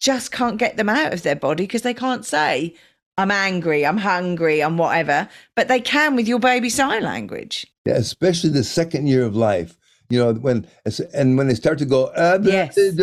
just 0.00 0.32
can't 0.32 0.58
get 0.58 0.76
them 0.76 0.88
out 0.88 1.12
of 1.12 1.22
their 1.22 1.36
body 1.36 1.64
because 1.64 1.82
they 1.82 1.94
can't 1.94 2.24
say, 2.24 2.74
I'm 3.18 3.32
angry, 3.32 3.84
I'm 3.84 3.98
hungry, 3.98 4.62
I'm 4.62 4.78
whatever, 4.78 5.28
but 5.56 5.66
they 5.66 5.80
can 5.80 6.14
with 6.14 6.28
your 6.28 6.38
baby 6.38 6.70
sign 6.70 7.02
language. 7.02 7.66
Yeah, 7.84 7.94
especially 7.94 8.50
the 8.50 8.62
second 8.62 9.08
year 9.08 9.24
of 9.24 9.34
life. 9.34 9.76
You 10.08 10.20
know, 10.20 10.32
when 10.34 10.66
and 11.12 11.36
when 11.36 11.48
they 11.48 11.54
start 11.54 11.78
to 11.80 11.84
go, 11.84 12.10
ah, 12.16 12.38
yes. 12.40 12.76
you 12.78 12.94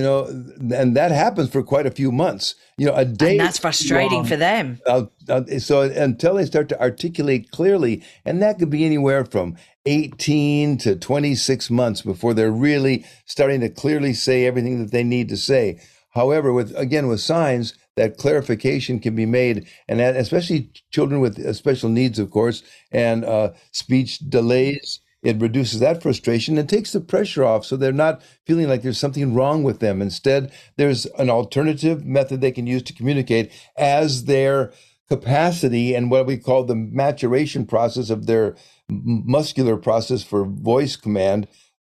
know, 0.00 0.24
and 0.24 0.96
that 0.96 1.10
happens 1.10 1.50
for 1.50 1.62
quite 1.62 1.84
a 1.84 1.90
few 1.90 2.12
months. 2.12 2.54
You 2.78 2.86
know, 2.86 2.94
a 2.94 3.04
day. 3.04 3.32
And 3.32 3.40
that's 3.40 3.58
frustrating 3.58 4.18
long, 4.18 4.26
for 4.26 4.36
them. 4.36 4.80
Uh, 4.86 5.06
uh, 5.28 5.42
so 5.58 5.82
until 5.82 6.34
they 6.34 6.46
start 6.46 6.70
to 6.70 6.80
articulate 6.80 7.50
clearly, 7.50 8.02
and 8.24 8.40
that 8.40 8.58
could 8.58 8.70
be 8.70 8.86
anywhere 8.86 9.24
from 9.24 9.56
18 9.84 10.78
to 10.78 10.96
26 10.96 11.70
months 11.70 12.02
before 12.02 12.32
they're 12.34 12.52
really 12.52 13.04
starting 13.26 13.60
to 13.60 13.68
clearly 13.68 14.14
say 14.14 14.46
everything 14.46 14.78
that 14.78 14.92
they 14.92 15.04
need 15.04 15.28
to 15.28 15.36
say. 15.36 15.78
However, 16.10 16.52
with 16.52 16.74
again 16.76 17.06
with 17.06 17.20
signs, 17.20 17.74
that 17.96 18.16
clarification 18.16 19.00
can 19.00 19.14
be 19.14 19.26
made, 19.26 19.66
and 19.88 20.00
that, 20.00 20.16
especially 20.16 20.70
children 20.90 21.20
with 21.20 21.38
uh, 21.38 21.52
special 21.52 21.88
needs, 21.88 22.18
of 22.18 22.30
course, 22.30 22.62
and 22.92 23.24
uh, 23.24 23.52
speech 23.72 24.18
delays. 24.18 25.00
It 25.22 25.40
reduces 25.40 25.80
that 25.80 26.02
frustration 26.02 26.56
and 26.56 26.66
takes 26.66 26.92
the 26.92 27.00
pressure 27.00 27.44
off, 27.44 27.66
so 27.66 27.76
they're 27.76 27.92
not 27.92 28.22
feeling 28.46 28.68
like 28.68 28.80
there's 28.82 28.98
something 28.98 29.34
wrong 29.34 29.62
with 29.62 29.80
them. 29.80 30.00
Instead, 30.00 30.50
there's 30.76 31.04
an 31.18 31.28
alternative 31.28 32.06
method 32.06 32.40
they 32.40 32.52
can 32.52 32.66
use 32.66 32.82
to 32.84 32.94
communicate 32.94 33.52
as 33.76 34.24
their 34.24 34.72
capacity 35.10 35.94
and 35.94 36.10
what 36.10 36.24
we 36.24 36.38
call 36.38 36.64
the 36.64 36.74
maturation 36.74 37.66
process 37.66 38.08
of 38.08 38.26
their 38.26 38.56
muscular 38.88 39.76
process 39.76 40.22
for 40.22 40.44
voice 40.44 40.96
command 40.96 41.48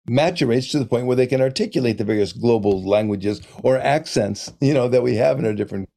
maturates 0.10 0.72
to 0.72 0.80
the 0.80 0.86
point 0.86 1.06
where 1.06 1.16
they 1.16 1.28
can 1.28 1.42
articulate 1.42 1.98
the 1.98 2.04
various 2.04 2.34
global 2.34 2.84
languages 2.84 3.42
or 3.64 3.78
accents, 3.78 4.52
you 4.62 4.74
know, 4.74 4.88
that 4.88 5.04
we 5.04 5.16
have 5.16 5.40
in 5.40 5.46
our 5.46 5.54
different 5.54 5.90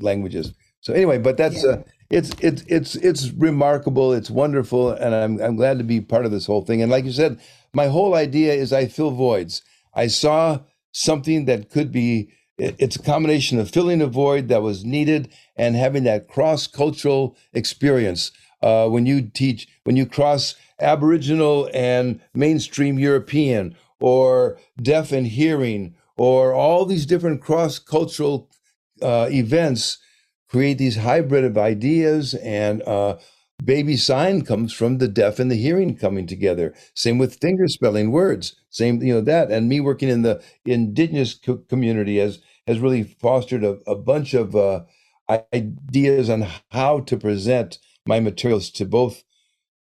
languages. 0.00 0.54
So 0.80 0.92
anyway, 0.92 1.18
but 1.18 1.36
that's 1.36 1.64
yeah. 1.64 1.70
uh, 1.70 1.82
it's 2.10 2.30
it's 2.40 2.62
it's 2.68 2.94
it's 2.96 3.30
remarkable. 3.32 4.12
It's 4.12 4.30
wonderful, 4.30 4.90
and 4.90 5.14
I'm 5.14 5.40
I'm 5.40 5.56
glad 5.56 5.78
to 5.78 5.84
be 5.84 6.00
part 6.00 6.24
of 6.24 6.30
this 6.30 6.46
whole 6.46 6.64
thing. 6.64 6.80
And 6.82 6.90
like 6.90 7.04
you 7.04 7.12
said, 7.12 7.40
my 7.72 7.88
whole 7.88 8.14
idea 8.14 8.54
is 8.54 8.72
I 8.72 8.86
fill 8.86 9.10
voids. 9.10 9.62
I 9.94 10.06
saw 10.06 10.60
something 10.92 11.44
that 11.46 11.70
could 11.70 11.92
be. 11.92 12.30
It's 12.56 12.96
a 12.96 13.02
combination 13.02 13.60
of 13.60 13.70
filling 13.70 14.02
a 14.02 14.08
void 14.08 14.48
that 14.48 14.62
was 14.62 14.84
needed 14.84 15.32
and 15.56 15.76
having 15.76 16.02
that 16.04 16.26
cross 16.26 16.66
cultural 16.66 17.36
experience. 17.52 18.32
Uh, 18.62 18.88
when 18.88 19.06
you 19.06 19.22
teach, 19.22 19.68
when 19.84 19.96
you 19.96 20.06
cross 20.06 20.54
Aboriginal 20.80 21.70
and 21.74 22.20
mainstream 22.34 22.98
European, 22.98 23.76
or 24.00 24.58
deaf 24.80 25.12
and 25.12 25.26
hearing, 25.26 25.94
or 26.16 26.54
all 26.54 26.84
these 26.86 27.06
different 27.06 27.40
cross 27.42 27.78
cultural 27.78 28.50
uh, 29.02 29.28
events 29.30 29.98
create 30.48 30.78
these 30.78 30.96
hybrid 30.96 31.44
of 31.44 31.58
ideas 31.58 32.34
and 32.34 32.82
uh, 32.82 33.16
baby 33.64 33.96
sign 33.96 34.42
comes 34.42 34.72
from 34.72 34.98
the 34.98 35.08
deaf 35.08 35.38
and 35.38 35.50
the 35.50 35.56
hearing 35.56 35.96
coming 35.96 36.26
together. 36.26 36.74
Same 36.94 37.18
with 37.18 37.40
finger 37.40 37.68
spelling 37.68 38.10
words 38.12 38.56
same 38.70 39.02
you 39.02 39.14
know 39.14 39.20
that. 39.22 39.50
And 39.50 39.68
me 39.68 39.80
working 39.80 40.08
in 40.08 40.22
the 40.22 40.42
indigenous 40.64 41.34
co- 41.34 41.58
community 41.68 42.18
has 42.18 42.40
has 42.66 42.80
really 42.80 43.02
fostered 43.02 43.64
a, 43.64 43.78
a 43.86 43.96
bunch 43.96 44.34
of 44.34 44.54
uh, 44.54 44.82
ideas 45.54 46.28
on 46.30 46.46
how 46.70 47.00
to 47.00 47.16
present 47.16 47.78
my 48.08 48.18
materials 48.18 48.70
to 48.70 48.84
both 48.84 49.22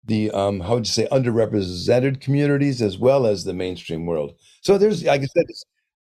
the 0.06 0.32
um, 0.32 0.62
how 0.62 0.76
would 0.76 0.88
you 0.88 0.94
say 0.94 1.08
underrepresented 1.12 2.20
communities 2.20 2.82
as 2.82 2.98
well 2.98 3.26
as 3.26 3.44
the 3.44 3.54
mainstream 3.54 4.06
world. 4.06 4.36
So 4.62 4.78
there's, 4.78 5.04
like 5.04 5.22
I 5.22 5.26
said, 5.26 5.46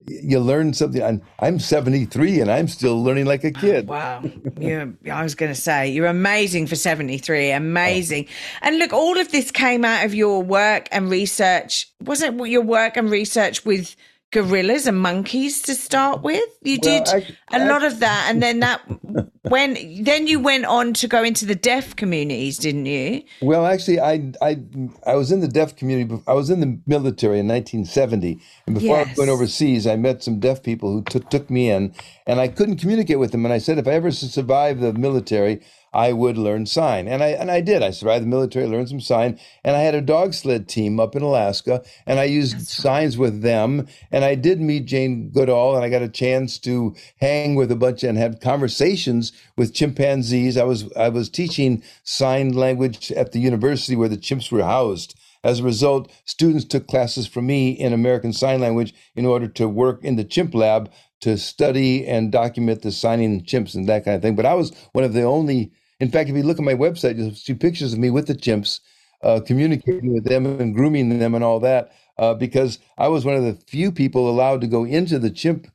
you 0.08 0.40
learn 0.40 0.74
something. 0.74 1.04
I'm, 1.04 1.22
I'm 1.40 1.60
73 1.60 2.42
and 2.42 2.50
I'm 2.50 2.68
still 2.68 3.04
learning 3.04 3.26
like 3.26 3.44
a 3.44 3.52
kid. 3.52 3.88
wow. 3.88 4.24
Yeah, 4.60 4.86
I 5.12 5.24
was 5.24 5.36
going 5.36 5.52
to 5.52 5.60
say, 5.60 5.90
you're 5.90 6.08
amazing 6.08 6.68
for 6.68 6.76
73. 6.76 7.52
Amazing. 7.52 8.26
Oh. 8.28 8.68
And 8.68 8.80
look, 8.80 8.94
all 8.94 9.20
of 9.20 9.32
this 9.32 9.52
came 9.52 9.86
out 9.86 10.06
of 10.06 10.16
your 10.16 10.42
work 10.42 10.88
and 10.92 11.10
research. 11.10 11.92
Wasn't 12.02 12.48
your 12.48 12.62
work 12.62 12.98
and 12.98 13.10
research 13.10 13.66
with 13.66 13.96
gorillas 14.32 14.88
and 14.88 14.98
monkeys 14.98 15.62
to 15.64 15.76
start 15.76 16.22
with. 16.22 16.44
You 16.64 16.80
well, 16.82 17.04
did 17.04 17.36
I, 17.52 17.58
a 17.58 17.68
lot 17.68 17.84
of 17.84 18.00
that, 18.00 18.28
and 18.30 18.42
then 18.42 18.60
that 18.62 18.82
when 19.44 20.04
then 20.04 20.28
you 20.28 20.40
went 20.40 20.66
on 20.66 20.94
to 20.96 21.08
go 21.08 21.24
into 21.24 21.46
the 21.46 21.56
deaf 21.56 21.96
communities, 21.96 22.58
didn't 22.58 22.86
you? 22.86 23.24
Well, 23.42 23.66
actually, 23.66 24.00
I 24.00 24.32
I 24.42 24.60
I 25.06 25.16
was 25.16 25.32
in 25.32 25.42
the 25.42 25.48
deaf 25.48 25.76
community. 25.76 26.22
I 26.28 26.34
was 26.34 26.50
in 26.50 26.60
the 26.60 26.80
military 26.88 27.40
in 27.40 27.48
1970, 27.48 28.40
and 28.66 28.76
before 28.76 28.98
yes. 28.98 29.18
I 29.18 29.20
went 29.20 29.30
overseas, 29.30 29.86
I 29.86 29.96
met 29.96 30.24
some 30.24 30.40
deaf 30.40 30.64
people 30.64 30.92
who 30.92 31.04
took 31.04 31.30
took 31.30 31.50
me 31.50 31.70
in, 31.70 31.94
and 32.26 32.40
I 32.40 32.48
couldn't 32.48 32.78
communicate 32.78 33.20
with 33.20 33.32
them. 33.32 33.46
And 33.46 33.54
I 33.54 33.58
said, 33.58 33.78
if 33.78 33.88
I 33.88 33.92
ever 33.92 34.12
survive 34.12 34.80
the 34.80 34.94
military, 34.94 35.62
I 35.94 36.14
would 36.14 36.38
learn 36.38 36.66
sign. 36.66 37.08
And 37.08 37.22
I 37.22 37.30
and 37.30 37.52
I 37.52 37.62
did. 37.62 37.84
I 37.84 37.92
survived 37.92 38.24
the 38.24 38.30
military, 38.30 38.66
learned 38.68 38.90
some 38.90 39.02
sign, 39.02 39.40
and 39.64 39.76
I 39.76 39.80
had 39.82 39.96
a 39.96 40.02
dog 40.02 40.34
sled 40.34 40.68
team 40.68 41.00
up 41.00 41.16
in 41.16 41.22
Alaska, 41.22 41.84
and 42.06 42.20
I 42.20 42.26
used 42.26 42.56
That's 42.56 42.74
signs 42.74 43.18
right. 43.18 43.24
with 43.24 43.42
them. 43.42 43.88
And 44.12 44.24
I 44.24 44.36
did 44.36 44.62
meet 44.62 44.86
Jane 44.86 45.32
Goodall, 45.32 45.76
and 45.76 45.84
I 45.84 45.90
got 45.90 46.02
a 46.02 46.10
chance 46.10 46.58
to 46.60 46.96
hang 47.20 47.56
with 47.56 47.72
a 47.72 47.76
bunch 47.76 48.04
and 48.04 48.18
have 48.18 48.40
conversations 48.40 49.34
with 49.58 49.74
chimpanzees. 49.74 50.58
I 50.58 50.64
was 50.64 50.92
I 50.94 51.10
was 51.10 51.30
teaching 51.30 51.84
sign 52.04 52.54
language 52.54 53.12
at 53.12 53.34
the 53.34 53.40
university 53.40 53.96
where 53.96 54.10
the 54.10 54.18
chimps 54.18 54.52
were 54.52 54.64
housed. 54.64 55.18
As 55.44 55.60
a 55.60 55.64
result, 55.64 56.12
students 56.26 56.66
took 56.66 56.88
classes 56.88 57.28
from 57.28 57.48
me 57.48 57.72
in 57.72 57.94
American 57.94 58.32
Sign 58.32 58.62
Language 58.62 58.94
in 59.16 59.26
order 59.26 59.48
to 59.48 59.68
work 59.68 60.04
in 60.04 60.16
the 60.16 60.24
chimp 60.24 60.54
lab 60.54 60.92
to 61.22 61.38
study 61.38 62.06
and 62.06 62.32
document 62.32 62.82
the 62.82 62.92
signing 62.92 63.44
chimps 63.44 63.74
and 63.76 63.88
that 63.90 64.06
kind 64.06 64.16
of 64.16 64.22
thing. 64.22 64.36
But 64.36 64.46
I 64.46 64.54
was 64.54 64.72
one 64.92 65.04
of 65.04 65.14
the 65.14 65.24
only 65.24 65.72
in 66.02 66.12
fact, 66.12 66.30
if 66.30 66.38
you 66.38 66.44
look 66.44 66.60
at 66.60 66.66
my 66.66 66.76
website, 66.76 67.18
you'll 67.18 67.36
see 67.36 67.56
pictures 67.56 67.94
of 67.94 68.00
me 68.00 68.12
with 68.12 68.28
the 68.28 68.36
chimps 68.36 68.82
uh, 69.24 69.42
communicating 69.46 70.14
with 70.14 70.26
them 70.26 70.48
and 70.48 70.76
grooming 70.76 71.20
them 71.20 71.36
and 71.36 71.46
all 71.46 71.62
that. 71.62 71.94
Uh, 72.20 72.36
because 72.36 72.80
I 73.00 73.10
was 73.10 73.26
one 73.26 73.36
of 73.36 73.44
the 73.46 73.56
few 73.68 73.92
people 73.94 74.30
allowed 74.30 74.62
to 74.62 74.68
go 74.68 74.86
into 74.86 75.20
the 75.20 75.32
chimp 75.32 75.68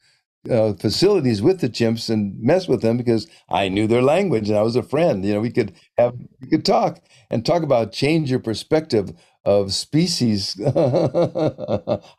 uh, 0.51 0.75
facilities 0.75 1.43
with 1.43 1.61
the 1.61 1.71
chimps 1.71 2.11
and 2.11 2.41
mess 2.41 2.69
with 2.69 2.83
them 2.83 2.99
because 2.99 3.29
I 3.51 3.69
knew 3.69 3.89
their 3.89 4.03
language 4.03 4.51
and 4.51 4.59
I 4.59 4.63
was 4.63 4.77
a 4.77 4.85
friend. 4.85 5.25
You 5.25 5.35
know, 5.35 5.41
we 5.41 5.53
could 5.53 5.75
have 5.99 6.15
we 6.41 6.49
could 6.49 6.67
talk 6.67 7.01
and 7.31 7.47
talk 7.47 7.65
about 7.65 7.93
change 7.93 8.31
your 8.31 8.41
perspective 8.41 9.13
of 9.45 9.75
species 9.75 10.61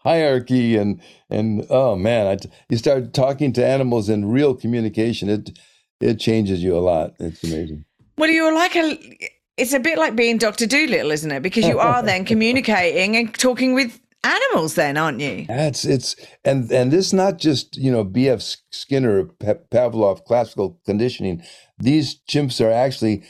hierarchy 0.03 0.77
and 0.77 1.01
and 1.31 1.67
oh 1.71 1.97
man, 1.97 2.27
I, 2.27 2.37
you 2.69 2.77
start 2.77 3.13
talking 3.13 3.53
to 3.53 3.65
animals 3.65 4.09
in 4.09 4.25
real 4.31 4.55
communication. 4.55 5.29
It 5.29 5.59
it 6.01 6.19
changes 6.21 6.63
you 6.63 6.77
a 6.77 6.81
lot. 6.81 7.15
It's 7.19 7.43
amazing. 7.43 7.86
Well, 8.17 8.29
you're 8.29 8.53
like 8.53 8.75
a. 8.75 9.17
It's 9.57 9.73
a 9.73 9.79
bit 9.79 9.97
like 9.97 10.15
being 10.15 10.37
Doctor 10.37 10.67
Dolittle, 10.67 11.11
isn't 11.11 11.31
it? 11.31 11.41
Because 11.41 11.65
you 11.65 11.79
are 11.89 12.03
then 12.03 12.25
communicating 12.25 13.17
and 13.17 13.33
talking 13.33 13.73
with 13.73 13.99
animals 14.23 14.75
then 14.75 14.97
aren't 14.97 15.19
you 15.21 15.45
that's 15.45 15.85
it's 15.85 16.15
and 16.43 16.69
and 16.71 16.91
this 16.91 17.13
not 17.13 17.37
just 17.37 17.77
you 17.77 17.91
know 17.91 18.03
bf 18.03 18.57
skinner 18.71 19.25
pavlov 19.71 20.25
classical 20.25 20.79
conditioning 20.85 21.41
these 21.77 22.19
chimps 22.27 22.59
are 22.59 22.71
actually 22.71 23.23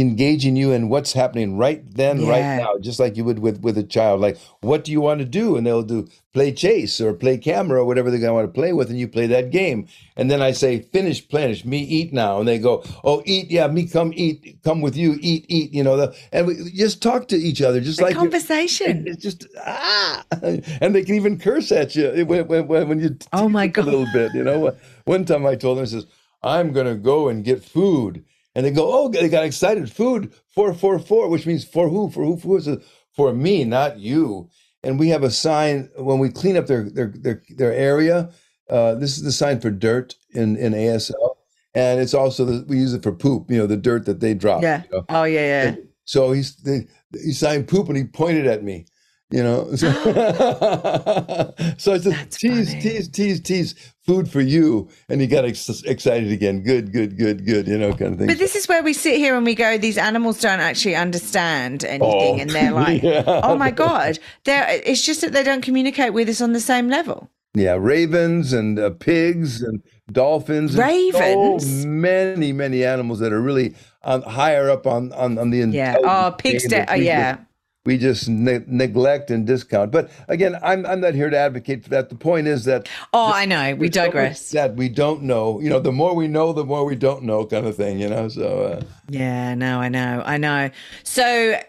engaging 0.00 0.56
you 0.56 0.72
in 0.72 0.88
what's 0.88 1.12
happening 1.12 1.56
right 1.56 1.82
then, 1.94 2.20
yeah. 2.20 2.28
right 2.28 2.56
now, 2.62 2.78
just 2.80 2.98
like 2.98 3.16
you 3.16 3.24
would 3.24 3.38
with 3.38 3.60
with 3.60 3.76
a 3.78 3.82
child. 3.82 4.20
Like, 4.20 4.38
what 4.60 4.84
do 4.84 4.92
you 4.92 5.00
want 5.00 5.20
to 5.20 5.24
do? 5.24 5.56
And 5.56 5.66
they'll 5.66 5.82
do 5.82 6.08
play 6.32 6.52
chase 6.52 7.00
or 7.00 7.12
play 7.12 7.36
camera 7.36 7.80
or 7.80 7.84
whatever 7.84 8.10
they're 8.10 8.18
going 8.18 8.30
to 8.30 8.34
want 8.34 8.46
to 8.46 8.52
play 8.52 8.72
with, 8.72 8.90
and 8.90 8.98
you 8.98 9.06
play 9.06 9.26
that 9.26 9.50
game. 9.50 9.86
And 10.16 10.30
then 10.30 10.40
I 10.40 10.52
say, 10.52 10.80
finish, 10.80 11.26
plenish, 11.26 11.64
me 11.64 11.78
eat 11.78 12.12
now, 12.12 12.38
and 12.38 12.48
they 12.48 12.58
go, 12.58 12.82
oh, 13.04 13.22
eat, 13.26 13.50
yeah, 13.50 13.66
me 13.66 13.86
come 13.86 14.12
eat, 14.14 14.58
come 14.64 14.80
with 14.80 14.96
you, 14.96 15.18
eat, 15.20 15.44
eat, 15.48 15.72
you 15.72 15.82
know. 15.82 15.96
The, 15.96 16.16
and 16.32 16.46
we 16.46 16.70
just 16.72 17.02
talk 17.02 17.28
to 17.28 17.36
each 17.36 17.62
other, 17.62 17.80
just 17.80 17.98
the 17.98 18.04
like 18.04 18.16
conversation. 18.16 19.06
It's 19.06 19.22
just 19.22 19.46
ah, 19.58 20.24
and 20.42 20.94
they 20.94 21.04
can 21.04 21.14
even 21.14 21.38
curse 21.38 21.70
at 21.72 21.94
you 21.94 22.24
when 22.26 22.46
when, 22.46 22.88
when 22.88 23.00
you 23.00 23.16
oh 23.32 23.48
my 23.48 23.66
god 23.66 23.88
a 23.88 23.90
little 23.90 24.12
bit, 24.12 24.32
you 24.34 24.44
know. 24.44 24.76
One 25.04 25.24
time 25.24 25.44
I 25.46 25.56
told 25.56 25.78
them, 25.78 25.82
I 25.82 25.86
says, 25.86 26.06
I'm 26.42 26.72
going 26.72 26.86
to 26.86 26.94
go 26.94 27.28
and 27.28 27.44
get 27.44 27.64
food 27.64 28.24
and 28.54 28.66
they 28.66 28.70
go, 28.70 28.88
oh, 28.92 29.08
they 29.08 29.28
got 29.28 29.44
excited. 29.44 29.90
Food 29.90 30.32
four 30.54 30.74
four 30.74 30.98
four, 30.98 31.28
which 31.28 31.46
means 31.46 31.64
for 31.64 31.88
who? 31.88 32.10
For 32.10 32.24
who? 32.24 32.36
For 32.36 32.60
who? 32.60 32.80
For 33.14 33.32
me, 33.32 33.64
not 33.64 33.98
you. 33.98 34.48
And 34.82 34.98
we 34.98 35.08
have 35.08 35.22
a 35.22 35.30
sign 35.30 35.90
when 35.96 36.18
we 36.18 36.28
clean 36.28 36.56
up 36.56 36.66
their 36.66 36.88
their 36.90 37.12
their, 37.14 37.42
their 37.56 37.72
area. 37.72 38.30
Uh, 38.68 38.94
this 38.94 39.16
is 39.16 39.22
the 39.22 39.32
sign 39.32 39.60
for 39.60 39.70
dirt 39.70 40.16
in 40.30 40.56
in 40.56 40.72
ASL, 40.72 41.36
and 41.74 42.00
it's 42.00 42.14
also 42.14 42.44
the, 42.44 42.64
we 42.68 42.78
use 42.78 42.92
it 42.94 43.02
for 43.02 43.12
poop. 43.12 43.50
You 43.50 43.58
know, 43.58 43.66
the 43.66 43.76
dirt 43.76 44.06
that 44.06 44.20
they 44.20 44.34
drop. 44.34 44.62
Yeah. 44.62 44.82
You 44.84 44.98
know? 44.98 45.04
Oh 45.08 45.24
yeah, 45.24 45.40
yeah. 45.40 45.68
And 45.68 45.88
so 46.04 46.32
he's 46.32 46.56
they, 46.56 46.88
he 47.12 47.32
signed 47.32 47.68
poop 47.68 47.88
and 47.88 47.96
he 47.96 48.04
pointed 48.04 48.46
at 48.46 48.62
me 48.62 48.86
you 49.32 49.42
know. 49.42 49.68
So, 51.78 51.94
so 51.94 51.94
I 51.94 51.98
said, 51.98 52.30
tease, 52.30 52.70
funny. 52.70 52.82
tease, 52.82 53.08
tease, 53.08 53.40
tease, 53.40 53.91
food 54.04 54.30
for 54.30 54.40
you. 54.40 54.88
And 55.08 55.20
he 55.20 55.26
got 55.26 55.44
ex- 55.44 55.82
excited 55.84 56.32
again. 56.32 56.62
Good, 56.62 56.92
good, 56.92 57.16
good, 57.16 57.46
good, 57.46 57.68
you 57.68 57.78
know, 57.78 57.92
kind 57.92 58.12
of 58.12 58.18
thing. 58.18 58.26
But 58.26 58.38
this 58.38 58.56
is 58.56 58.68
where 58.68 58.82
we 58.82 58.92
sit 58.92 59.16
here 59.16 59.36
and 59.36 59.44
we 59.44 59.54
go, 59.54 59.78
these 59.78 59.98
animals 59.98 60.40
don't 60.40 60.60
actually 60.60 60.96
understand 60.96 61.84
anything. 61.84 62.02
Oh, 62.02 62.36
and 62.40 62.50
they're 62.50 62.72
like, 62.72 63.02
yeah. 63.02 63.22
oh 63.26 63.56
my 63.56 63.70
God. 63.70 64.18
They're, 64.44 64.80
it's 64.84 65.02
just 65.02 65.20
that 65.20 65.32
they 65.32 65.42
don't 65.42 65.62
communicate 65.62 66.12
with 66.12 66.28
us 66.28 66.40
on 66.40 66.52
the 66.52 66.60
same 66.60 66.88
level. 66.88 67.30
Yeah, 67.54 67.76
ravens 67.78 68.54
and 68.54 68.78
uh, 68.78 68.90
pigs 68.90 69.60
and 69.60 69.82
dolphins. 70.10 70.76
Ravens. 70.76 71.64
And 71.64 71.82
so 71.82 71.86
many, 71.86 72.50
many 72.50 72.82
animals 72.82 73.18
that 73.18 73.30
are 73.30 73.42
really 73.42 73.74
on, 74.02 74.22
higher 74.22 74.70
up 74.70 74.86
on 74.86 75.12
on, 75.12 75.36
on 75.36 75.50
the 75.50 75.58
yeah. 75.58 75.96
Oh, 76.02 76.34
pigs. 76.38 76.66
De- 76.66 76.90
oh, 76.90 76.94
yeah 76.94 77.38
we 77.84 77.98
just 77.98 78.28
ne- 78.28 78.64
neglect 78.66 79.30
and 79.30 79.46
discount. 79.46 79.90
But 79.90 80.10
again, 80.28 80.56
I'm 80.62 80.86
I'm 80.86 81.00
not 81.00 81.14
here 81.14 81.30
to 81.30 81.38
advocate 81.38 81.82
for 81.82 81.90
that. 81.90 82.08
The 82.08 82.14
point 82.14 82.46
is 82.46 82.64
that 82.64 82.88
oh, 83.12 83.32
I 83.32 83.44
know 83.44 83.74
we 83.74 83.88
digress. 83.88 84.46
So 84.46 84.58
that 84.58 84.76
we 84.76 84.88
don't 84.88 85.22
know. 85.22 85.60
You 85.60 85.70
know, 85.70 85.80
the 85.80 85.92
more 85.92 86.14
we 86.14 86.28
know, 86.28 86.52
the 86.52 86.64
more 86.64 86.84
we 86.84 86.96
don't 86.96 87.24
know, 87.24 87.44
kind 87.44 87.66
of 87.66 87.76
thing. 87.76 87.98
You 87.98 88.08
know, 88.08 88.28
so 88.28 88.62
uh, 88.62 88.82
yeah, 89.08 89.54
no, 89.54 89.80
I 89.80 89.88
know, 89.88 90.22
I 90.24 90.36
know. 90.36 90.70
So 91.02 91.60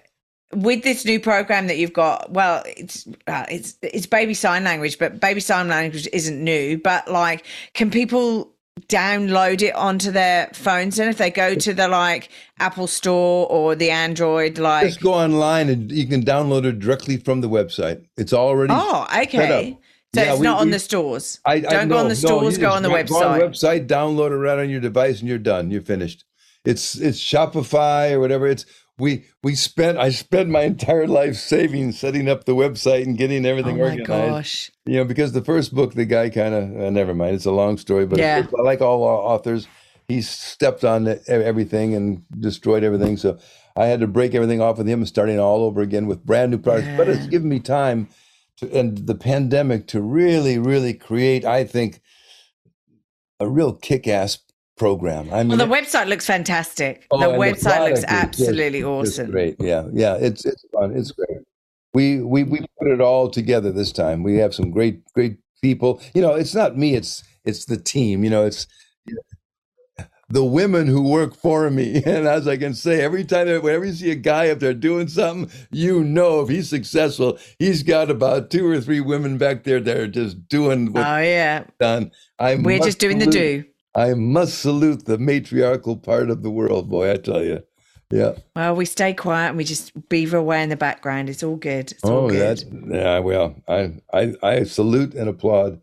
with 0.53 0.83
this 0.83 1.03
new 1.03 1.19
program 1.19 1.67
that 1.67 1.77
you've 1.77 1.93
got, 1.93 2.31
well, 2.31 2.63
it's 2.65 3.07
uh, 3.27 3.45
it's 3.49 3.77
it's 3.81 4.05
baby 4.05 4.33
sign 4.33 4.63
language, 4.63 4.99
but 4.99 5.19
baby 5.19 5.39
sign 5.39 5.67
language 5.67 6.07
isn't 6.13 6.43
new. 6.43 6.77
But 6.77 7.09
like, 7.11 7.45
can 7.73 7.89
people 7.89 8.52
download 8.81 9.61
it 9.61 9.75
onto 9.75 10.11
their 10.11 10.47
phones 10.53 10.97
and 10.97 11.09
if 11.09 11.17
they 11.17 11.29
go 11.29 11.53
to 11.53 11.73
the 11.73 11.87
like 11.87 12.29
apple 12.59 12.87
store 12.87 13.47
or 13.49 13.75
the 13.75 13.91
android 13.91 14.57
like 14.57 14.87
just 14.87 15.01
go 15.01 15.13
online 15.13 15.69
and 15.69 15.91
you 15.91 16.07
can 16.07 16.23
download 16.23 16.65
it 16.65 16.79
directly 16.79 17.17
from 17.17 17.41
the 17.41 17.49
website. 17.49 18.03
It's 18.17 18.33
already 18.33 18.73
oh 18.75 19.07
okay. 19.21 19.77
so 20.13 20.21
yeah, 20.21 20.31
it's 20.31 20.39
we, 20.39 20.43
not 20.43 20.59
on 20.59 20.67
we, 20.67 20.71
the 20.71 20.79
stores. 20.79 21.39
I, 21.45 21.53
I 21.53 21.59
don't 21.59 21.87
no, 21.87 21.95
go 21.95 22.01
on 22.01 22.09
the 22.09 22.15
stores 22.15 22.57
no, 22.57 22.69
go 22.69 22.73
on 22.73 22.81
the 22.81 22.89
website 22.89 23.25
on 23.25 23.39
the 23.39 23.45
website 23.45 23.87
download 23.87 24.31
it 24.31 24.37
right 24.37 24.57
on 24.57 24.69
your 24.69 24.81
device 24.81 25.19
and 25.19 25.29
you're 25.29 25.37
done. 25.37 25.69
You're 25.69 25.81
finished. 25.81 26.25
It's 26.65 26.95
it's 26.95 27.19
shopify 27.19 28.11
or 28.11 28.19
whatever. 28.19 28.47
It's 28.47 28.65
we 28.97 29.25
we 29.41 29.55
spent 29.55 29.97
I 29.97 30.11
spent 30.11 30.49
my 30.49 30.61
entire 30.61 31.07
life 31.07 31.35
saving 31.35 31.93
setting 31.93 32.29
up 32.29 32.45
the 32.45 32.55
website 32.55 33.03
and 33.03 33.17
getting 33.17 33.45
everything 33.45 33.81
oh 33.81 33.85
my 33.85 33.91
organized. 33.91 34.07
Gosh. 34.07 34.71
You 34.85 34.97
know, 34.97 35.05
because 35.05 35.31
the 35.31 35.43
first 35.43 35.73
book, 35.73 35.93
the 35.93 36.05
guy 36.05 36.29
kind 36.29 36.53
of 36.53 36.63
uh, 36.81 36.89
never 36.89 37.13
mind. 37.13 37.35
It's 37.35 37.45
a 37.45 37.51
long 37.51 37.77
story, 37.77 38.05
but 38.05 38.19
yeah. 38.19 38.45
like 38.51 38.81
all 38.81 39.03
authors, 39.03 39.67
he 40.07 40.21
stepped 40.21 40.83
on 40.83 41.19
everything 41.27 41.95
and 41.95 42.23
destroyed 42.39 42.83
everything. 42.83 43.17
So 43.17 43.39
I 43.75 43.87
had 43.87 43.99
to 44.01 44.07
break 44.07 44.35
everything 44.35 44.61
off 44.61 44.77
with 44.77 44.87
him 44.87 44.99
and 44.99 45.07
starting 45.07 45.39
all 45.39 45.63
over 45.63 45.81
again 45.81 46.05
with 46.05 46.23
brand 46.23 46.51
new 46.51 46.59
products. 46.59 46.87
Yeah. 46.87 46.97
But 46.97 47.09
it's 47.09 47.27
given 47.27 47.49
me 47.49 47.59
time 47.59 48.09
to 48.57 48.71
and 48.71 48.97
the 49.07 49.15
pandemic 49.15 49.87
to 49.87 50.01
really, 50.01 50.59
really 50.59 50.93
create. 50.93 51.45
I 51.45 51.63
think 51.63 51.99
a 53.39 53.49
real 53.49 53.73
kick-ass 53.73 54.37
program. 54.83 55.31
I 55.31 55.43
mean, 55.43 55.47
well, 55.47 55.65
the 55.65 55.73
website 55.73 56.07
looks 56.07 56.25
fantastic. 56.25 57.07
Oh, 57.09 57.17
the 57.17 57.37
website 57.37 57.85
the 57.85 57.89
looks 57.89 58.03
absolutely 58.05 58.81
just, 58.81 58.89
awesome. 58.89 59.31
great. 59.31 59.55
Yeah. 59.57 59.87
Yeah. 59.93 60.15
It's, 60.15 60.43
it's 60.43 60.65
fun. 60.73 60.91
It's 60.93 61.11
great. 61.11 61.37
We, 61.93 62.19
we, 62.19 62.43
we 62.43 62.59
put 62.77 62.89
it 62.89 62.99
all 62.99 63.29
together 63.29 63.71
this 63.71 63.93
time. 63.93 64.23
We 64.23 64.35
have 64.39 64.53
some 64.53 64.71
great, 64.71 65.05
great 65.13 65.37
people. 65.61 66.01
You 66.13 66.21
know, 66.21 66.33
it's 66.33 66.53
not 66.53 66.77
me. 66.77 66.95
It's, 66.95 67.23
it's 67.45 67.63
the 67.63 67.77
team, 67.77 68.25
you 68.25 68.29
know, 68.29 68.45
it's, 68.45 68.67
the 70.29 70.43
women 70.43 70.87
who 70.87 71.01
work 71.03 71.35
for 71.35 71.69
me. 71.69 72.01
And 72.05 72.27
as 72.27 72.47
I 72.47 72.57
can 72.57 72.73
say, 72.73 73.01
every 73.01 73.23
time, 73.23 73.47
whenever 73.47 73.85
you 73.85 73.93
see 73.93 74.11
a 74.11 74.15
guy 74.15 74.49
up 74.49 74.59
there 74.59 74.73
doing 74.73 75.07
something, 75.07 75.49
you 75.71 76.03
know 76.03 76.41
if 76.41 76.49
he's 76.49 76.69
successful, 76.69 77.37
he's 77.57 77.83
got 77.83 78.09
about 78.09 78.49
two 78.49 78.67
or 78.67 78.81
three 78.81 78.99
women 78.99 79.37
back 79.37 79.63
there 79.63 79.79
that 79.79 79.97
are 79.97 80.07
just 80.07 80.47
doing 80.49 80.91
what 80.91 81.07
oh, 81.07 81.17
yeah. 81.19 81.63
done. 81.79 82.11
I 82.39 82.55
We're 82.55 82.79
just 82.79 82.99
doing 82.99 83.19
the 83.19 83.27
do. 83.27 83.63
I 83.95 84.13
must 84.13 84.59
salute 84.59 85.05
the 85.05 85.17
matriarchal 85.17 85.97
part 85.97 86.29
of 86.29 86.41
the 86.41 86.49
world, 86.49 86.89
boy, 86.89 87.11
I 87.11 87.17
tell 87.17 87.43
you. 87.43 87.63
Yeah. 88.11 88.33
Well, 88.55 88.75
we 88.75 88.85
stay 88.85 89.13
quiet 89.13 89.49
and 89.49 89.57
we 89.57 89.63
just 89.63 89.91
beaver 90.09 90.37
away 90.37 90.61
in 90.61 90.69
the 90.69 90.75
background. 90.75 91.29
It's 91.29 91.41
all 91.41 91.55
good. 91.55 91.91
It's 91.91 92.03
oh, 92.03 92.21
all 92.21 92.29
good. 92.29 92.39
that's 92.39 92.65
yeah. 92.87 93.19
Well, 93.19 93.55
I, 93.67 93.93
I 94.13 94.33
I 94.43 94.63
salute 94.63 95.15
and 95.15 95.29
applaud 95.29 95.81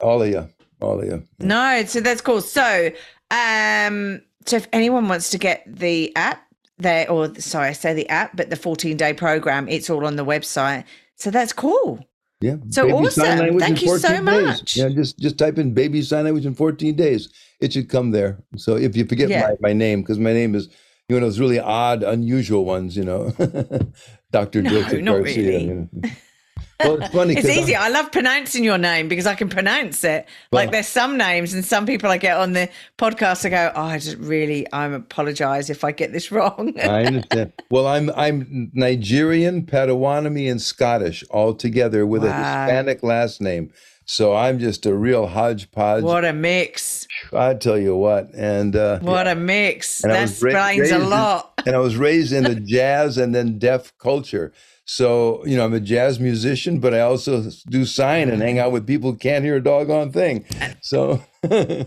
all 0.00 0.22
of 0.22 0.28
you, 0.28 0.48
all 0.80 1.00
of 1.00 1.06
you. 1.06 1.22
No, 1.38 1.84
so 1.84 2.00
that's 2.00 2.22
cool. 2.22 2.40
So, 2.40 2.90
um, 3.30 4.22
so 4.46 4.56
if 4.56 4.68
anyone 4.72 5.08
wants 5.08 5.28
to 5.30 5.38
get 5.38 5.64
the 5.66 6.16
app, 6.16 6.46
there 6.78 7.10
or 7.10 7.34
sorry, 7.38 7.68
I 7.68 7.72
say 7.72 7.92
the 7.92 8.08
app, 8.08 8.36
but 8.36 8.48
the 8.50 8.56
14 8.56 8.96
day 8.96 9.12
program, 9.12 9.68
it's 9.68 9.90
all 9.90 10.06
on 10.06 10.16
the 10.16 10.24
website. 10.24 10.84
So 11.16 11.30
that's 11.30 11.52
cool. 11.52 12.04
Yeah. 12.40 12.56
So 12.70 12.82
baby 12.84 12.94
awesome. 12.94 13.58
Thank 13.58 13.82
you 13.82 13.98
so 13.98 14.22
much. 14.22 14.76
Yeah, 14.76 14.88
just 14.88 15.18
just 15.18 15.38
type 15.38 15.58
in 15.58 15.74
baby 15.74 16.00
sign 16.02 16.24
language 16.24 16.46
in 16.46 16.54
14 16.54 16.96
days. 16.96 17.28
It 17.60 17.72
should 17.74 17.90
come 17.90 18.12
there. 18.12 18.42
So 18.56 18.76
if 18.76 18.96
you 18.96 19.04
forget 19.04 19.28
yeah. 19.28 19.48
my, 19.60 19.68
my 19.68 19.72
name, 19.74 20.00
because 20.00 20.18
my 20.18 20.32
name 20.32 20.54
is 20.54 20.68
you 21.08 21.18
know 21.18 21.26
those 21.26 21.38
really 21.38 21.58
odd, 21.58 22.02
unusual 22.02 22.64
ones, 22.64 22.96
you 22.96 23.04
know. 23.04 23.30
Dr. 24.32 24.62
No, 24.62 24.70
Garcia. 24.70 25.02
Really. 25.22 25.64
You 25.64 25.88
know. 25.92 26.10
Well, 26.80 27.02
it's 27.02 27.14
funny. 27.14 27.34
it's 27.36 27.48
easy. 27.48 27.76
I'm, 27.76 27.82
i 27.82 27.88
love 27.88 28.10
pronouncing 28.12 28.64
your 28.64 28.78
name 28.78 29.08
because 29.08 29.26
I 29.26 29.34
can 29.34 29.48
pronounce 29.48 30.02
it. 30.04 30.26
Well, 30.50 30.62
like 30.62 30.70
there's 30.70 30.88
some 30.88 31.16
names 31.16 31.54
and 31.54 31.64
some 31.64 31.86
people 31.86 32.10
I 32.10 32.18
get 32.18 32.36
on 32.36 32.52
the 32.52 32.68
podcast. 32.98 33.44
I 33.44 33.48
go, 33.50 33.72
oh, 33.74 33.82
I 33.82 33.98
just 33.98 34.16
really, 34.18 34.70
I 34.72 34.86
apologize 34.86 35.70
if 35.70 35.84
I 35.84 35.92
get 35.92 36.12
this 36.12 36.32
wrong. 36.32 36.78
I 36.80 37.04
understand. 37.04 37.52
Well, 37.70 37.86
I'm 37.86 38.10
I'm 38.10 38.70
Nigerian, 38.74 39.66
Potawatomi, 39.66 40.48
and 40.48 40.60
Scottish 40.60 41.24
all 41.30 41.54
together 41.54 42.06
with 42.06 42.22
wow. 42.22 42.30
a 42.30 42.32
Hispanic 42.32 43.02
last 43.02 43.40
name. 43.40 43.72
So 44.10 44.34
I'm 44.34 44.58
just 44.58 44.86
a 44.86 44.92
real 44.92 45.28
hodgepodge. 45.28 46.02
What 46.02 46.24
a 46.24 46.32
mix! 46.32 47.06
I 47.32 47.54
tell 47.54 47.78
you 47.78 47.94
what, 47.94 48.34
and 48.34 48.74
uh, 48.74 48.98
what 48.98 49.28
a 49.28 49.36
mix. 49.36 50.02
That 50.02 50.28
explains 50.28 50.90
ra- 50.90 50.98
a 50.98 51.02
lot. 51.06 51.52
In, 51.58 51.68
and 51.68 51.76
I 51.76 51.78
was 51.78 51.96
raised 51.96 52.32
in 52.32 52.42
the 52.42 52.56
jazz 52.56 53.18
and 53.18 53.32
then 53.32 53.60
deaf 53.60 53.96
culture. 53.98 54.52
So, 54.92 55.46
you 55.46 55.56
know, 55.56 55.64
I'm 55.64 55.72
a 55.72 55.78
jazz 55.78 56.18
musician, 56.18 56.80
but 56.80 56.94
I 56.94 56.98
also 56.98 57.48
do 57.68 57.84
sign 57.84 58.28
and 58.28 58.42
hang 58.42 58.58
out 58.58 58.72
with 58.72 58.88
people 58.88 59.12
who 59.12 59.16
can't 59.16 59.44
hear 59.44 59.54
a 59.54 59.62
doggone 59.62 60.10
thing. 60.10 60.44
So, 60.80 61.22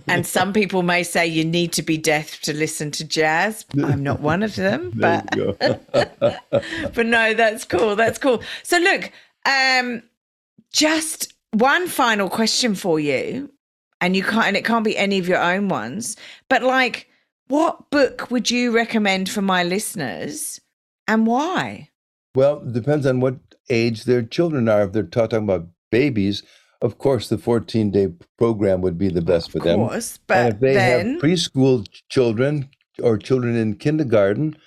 and 0.07 0.25
some 0.25 0.53
people 0.53 0.83
may 0.83 1.03
say 1.03 1.27
you 1.27 1.43
need 1.43 1.73
to 1.73 1.83
be 1.83 1.97
deaf 1.97 2.39
to 2.43 2.53
listen 2.53 2.91
to 2.91 3.03
jazz. 3.03 3.65
I'm 3.83 4.03
not 4.03 4.21
one 4.21 4.41
of 4.41 4.55
them, 4.55 4.93
but 4.95 5.29
but 5.91 7.05
no, 7.05 7.33
that's 7.33 7.65
cool. 7.65 7.97
That's 7.97 8.17
cool. 8.17 8.41
So 8.63 8.77
look, 8.77 9.11
um, 9.45 10.01
just 10.71 11.33
one 11.51 11.89
final 11.89 12.29
question 12.29 12.73
for 12.73 13.01
you, 13.01 13.51
and 13.99 14.15
you 14.15 14.23
can't, 14.23 14.47
and 14.47 14.55
it 14.55 14.63
can't 14.63 14.85
be 14.85 14.97
any 14.97 15.19
of 15.19 15.27
your 15.27 15.43
own 15.43 15.67
ones, 15.67 16.15
but 16.47 16.63
like, 16.63 17.09
what 17.49 17.89
book 17.89 18.31
would 18.31 18.49
you 18.49 18.71
recommend 18.71 19.29
for 19.29 19.41
my 19.41 19.61
listeners, 19.65 20.61
and 21.05 21.27
why? 21.27 21.89
Well, 22.35 22.63
it 22.65 22.73
depends 22.73 23.05
on 23.05 23.19
what 23.19 23.35
age 23.69 24.05
their 24.05 24.23
children 24.23 24.67
are. 24.67 24.83
If 24.83 24.91
they're 24.91 25.03
talking 25.03 25.39
about 25.39 25.67
babies, 25.91 26.43
of 26.81 26.97
course, 26.97 27.29
the 27.29 27.37
14 27.37 27.91
day 27.91 28.09
program 28.37 28.81
would 28.81 28.97
be 28.97 29.09
the 29.09 29.21
best 29.21 29.51
for 29.51 29.59
them. 29.59 29.81
Of 29.81 29.89
course, 29.89 30.19
but 30.27 30.37
and 30.37 30.53
if 30.53 30.59
they 30.59 30.73
then... 30.73 31.13
have 31.13 31.21
preschool 31.21 31.87
children 32.09 32.69
or 33.01 33.17
children 33.17 33.55
in 33.55 33.75
kindergarten, 33.75 34.57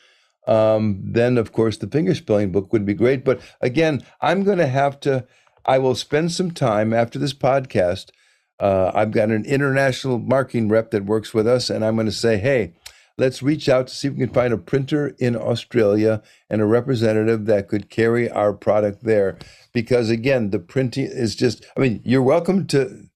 um, 0.46 1.00
then 1.05 1.38
of 1.38 1.52
course 1.52 1.76
the 1.76 1.87
fingerspelling 1.87 2.52
book 2.52 2.72
would 2.72 2.87
be 2.87 2.94
great. 2.94 3.24
But 3.24 3.40
again, 3.61 4.02
I'm 4.20 4.44
going 4.44 4.59
to 4.59 4.66
have 4.66 4.98
to, 5.00 5.26
I 5.64 5.79
will 5.79 5.94
spend 5.94 6.33
some 6.33 6.52
time 6.52 6.92
after 6.92 7.18
this 7.18 7.35
podcast. 7.35 8.11
Uh, 8.59 8.90
I've 8.94 9.11
got 9.11 9.29
an 9.29 9.44
international 9.44 10.18
marketing 10.18 10.68
rep 10.68 10.92
that 10.92 11.05
works 11.05 11.35
with 11.35 11.46
us, 11.46 11.68
and 11.68 11.85
I'm 11.85 11.96
going 11.96 12.07
to 12.07 12.12
say, 12.12 12.38
hey, 12.38 12.72
let's 13.18 13.42
reach 13.42 13.68
out 13.68 13.88
to 13.88 13.94
see 13.94 14.09
if 14.09 14.14
we 14.14 14.20
can 14.20 14.35
find 14.35 14.52
a 14.52 14.59
printer 14.59 15.14
in 15.18 15.37
Australia 15.37 16.22
and 16.50 16.61
a 16.61 16.66
representative 16.66 17.46
that 17.46 17.68
could 17.68 17.90
carry 17.90 18.31
our 18.31 18.52
product 18.52 19.05
there. 19.05 19.38
Because 19.72 20.11
again, 20.11 20.50
the 20.50 20.59
printing 20.59 21.07
is 21.07 21.35
just, 21.35 21.64
I 21.76 21.81
mean, 21.81 22.00
you're 22.05 22.22
welcome 22.22 22.66
to 22.68 23.09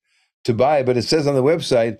to 0.45 0.55
buy, 0.55 0.83
but 0.83 0.97
it 0.97 1.03
says 1.03 1.27
on 1.27 1.35
the 1.35 1.43
website, 1.43 1.99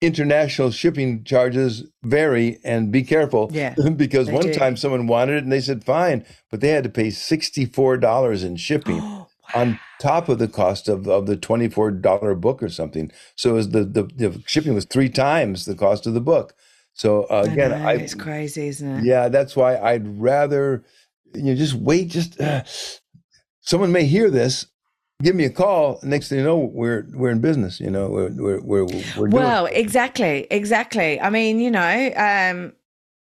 international 0.00 0.70
shipping 0.70 1.24
charges 1.24 1.84
vary 2.02 2.58
and 2.64 2.92
be 2.92 3.02
careful. 3.02 3.48
Yeah. 3.52 3.74
because 3.96 4.30
one 4.30 4.42
do. 4.42 4.54
time 4.54 4.76
someone 4.76 5.06
wanted 5.06 5.36
it 5.36 5.42
and 5.44 5.52
they 5.52 5.60
said 5.60 5.84
fine, 5.84 6.24
but 6.50 6.60
they 6.60 6.68
had 6.68 6.84
to 6.84 6.90
pay 6.90 7.08
$64 7.08 8.44
in 8.44 8.56
shipping. 8.56 9.00
Oh, 9.50 9.54
wow. 9.54 9.62
On 9.62 9.80
top 9.98 10.28
of 10.28 10.38
the 10.38 10.46
cost 10.46 10.90
of, 10.90 11.08
of 11.08 11.24
the 11.24 11.34
$24 11.34 12.38
book 12.38 12.62
or 12.62 12.68
something. 12.68 13.10
So 13.34 13.50
it 13.50 13.52
was 13.54 13.70
the, 13.70 13.82
the, 13.82 14.02
the 14.02 14.42
shipping 14.44 14.74
was 14.74 14.84
three 14.84 15.08
times 15.08 15.64
the 15.64 15.74
cost 15.74 16.06
of 16.06 16.12
the 16.12 16.20
book. 16.20 16.54
So 16.98 17.24
uh, 17.30 17.44
again, 17.46 17.72
I 17.72 17.78
know, 17.78 17.88
I, 17.88 17.92
it's 17.94 18.14
crazy, 18.14 18.66
isn't 18.66 18.98
it? 18.98 19.04
yeah, 19.04 19.28
that's 19.28 19.54
why 19.54 19.78
I'd 19.78 20.20
rather 20.20 20.84
you 21.32 21.44
know 21.44 21.54
just 21.54 21.74
wait. 21.74 22.08
Just 22.08 22.40
uh, 22.40 22.64
someone 23.60 23.92
may 23.92 24.04
hear 24.04 24.30
this, 24.30 24.66
give 25.22 25.36
me 25.36 25.44
a 25.44 25.50
call. 25.50 26.00
Next 26.02 26.28
thing 26.28 26.38
you 26.38 26.44
know, 26.44 26.58
we're 26.58 27.06
we're 27.12 27.30
in 27.30 27.40
business. 27.40 27.78
You 27.78 27.90
know, 27.90 28.08
we're 28.08 28.30
we're 28.30 28.60
we're, 28.60 28.86
we're 29.16 29.28
well, 29.28 29.66
exactly, 29.66 30.48
exactly. 30.50 31.20
I 31.20 31.30
mean, 31.30 31.60
you 31.60 31.70
know, 31.70 32.12
um, 32.16 32.72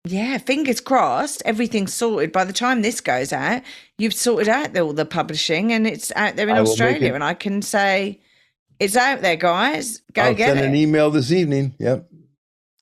yeah, 0.04 0.38
fingers 0.38 0.80
crossed, 0.80 1.42
everything's 1.44 1.92
sorted. 1.92 2.30
By 2.30 2.44
the 2.44 2.52
time 2.52 2.82
this 2.82 3.00
goes 3.00 3.32
out, 3.32 3.62
you've 3.98 4.14
sorted 4.14 4.48
out 4.48 4.76
all 4.78 4.92
the 4.92 5.04
publishing, 5.04 5.72
and 5.72 5.84
it's 5.84 6.12
out 6.14 6.36
there 6.36 6.48
in 6.48 6.56
Australia, 6.56 7.14
and 7.14 7.24
I 7.24 7.34
can 7.34 7.60
say. 7.60 8.20
It's 8.80 8.96
out 8.96 9.22
there, 9.22 9.36
guys. 9.36 10.02
Go 10.14 10.22
I'll 10.22 10.34
get 10.34 10.48
send 10.48 10.58
it. 10.58 10.64
an 10.64 10.74
email 10.74 11.08
this 11.08 11.30
evening. 11.30 11.76
Yep. 11.78 12.08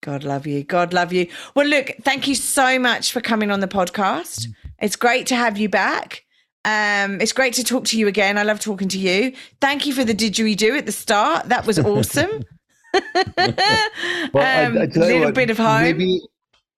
God 0.03 0.25
love 0.25 0.49
you. 0.49 0.65
God 0.65 0.93
love 0.93 1.13
you. 1.13 1.29
Well, 1.55 1.67
look, 1.67 1.93
thank 2.03 2.27
you 2.27 2.35
so 2.35 2.77
much 2.79 3.13
for 3.13 3.21
coming 3.21 3.53
on 3.53 3.61
the 3.61 3.69
podcast. 3.69 4.49
It's 4.81 4.97
great 4.97 5.29
to 5.29 5.37
have 5.37 5.57
you 5.57 5.69
back. 5.69 6.25
Um, 6.65 7.21
it's 7.21 7.33
great 7.33 7.55
to 7.55 7.65
talk 7.65 7.85
to 7.87 7.99
you 7.99 8.09
again. 8.09 8.37
I 8.37 8.43
love 8.43 8.59
talking 8.59 8.89
to 8.89 8.99
you. 8.99 9.33
Thank 9.61 9.87
you 9.87 9.95
for 9.95 10.05
the 10.05 10.15
didgeridoo 10.15 10.77
at 10.77 10.87
the 10.87 10.93
start. 10.93 11.49
That 11.49 11.67
was 11.67 11.79
awesome. 11.79 12.43
well, 12.93 13.49
um, 14.35 14.35
I, 14.35 14.83
I 14.83 14.87
little 14.87 15.21
what, 15.21 15.35
bit 15.35 15.51
of 15.51 15.59
home. 15.59 15.83
Maybe 15.83 16.21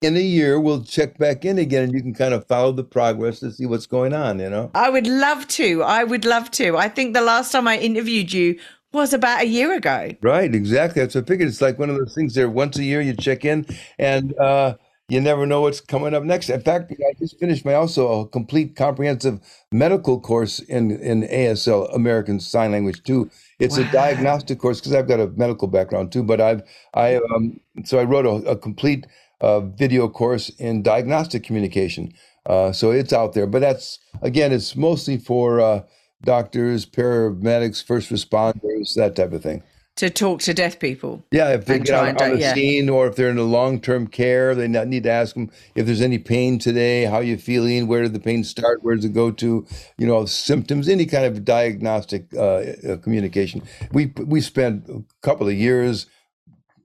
in 0.03 0.17
a 0.19 0.21
year 0.21 0.61
we'll 0.61 0.85
check 0.85 1.17
back 1.17 1.47
in 1.47 1.59
again, 1.59 1.85
and 1.85 1.95
you 1.95 2.03
can 2.03 2.15
kind 2.15 2.35
of 2.35 2.47
follow 2.47 2.73
the 2.73 2.85
progress 2.85 3.41
to 3.41 3.51
see 3.51 3.65
what's 3.65 3.87
going 3.87 4.13
on. 4.13 4.39
You 4.39 4.51
know. 4.51 4.71
I 4.75 4.91
would 4.91 5.07
love 5.07 5.49
to. 5.49 5.83
I 5.83 6.05
would 6.05 6.27
love 6.27 6.51
to. 6.53 6.77
I 6.77 6.89
think 6.89 7.15
the 7.15 7.23
last 7.23 7.53
time 7.53 7.67
I 7.67 7.79
interviewed 7.79 8.33
you 8.33 8.59
was 8.95 9.13
about 9.13 9.43
a 9.43 9.47
year 9.47 9.75
ago. 9.75 10.13
Right, 10.23 10.55
exactly. 10.55 11.03
That's 11.03 11.15
what 11.15 11.25
I 11.25 11.27
figured. 11.27 11.49
It's 11.49 11.61
like 11.61 11.79
one 11.79 11.91
of 11.91 11.99
those 11.99 12.15
things 12.15 12.35
there 12.35 12.49
once 12.49 12.79
a 12.79 12.85
year 12.85 13.01
you 13.01 13.15
check 13.15 13.45
in 13.45 13.67
and 13.99 14.39
uh, 14.39 14.77
you 15.09 15.21
never 15.21 15.45
know 15.45 15.61
what's 15.61 15.81
coming 15.81 16.15
up 16.15 16.23
next. 16.23 16.49
In 16.49 16.61
fact, 16.63 16.91
I 16.93 17.19
just 17.19 17.39
finished 17.39 17.65
my 17.65 17.75
also 17.75 18.21
a 18.21 18.29
complete 18.29 18.75
comprehensive 18.77 19.41
medical 19.71 20.19
course 20.19 20.61
in, 20.61 20.93
in 20.93 21.25
ASL, 21.25 21.95
American 21.95 22.41
Sign 22.41 22.73
Language 22.73 23.03
too. 23.03 23.31
It's 23.59 23.77
wow. 23.77 23.87
a 23.87 23.93
diagnostic 23.93 24.59
course 24.59 24.81
because 24.81 24.95
I've 24.95 25.09
got 25.09 25.21
a 25.21 25.27
medical 25.29 25.69
background 25.69 26.11
too, 26.11 26.23
but 26.23 26.41
I've, 26.41 26.63
I, 26.95 27.17
um, 27.17 27.61
so 27.85 27.99
I 27.99 28.05
wrote 28.05 28.25
a, 28.25 28.53
a 28.53 28.57
complete 28.57 29.07
uh, 29.41 29.61
video 29.61 30.09
course 30.09 30.49
in 30.59 30.83
diagnostic 30.83 31.45
communication. 31.45 32.15
Uh, 32.47 32.73
so 32.73 32.91
it's 32.91 33.13
out 33.13 33.35
there, 33.35 33.47
but 33.47 33.61
that's, 33.61 33.99
again, 34.23 34.53
it's 34.53 34.77
mostly 34.77 35.19
for, 35.19 35.61
uh, 35.61 35.83
doctors, 36.25 36.87
paramedics, 36.87 37.85
first 37.85 38.11
responders, 38.11 38.95
that 38.95 39.17
type 39.17 39.33
of 39.33 39.43
thing. 39.43 39.63
To 39.99 40.11
talk 40.11 40.41
to 40.41 40.53
deaf 40.53 40.81
people. 40.81 41.25
Yeah, 41.31 41.51
if 41.51 41.67
they 41.67 41.79
get 41.79 41.95
on, 41.95 42.21
on 42.21 42.35
the 42.35 42.41
yeah. 42.41 42.53
scene 42.53 42.89
or 42.89 43.07
if 43.07 43.15
they're 43.15 43.31
in 43.31 43.39
a 43.39 43.45
long 43.45 43.81
term 43.81 44.09
care, 44.09 44.53
they 44.53 44.67
need 44.67 45.05
to 45.05 45.11
ask 45.11 45.37
them 45.37 45.53
if 45.77 45.87
there's 45.87 46.01
any 46.01 46.19
pain 46.19 46.59
today, 46.59 47.05
how 47.05 47.21
you 47.21 47.39
feeling, 47.39 47.87
where 47.87 48.03
did 48.03 48.13
the 48.13 48.19
pain 48.19 48.43
start, 48.43 48.83
where 48.83 48.97
does 48.97 49.05
it 49.05 49.13
go 49.15 49.31
to, 49.31 49.65
you 49.97 50.07
know, 50.07 50.25
symptoms, 50.25 50.89
any 50.89 51.07
kind 51.07 51.25
of 51.25 51.45
diagnostic 51.45 52.27
uh, 52.37 52.65
communication. 53.03 53.63
We 53.93 54.13
we 54.19 54.41
spent 54.41 54.89
a 54.89 55.05
couple 55.23 55.47
of 55.47 55.55
years 55.55 56.07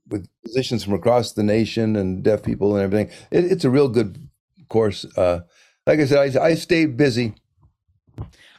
with 0.08 0.30
physicians 0.44 0.84
from 0.84 0.94
across 0.94 1.32
the 1.32 1.44
nation 1.44 1.96
and 1.96 2.22
deaf 2.22 2.44
people 2.44 2.76
and 2.76 2.84
everything. 2.84 3.12
It, 3.32 3.52
it's 3.52 3.66
a 3.66 3.72
real 3.72 3.90
good 3.90 4.30
course. 4.68 5.06
Uh, 5.18 5.40
like 5.88 6.00
I 6.00 6.06
said, 6.06 6.38
I, 6.38 6.46
I 6.46 6.54
stayed 6.54 6.96
busy 6.96 7.34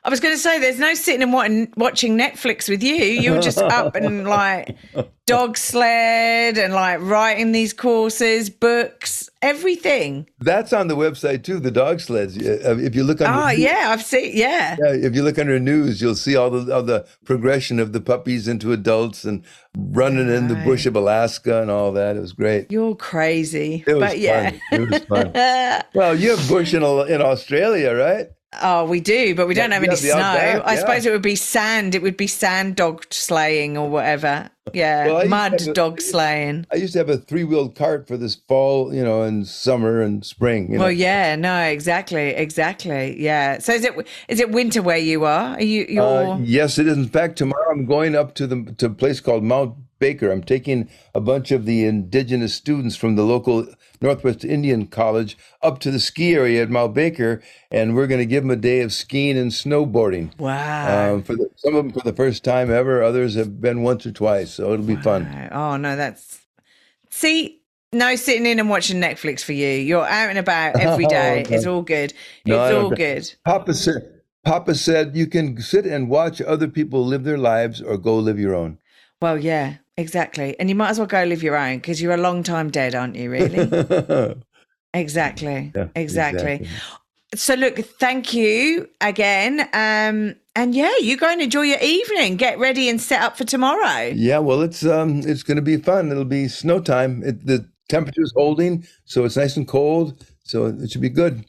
I 0.02 0.08
was 0.08 0.20
going 0.20 0.34
to 0.34 0.38
say, 0.38 0.58
there's 0.58 0.78
no 0.78 0.94
sitting 0.94 1.22
and 1.22 1.72
watching 1.76 2.16
Netflix 2.16 2.68
with 2.68 2.82
you. 2.82 2.94
You're 2.94 3.40
just 3.40 3.58
up 3.58 3.94
and 3.94 4.26
like 4.26 4.76
dog 5.26 5.58
sled 5.58 6.56
and 6.56 6.72
like 6.72 7.00
writing 7.02 7.52
these 7.52 7.74
courses, 7.74 8.48
books, 8.48 9.28
everything. 9.42 10.26
That's 10.38 10.72
on 10.72 10.88
the 10.88 10.96
website 10.96 11.44
too. 11.44 11.60
The 11.60 11.70
dog 11.70 12.00
sleds. 12.00 12.38
Uh, 12.38 12.78
if 12.78 12.94
you 12.94 13.04
look 13.04 13.20
under, 13.20 13.40
oh 13.40 13.48
yeah, 13.50 13.88
I've 13.90 14.02
seen. 14.02 14.32
Yeah. 14.34 14.76
yeah. 14.82 14.92
If 14.94 15.14
you 15.14 15.22
look 15.22 15.38
under 15.38 15.60
news, 15.60 16.00
you'll 16.00 16.14
see 16.14 16.34
all 16.34 16.48
the 16.48 16.74
all 16.74 16.82
the 16.82 17.06
progression 17.26 17.78
of 17.78 17.92
the 17.92 18.00
puppies 18.00 18.48
into 18.48 18.72
adults 18.72 19.24
and 19.24 19.44
running 19.76 20.28
right. 20.28 20.36
in 20.36 20.48
the 20.48 20.56
bush 20.56 20.86
of 20.86 20.96
Alaska 20.96 21.60
and 21.60 21.70
all 21.70 21.92
that. 21.92 22.16
It 22.16 22.20
was 22.20 22.32
great. 22.32 22.72
You're 22.72 22.96
crazy. 22.96 23.84
It 23.86 23.94
was 23.94 24.00
but 24.00 24.18
yeah. 24.18 24.50
fun. 24.50 24.60
It 24.72 24.90
was 24.90 25.04
fun. 25.04 25.32
well, 25.94 26.18
you 26.18 26.36
have 26.36 26.48
bush 26.48 26.72
in 26.72 26.82
in 26.82 27.20
Australia, 27.20 27.92
right? 27.94 28.28
Oh, 28.60 28.84
we 28.84 28.98
do, 28.98 29.36
but 29.36 29.46
we 29.46 29.54
don't 29.54 29.70
Yeah, 29.70 29.74
have 29.74 29.84
any 29.84 29.94
snow. 29.94 30.12
I 30.18 30.72
yeah. 30.74 30.74
suppose 30.80 31.06
it 31.06 31.12
would 31.12 31.22
be 31.22 31.36
sand. 31.36 31.94
It 31.94 32.02
would 32.02 32.16
be 32.16 32.26
sand 32.26 32.74
dog 32.74 33.04
sleighing 33.10 33.78
or 33.78 33.88
whatever. 33.88 34.50
Yeah, 34.72 35.06
Well, 35.06 35.16
I 35.16 35.20
used 35.20 35.24
to 35.24 35.28
mud 35.30 35.60
a- 35.68 35.72
dog 35.72 36.00
sleighing. 36.00 36.66
I 36.72 36.76
used 36.76 36.94
to 36.94 36.98
have 36.98 37.08
a 37.10 37.16
three 37.16 37.44
wheeled 37.44 37.76
cart 37.76 38.08
for 38.08 38.16
this 38.16 38.34
fall, 38.34 38.92
you 38.92 39.04
know, 39.04 39.22
and 39.22 39.46
summer 39.46 40.02
and 40.02 40.24
spring. 40.24 40.72
You 40.72 40.78
know. 40.78 40.84
Well, 40.84 40.92
yeah, 40.92 41.36
no, 41.36 41.60
exactly, 41.62 42.30
exactly. 42.30 43.20
Yeah. 43.22 43.58
So 43.58 43.72
is 43.72 43.84
it 43.84 43.94
is 44.28 44.40
it 44.40 44.50
winter 44.50 44.82
where 44.82 44.98
you 44.98 45.24
are? 45.26 45.54
Are 45.54 45.62
you 45.62 45.86
you're 45.88 46.32
Uh, 46.32 46.38
yes, 46.38 46.76
it 46.78 46.88
is. 46.88 46.96
In 46.96 47.08
fact, 47.08 47.38
tomorrow 47.38 47.70
I'm 47.70 47.86
going 47.86 48.16
up 48.16 48.34
to 48.34 48.48
the 48.48 48.74
to 48.78 48.86
a 48.86 48.90
place 48.90 49.20
called 49.20 49.44
Mount 49.44 49.74
Baker. 50.00 50.32
I'm 50.32 50.42
taking 50.42 50.90
a 51.14 51.20
bunch 51.20 51.52
of 51.52 51.64
the 51.66 51.84
indigenous 51.84 52.54
students 52.54 52.96
from 52.96 53.14
the 53.14 53.22
local 53.22 53.68
Northwest 54.00 54.44
Indian 54.44 54.88
College 54.88 55.38
up 55.62 55.78
to 55.80 55.92
the 55.92 56.00
ski 56.00 56.34
area 56.34 56.62
at 56.62 56.70
Mount 56.70 56.94
Baker, 56.94 57.40
and 57.70 57.94
we're 57.94 58.08
going 58.08 58.18
to 58.18 58.26
give 58.26 58.42
them 58.42 58.50
a 58.50 58.56
day 58.56 58.80
of 58.80 58.92
skiing 58.92 59.38
and 59.38 59.52
snowboarding. 59.52 60.36
wow. 60.38 61.14
Um, 61.14 61.22
for 61.22 61.36
the, 61.36 61.48
some 61.54 61.76
of 61.76 61.84
them 61.84 61.92
for 61.92 62.00
the 62.00 62.16
first 62.16 62.42
time 62.42 62.72
ever. 62.72 63.02
Others 63.02 63.36
have 63.36 63.60
been 63.60 63.82
once 63.82 64.04
or 64.06 64.12
twice, 64.12 64.54
so 64.54 64.72
it'll 64.72 64.84
be 64.84 64.96
fun. 64.96 65.48
Oh 65.52 65.76
no, 65.76 65.94
that's 65.94 66.40
see. 67.10 67.58
No 67.92 68.14
sitting 68.14 68.46
in 68.46 68.60
and 68.60 68.70
watching 68.70 69.00
Netflix 69.00 69.42
for 69.42 69.52
you. 69.52 69.68
You're 69.68 70.06
out 70.06 70.30
and 70.30 70.38
about 70.38 70.76
every 70.80 71.06
day. 71.06 71.44
Oh. 71.48 71.54
It's 71.54 71.66
all 71.66 71.82
good. 71.82 72.14
No, 72.46 72.64
it's 72.64 72.74
all 72.74 72.90
good. 72.90 73.32
Papa 73.44 73.74
said. 73.74 74.16
Papa 74.42 74.74
said 74.74 75.14
you 75.14 75.26
can 75.26 75.60
sit 75.60 75.84
and 75.84 76.08
watch 76.08 76.40
other 76.40 76.66
people 76.66 77.04
live 77.04 77.24
their 77.24 77.36
lives 77.36 77.82
or 77.82 77.98
go 77.98 78.16
live 78.16 78.38
your 78.38 78.54
own. 78.54 78.78
Well, 79.20 79.38
yeah, 79.38 79.76
exactly. 79.96 80.59
And 80.59 80.68
you 80.68 80.74
might 80.74 80.90
as 80.90 80.98
well 80.98 81.07
go 81.07 81.24
live 81.24 81.42
your 81.42 81.57
own 81.57 81.76
because 81.79 82.00
you're 82.00 82.14
a 82.14 82.18
long 82.18 82.42
time 82.42 82.70
dead, 82.70 82.94
aren't 82.94 83.16
you? 83.16 83.31
Really? 83.31 83.59
exactly. 84.94 85.72
Yeah, 85.74 85.88
exactly. 85.94 86.53
exactly. 86.53 86.68
So 87.35 87.55
look, 87.55 87.79
thank 87.79 88.35
you 88.35 88.88
again. 89.00 89.61
Um, 89.72 90.35
and 90.57 90.74
yeah, 90.74 90.92
you 91.00 91.16
go 91.16 91.29
and 91.29 91.40
enjoy 91.40 91.62
your 91.62 91.79
evening. 91.81 92.37
Get 92.37 92.59
ready 92.59 92.88
and 92.88 93.00
set 93.00 93.22
up 93.22 93.37
for 93.37 93.44
tomorrow. 93.44 94.11
Yeah, 94.14 94.38
well, 94.38 94.62
it's 94.62 94.85
um, 94.85 95.20
it's 95.24 95.44
going 95.44 95.57
to 95.57 95.62
be 95.62 95.76
fun. 95.76 96.11
It'll 96.11 96.24
be 96.24 96.48
snow 96.48 96.81
time. 96.81 97.22
It, 97.22 97.46
the 97.46 97.68
temperature's 97.88 98.33
holding, 98.37 98.85
so 99.05 99.24
it's 99.24 99.37
nice 99.37 99.57
and 99.57 99.68
cold. 99.68 100.24
So 100.43 100.66
it 100.66 100.91
should 100.91 101.01
be 101.01 101.09
good. 101.09 101.45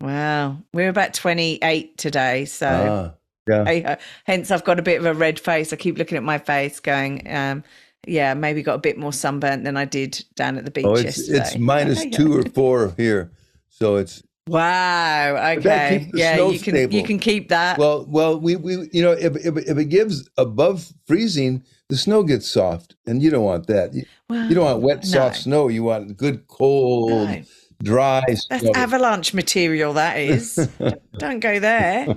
Wow. 0.00 0.58
We're 0.72 0.88
about 0.88 1.14
28 1.14 1.98
today. 1.98 2.44
So, 2.44 2.66
Ah, 2.68 3.18
yeah. 3.46 3.64
hey, 3.64 3.84
uh, 3.84 3.96
hence 4.24 4.50
I've 4.50 4.64
got 4.64 4.78
a 4.78 4.82
bit 4.82 4.98
of 5.00 5.06
a 5.06 5.14
red 5.14 5.38
face. 5.40 5.72
I 5.72 5.76
keep 5.76 5.98
looking 5.98 6.16
at 6.16 6.22
my 6.24 6.38
face 6.38 6.80
going, 6.80 7.22
um, 7.30 7.64
yeah, 8.06 8.34
maybe 8.34 8.62
got 8.62 8.74
a 8.74 8.78
bit 8.78 8.98
more 8.98 9.12
sunburnt 9.12 9.64
than 9.64 9.76
I 9.76 9.84
did 9.84 10.24
down 10.34 10.56
at 10.58 10.64
the 10.64 10.70
beach 10.70 10.84
Oh, 10.86 10.94
it's 10.94 11.18
yesterday. 11.18 11.38
it's 11.38 11.58
minus 11.58 12.04
two 12.06 12.36
or 12.36 12.42
four 12.44 12.94
here, 12.96 13.32
so 13.68 13.96
it's 13.96 14.22
Wow. 14.48 15.54
Okay. 15.58 16.08
Yeah, 16.14 16.36
you 16.46 16.60
can 16.60 16.90
you 16.92 17.02
can 17.02 17.18
keep 17.18 17.48
that. 17.48 17.78
well, 17.78 18.06
well. 18.08 18.38
We 18.38 18.54
we 18.54 18.88
you 18.92 19.02
know 19.02 19.10
if 19.10 19.34
if, 19.44 19.56
if 19.56 19.76
it 19.76 19.86
gives 19.86 20.28
above 20.38 20.92
freezing, 21.04 21.64
the 21.88 21.96
snow 21.96 22.22
gets 22.22 22.48
soft, 22.48 22.94
and 23.06 23.20
you 23.20 23.30
don't 23.30 23.42
want 23.44 23.66
that. 23.66 23.92
You, 23.92 24.04
you 24.30 24.54
don't 24.54 24.64
want 24.64 24.82
wet, 24.82 24.98
No. 24.98 25.10
soft 25.10 25.38
snow. 25.38 25.66
You 25.66 25.82
want 25.82 26.16
good, 26.16 26.46
cold, 26.46 27.28
No. 27.28 27.42
Dry 27.82 28.22
That's 28.26 28.46
snow. 28.46 28.72
avalanche 28.74 29.34
material, 29.34 29.92
that 29.94 30.18
is. 30.18 30.68
Don't 31.18 31.40
go 31.40 31.58
there. 31.60 32.16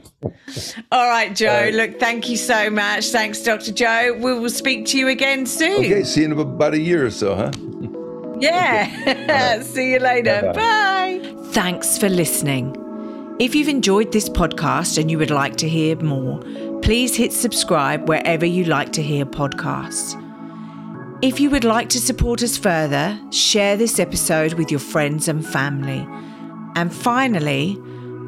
All 0.91 1.07
right, 1.07 1.36
Joe. 1.36 1.70
Look, 1.74 1.99
thank 1.99 2.30
you 2.30 2.38
so 2.38 2.70
much. 2.70 3.07
Thanks, 3.10 3.41
Dr. 3.43 3.72
Joe. 3.72 4.14
We 4.20 4.34
will 4.39 4.49
speak 4.49 4.86
to 4.88 4.97
you 4.97 5.07
again 5.07 5.45
soon. 5.45 5.80
okay, 5.86 6.03
see 6.03 6.22
you 6.22 6.28
in 6.28 6.39
about 6.39 6.74
a 6.74 6.80
year 6.80 7.05
or 7.05 7.12
so, 7.12 7.36
huh? 7.36 7.51
Yeah. 8.39 9.60
See 9.62 9.91
you 9.91 9.99
later. 9.99 10.41
Bye-bye. 10.53 11.20
Bye. 11.34 11.43
Thanks 11.51 11.97
for 11.97 12.07
listening. 12.10 12.76
If 13.39 13.53
you've 13.55 13.68
enjoyed 13.68 14.12
this 14.12 14.30
podcast 14.30 14.97
and 14.97 15.10
you 15.12 15.18
would 15.18 15.32
like 15.32 15.55
to 15.57 15.68
hear 15.70 15.95
more, 15.97 16.39
please 16.82 17.16
hit 17.16 17.34
subscribe 17.34 18.07
wherever 18.07 18.45
you 18.45 18.66
like 18.66 18.91
to 18.93 19.03
hear 19.03 19.26
podcasts. 19.26 20.16
If 21.22 21.41
you 21.41 21.49
would 21.49 21.65
like 21.65 21.89
to 21.89 21.99
support 21.99 22.41
us 22.43 22.57
further, 22.57 23.20
share 23.30 23.76
this 23.76 23.99
episode 23.99 24.53
with 24.53 24.72
your 24.72 24.80
friends 24.80 25.28
and 25.28 25.45
family. 25.45 26.07
And 26.76 26.93
finally, 26.93 27.78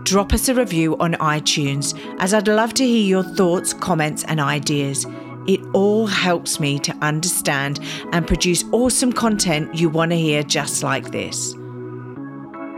drop 0.03 0.33
us 0.33 0.49
a 0.49 0.53
review 0.53 0.97
on 0.97 1.13
iTunes 1.13 1.97
as 2.19 2.33
I'd 2.33 2.49
love 2.49 2.73
to 2.73 2.85
hear 2.85 3.05
your 3.05 3.23
thoughts, 3.23 3.73
comments, 3.73 4.25
and 4.25 4.41
ideas. 4.41 5.07
It 5.47 5.61
all 5.73 6.05
helps 6.05 6.59
me 6.59 6.79
to 6.79 6.93
understand 6.97 7.79
and 8.11 8.27
produce 8.27 8.65
awesome 8.73 9.13
content 9.13 9.73
you 9.73 9.87
want 9.87 10.11
to 10.11 10.17
hear 10.17 10.43
just 10.43 10.83
like 10.83 11.11
this. 11.11 11.55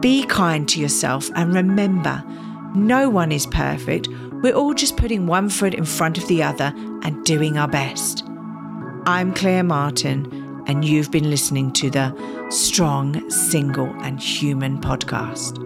Be 0.00 0.24
kind 0.24 0.66
to 0.70 0.80
yourself 0.80 1.30
and 1.34 1.54
remember, 1.54 2.24
no 2.74 3.10
one 3.10 3.32
is 3.32 3.44
perfect. 3.44 4.08
We're 4.42 4.54
all 4.54 4.72
just 4.72 4.96
putting 4.96 5.26
one 5.26 5.50
foot 5.50 5.74
in 5.74 5.84
front 5.84 6.16
of 6.16 6.26
the 6.26 6.42
other 6.42 6.72
and 7.02 7.22
doing 7.24 7.58
our 7.58 7.68
best. 7.68 8.24
I'm 9.08 9.32
Claire 9.32 9.62
Martin, 9.62 10.64
and 10.66 10.84
you've 10.84 11.12
been 11.12 11.30
listening 11.30 11.72
to 11.74 11.90
the 11.90 12.12
Strong, 12.50 13.30
Single, 13.30 13.86
and 14.02 14.20
Human 14.20 14.80
podcast. 14.80 15.62